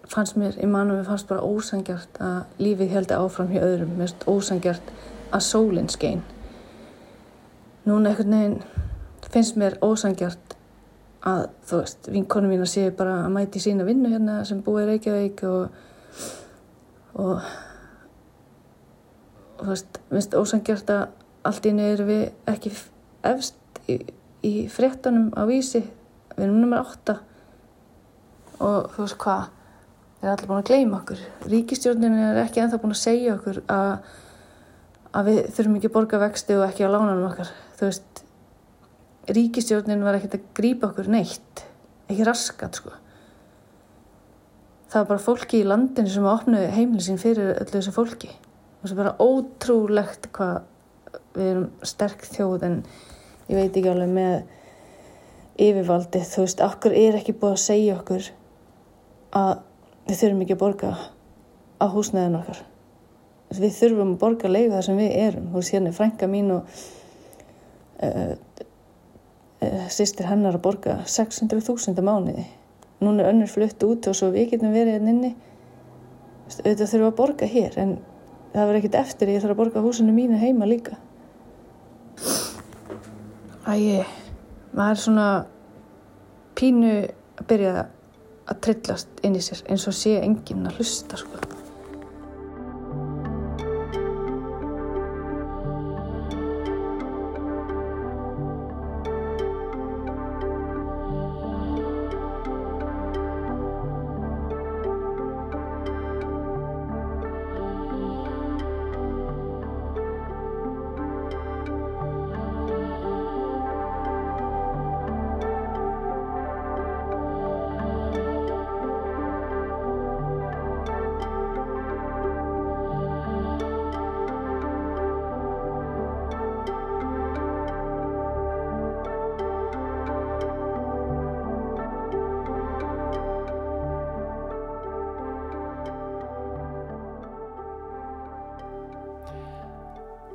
fannst 0.06 0.38
mér 0.38 0.56
í 0.62 0.68
mannum 0.70 1.00
við 1.00 1.10
fannst 1.10 1.28
bara 1.28 1.44
ósangjart 1.44 2.20
að 2.22 2.62
lífið 2.62 2.94
heldi 2.94 3.16
áfram 3.16 3.52
hjá 3.52 3.60
öðrum. 3.64 3.96
Mér 3.96 4.06
finnst 4.06 4.26
ósangjart 4.30 4.92
að 5.34 5.44
sólinn 5.48 5.90
skein. 5.92 6.22
Núna 7.86 8.12
einhvern 8.12 8.36
veginn 8.36 8.58
finnst 9.32 9.58
mér 9.60 9.78
ósangjart 9.84 10.56
að 11.26 11.48
þú 11.66 11.80
veist, 11.82 12.08
vinkonum 12.14 12.52
mín 12.54 12.62
að 12.62 12.70
séu 12.70 12.92
bara 12.96 13.22
að 13.24 13.32
mæti 13.34 13.60
sína 13.60 13.86
vinnu 13.88 14.12
hérna 14.12 14.38
sem 14.46 14.62
búið 14.62 14.84
í 14.84 14.90
Reykjavík 14.92 15.42
og 15.50 15.82
og 17.16 17.40
og 19.56 19.64
þú 19.64 19.72
veist, 19.72 20.00
minnst 20.12 20.36
ósangjart 20.36 20.92
að 20.92 21.06
allt 21.46 21.66
í 21.68 21.72
nöður 21.74 21.94
erum 21.94 22.10
við 22.10 22.24
ekki 22.52 22.72
efst 23.26 23.80
í, 23.90 23.98
í 24.46 24.54
fréttunum 24.72 25.30
á 25.36 25.42
vísi. 25.48 25.82
Við 26.36 26.46
erum 26.46 26.60
nummer 26.60 26.82
8 26.84 27.16
og 28.66 28.90
þú 28.94 29.04
veist 29.04 29.18
hvað 29.22 29.46
er 30.22 30.32
allir 30.32 30.50
búin 30.50 30.62
að 30.62 30.70
gleyma 30.70 31.00
okkur. 31.00 31.24
Ríkistjórnin 31.52 32.18
er 32.18 32.42
ekki 32.42 32.62
ennþá 32.62 32.80
búin 32.82 32.96
að 32.96 33.02
segja 33.02 33.36
okkur 33.36 33.62
að, 33.72 33.90
að 35.12 35.30
við 35.30 35.40
þurfum 35.56 35.78
ekki 35.78 35.90
að 35.90 35.96
borga 35.96 36.22
vexti 36.24 36.56
og 36.58 36.66
ekki 36.66 36.88
á 36.88 36.92
lánanum 36.92 37.28
okkar. 37.30 37.52
Þú 37.78 37.90
veist 37.90 38.22
ríkistjórnin 39.36 40.06
var 40.06 40.18
ekkert 40.18 40.38
að 40.38 40.48
grípa 40.56 40.90
okkur 40.90 41.10
neitt. 41.12 41.66
Ekki 42.06 42.26
raskat 42.26 42.80
sko. 42.80 42.94
Það 44.86 45.00
var 45.00 45.08
bara 45.12 45.24
fólki 45.26 45.60
í 45.60 45.66
landinu 45.66 46.10
sem 46.10 46.26
opnuði 46.30 46.72
heimli 46.74 47.02
sín 47.02 47.18
fyrir 47.20 47.56
öllu 47.56 47.72
þessu 47.74 47.94
fólki 47.94 48.30
og 48.92 48.96
er 48.96 49.02
bara 49.02 49.16
ótrúlegt 49.22 50.30
hvað 50.36 50.56
við 51.36 51.50
erum 51.50 51.66
sterk 51.86 52.24
þjóð 52.26 52.64
en 52.66 52.78
ég 53.50 53.58
veit 53.58 53.76
ekki 53.76 53.90
alveg 53.92 54.12
með 54.16 54.36
yfirvaldi 55.66 56.22
þú 56.26 56.44
veist, 56.44 56.62
okkur 56.64 56.94
er 56.96 57.18
ekki 57.18 57.34
búið 57.36 57.54
að 57.54 57.62
segja 57.62 57.96
okkur 57.96 58.30
að 59.36 59.52
við 60.06 60.18
þurfum 60.20 60.42
ekki 60.44 60.56
að 60.56 60.62
borga 60.62 60.90
á 61.76 61.86
húsnæðin 61.92 62.38
okkar? 62.40 62.60
Við 63.56 63.72
þurfum 63.78 64.12
að 64.14 64.20
borga 64.20 64.50
leiða 64.50 64.74
þar 64.76 64.86
sem 64.88 65.00
við 65.00 65.16
erum. 65.22 65.48
Þú 65.52 65.60
veist, 65.60 65.72
hérna 65.74 65.90
er 65.90 65.96
frænka 65.96 66.28
mín 66.30 66.52
og 66.56 66.78
uh, 68.02 68.32
uh, 69.62 69.86
sýstir 69.92 70.28
hennar 70.28 70.58
að 70.58 70.64
borga 70.66 70.98
600.000 71.06 72.04
mánuði. 72.04 72.46
Núna 73.04 73.22
er 73.22 73.32
önnur 73.32 73.52
flutt 73.52 73.82
út 73.86 74.08
og 74.10 74.18
svo 74.18 74.32
við 74.34 74.54
getum 74.54 74.74
verið 74.74 74.96
hérna 74.96 75.14
inni. 75.14 75.32
Auðvitað 76.46 76.90
þurfum 76.92 77.08
að 77.10 77.18
borga 77.20 77.50
hér 77.50 77.80
en 77.82 77.96
það 78.56 78.70
verður 78.70 78.78
ekkert 78.80 79.00
eftir 79.02 79.32
ég 79.34 79.42
þarf 79.44 79.52
að 79.52 79.60
borga 79.60 79.84
húsinu 79.84 80.14
mínu 80.16 80.38
heima 80.40 80.68
líka. 80.68 80.96
Æi 83.68 84.06
maður 84.72 84.94
er 84.94 85.02
svona 85.02 85.28
pínu 86.56 86.94
að 87.36 87.44
byrja 87.50 87.74
að 88.46 88.62
trillast 88.64 89.20
inn 89.26 89.36
í 89.36 89.44
sér 89.44 89.60
eins 89.68 89.84
og 89.90 89.96
sé 89.96 90.16
enginn 90.22 90.64
að 90.68 90.80
hlusta 90.80 91.20
sko 91.20 91.55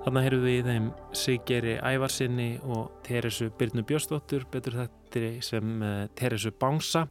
Þarna 0.02 0.22
heyrðum 0.26 0.46
við 0.48 0.56
í 0.56 0.62
þeim 0.66 0.86
Sigeri 1.14 1.74
Ævarsinni 1.78 2.48
og 2.66 2.88
Teresu 3.06 3.52
Byrnu 3.54 3.84
Björnsdóttur, 3.86 4.48
betur 4.50 4.80
þetta 4.80 5.28
sem 5.46 5.84
uh, 5.86 6.08
Teresu 6.18 6.50
Bánsa. 6.58 7.04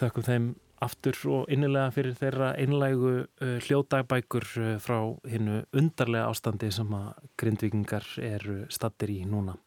Þakkum 0.00 0.24
þeim 0.24 0.46
aftur 0.86 1.18
og 1.34 1.50
innilega 1.52 1.90
fyrir 1.92 2.16
þeirra 2.16 2.54
einlægu 2.56 3.10
uh, 3.18 3.50
hljóðdagbækur 3.66 4.46
uh, 4.62 4.70
frá 4.80 4.96
hinnu 5.28 5.58
undarlega 5.76 6.30
ástandi 6.30 6.70
sem 6.72 6.94
að 6.96 7.10
grindvikingar 7.36 8.08
eru 8.24 8.62
stattir 8.72 9.12
í 9.12 9.18
núna. 9.28 9.58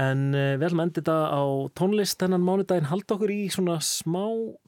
En 0.00 0.32
við 0.32 0.64
ætlum 0.64 0.80
að 0.80 0.88
enda 0.88 1.02
þetta 1.02 1.18
á 1.28 1.44
tónlist 1.78 2.18
þennan 2.18 2.42
mánudaginn. 2.42 2.88
Hald 2.88 3.12
okkur 3.14 3.30
í 3.30 3.44
svona 3.52 3.76
smá 3.84 4.24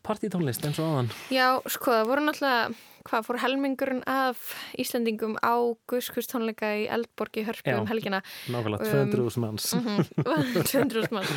partítónlist 0.07 0.69
eins 0.69 0.79
og 0.79 0.93
aðan. 0.93 1.09
Já, 1.35 1.49
sko, 1.73 1.97
það 1.97 2.13
voru 2.13 2.27
náttúrulega 2.29 2.77
hvað 3.07 3.27
fór 3.29 3.39
helmingurinn 3.45 4.03
af 4.11 4.41
Íslandingum 4.83 5.37
á 5.41 5.55
Guðskust 5.91 6.33
tónleika 6.33 6.73
í 6.81 6.87
Eldborg 6.93 7.39
í 7.41 7.45
Hörpu 7.47 7.71
Já, 7.73 7.79
um 7.81 7.87
helgina 7.91 8.21
nákvæmlega, 8.51 8.87
Um, 8.87 9.13
200.000 9.15 9.43
manns. 9.45 9.71
mhm, 9.75 10.03
200.000 10.67 11.15
manns 11.15 11.33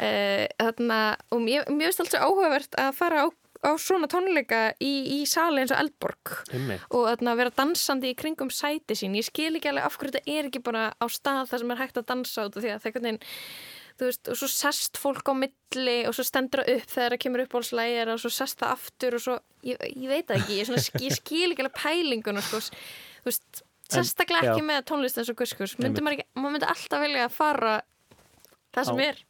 uh, 0.00 0.44
þarna, 0.60 0.98
og 1.30 1.40
mér, 1.46 1.64
mér 1.70 1.90
finnst 1.92 2.04
alltaf 2.04 2.26
áhugavert 2.26 2.78
að 2.80 2.90
fara 2.98 3.24
á, 3.24 3.26
á 3.64 3.70
svona 3.80 4.08
tónleika 4.12 4.62
í, 4.82 4.92
í 5.16 5.18
sali 5.30 5.62
eins 5.62 5.72
og 5.72 5.80
Eldborg 5.84 6.34
Einmitt. 6.52 6.84
og 6.90 7.06
þarna, 7.12 7.36
vera 7.40 7.54
dansandi 7.56 8.10
í 8.12 8.18
kringum 8.18 8.50
sæti 8.52 8.96
sín 8.98 9.14
ég 9.16 9.24
skil 9.30 9.54
ekki 9.56 9.70
alveg 9.72 9.86
af 9.88 9.96
hverju 10.00 10.16
þetta 10.18 10.36
er 10.38 10.50
ekki 10.50 10.60
bara 10.66 10.90
á 11.00 11.06
stað 11.08 11.48
þar 11.52 11.62
sem 11.64 11.72
er 11.76 11.80
hægt 11.84 12.00
að 12.02 12.08
dansa 12.12 12.44
út 12.50 12.58
af 12.58 12.66
því 12.66 12.74
að 12.74 12.84
það 12.84 13.08
er 13.14 13.20
þú 13.98 14.08
veist, 14.08 14.28
og 14.32 14.38
svo 14.40 14.48
sest 14.50 14.98
fólk 14.98 15.28
á 15.30 15.34
milli 15.38 15.96
og 16.08 16.16
svo 16.16 16.24
stendur 16.26 16.64
það 16.64 16.72
upp 16.80 16.90
þegar 16.94 17.14
það 17.14 17.22
kemur 17.24 17.42
upp 17.44 17.54
á 17.54 17.60
slægir 17.68 18.10
og 18.14 18.18
svo 18.24 18.32
sest 18.34 18.58
það 18.62 18.72
aftur 18.74 19.16
og 19.18 19.22
svo, 19.26 19.36
ég, 19.62 19.84
ég 19.94 20.08
veit 20.10 20.32
ekki, 20.34 20.58
ég, 20.58 20.66
svona, 20.68 20.82
ég 21.06 21.14
skil 21.20 21.46
ekki 21.54 21.62
alveg 21.64 21.78
pælinguna 21.78 22.42
sko, 22.42 22.60
þú 23.22 23.30
veist, 23.30 23.62
sérstaklega 23.94 24.50
ekki 24.54 24.64
með 24.66 24.84
tónlist 24.90 25.18
eins 25.20 25.30
og 25.30 25.38
guskus, 25.38 25.76
myndi 25.78 26.02
maður 26.02 26.18
ekki 26.24 26.28
maður 26.40 26.56
myndi 26.56 26.70
alltaf 26.74 27.04
vilja 27.04 27.26
að 27.28 27.36
fara 27.38 27.74
það 28.74 28.88
sem 28.90 28.98
Á- 28.98 29.06
er 29.10 29.20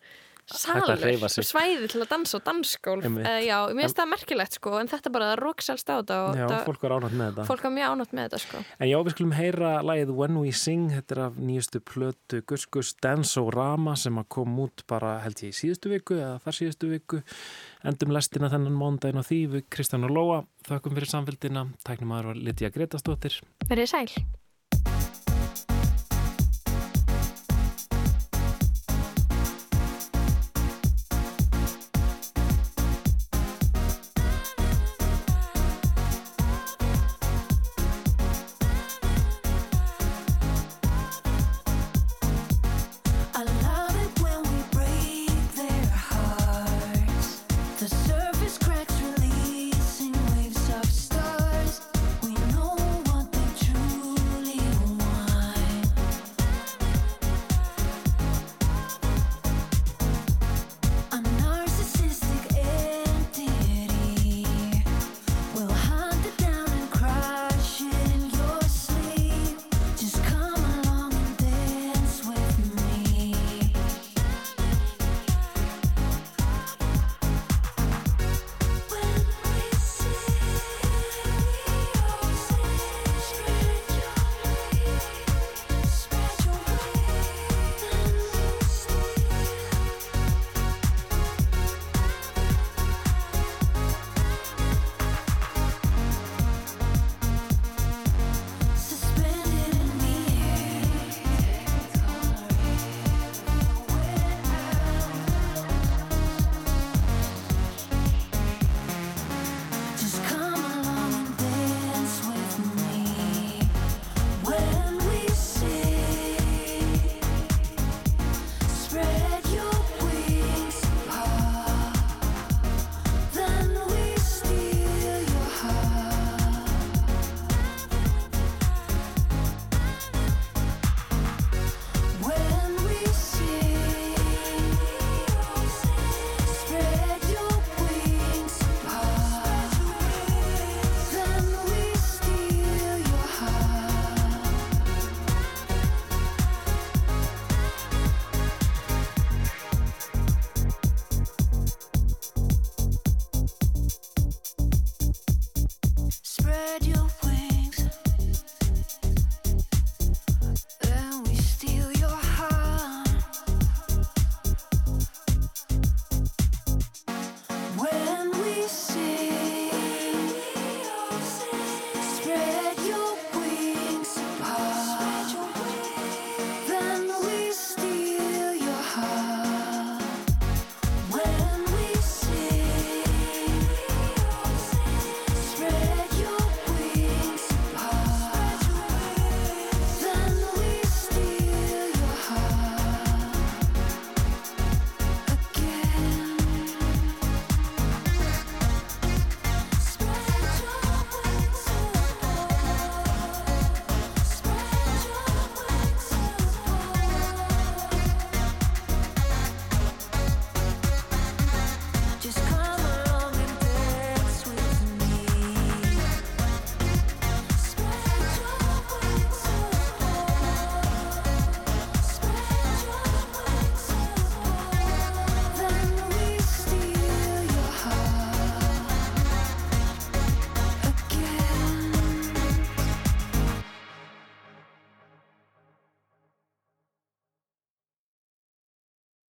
salur, 0.47 0.97
hreyfa 1.01 1.29
sig. 1.33 1.45
svæði 1.49 1.89
til 1.89 2.01
að 2.05 2.09
dansa 2.11 2.37
og 2.37 2.43
dansgólf 2.45 3.07
uh, 3.09 3.29
já, 3.45 3.59
mér 3.73 3.85
finnst 3.87 3.99
En- 3.99 4.03
það 4.05 4.11
merkilegt 4.13 4.59
sko, 4.59 4.73
en 4.81 4.89
þetta 4.93 5.13
bara 5.15 5.29
það 5.33 5.41
rókselst 5.45 5.89
á 5.89 5.95
þetta 6.03 6.19
og 6.29 6.37
Já, 6.37 6.47
þetta- 6.49 6.65
fólk 6.69 6.83
var 6.85 6.95
ánægt 6.99 7.17
með 7.17 7.31
þetta. 7.33 7.47
fólk 7.49 7.63
var 7.65 7.75
mjög 7.79 7.95
ánægt 7.95 8.13
með 8.19 8.27
þetta 8.29 8.41
sko 8.45 8.63
En 8.79 8.89
já, 8.91 8.97
við 9.05 9.15
skulum 9.17 9.33
heyra 9.39 9.71
lagið 9.83 10.15
When 10.15 10.39
We 10.43 10.53
Sing, 10.53 10.91
þetta 10.93 11.17
er 11.17 11.23
af 11.29 11.35
nýjustu 11.41 11.81
plötu 11.81 12.43
Gus 12.47 12.67
Gus 12.67 12.93
Dance-O-Rama 13.01 13.97
sem 13.97 14.21
að 14.21 14.29
kom 14.29 14.59
út 14.61 14.85
bara 14.87 15.19
held 15.25 15.41
ég 15.45 15.55
í 15.55 15.57
síðustu 15.57 15.89
viku 15.95 16.15
eða 16.21 16.39
þar 16.45 16.59
síðustu 16.61 16.91
viku. 16.93 17.23
Endum 17.85 18.13
lestina 18.13 18.49
þennan 18.53 18.77
móndaginn 18.77 19.21
á 19.21 19.25
því 19.25 19.41
við 19.57 19.65
Kristján 19.73 20.05
og 20.05 20.11
Lóa. 20.15 20.39
Þakkum 20.69 20.95
fyrir 20.97 21.11
samfélgina. 21.11 21.67
Tæknum 21.85 22.13
aður 22.17 22.31
var 22.33 22.41
Lidja 22.41 22.71
Gretastóttir. 22.73 23.41
verið 23.69 23.89
sæl 23.93 24.09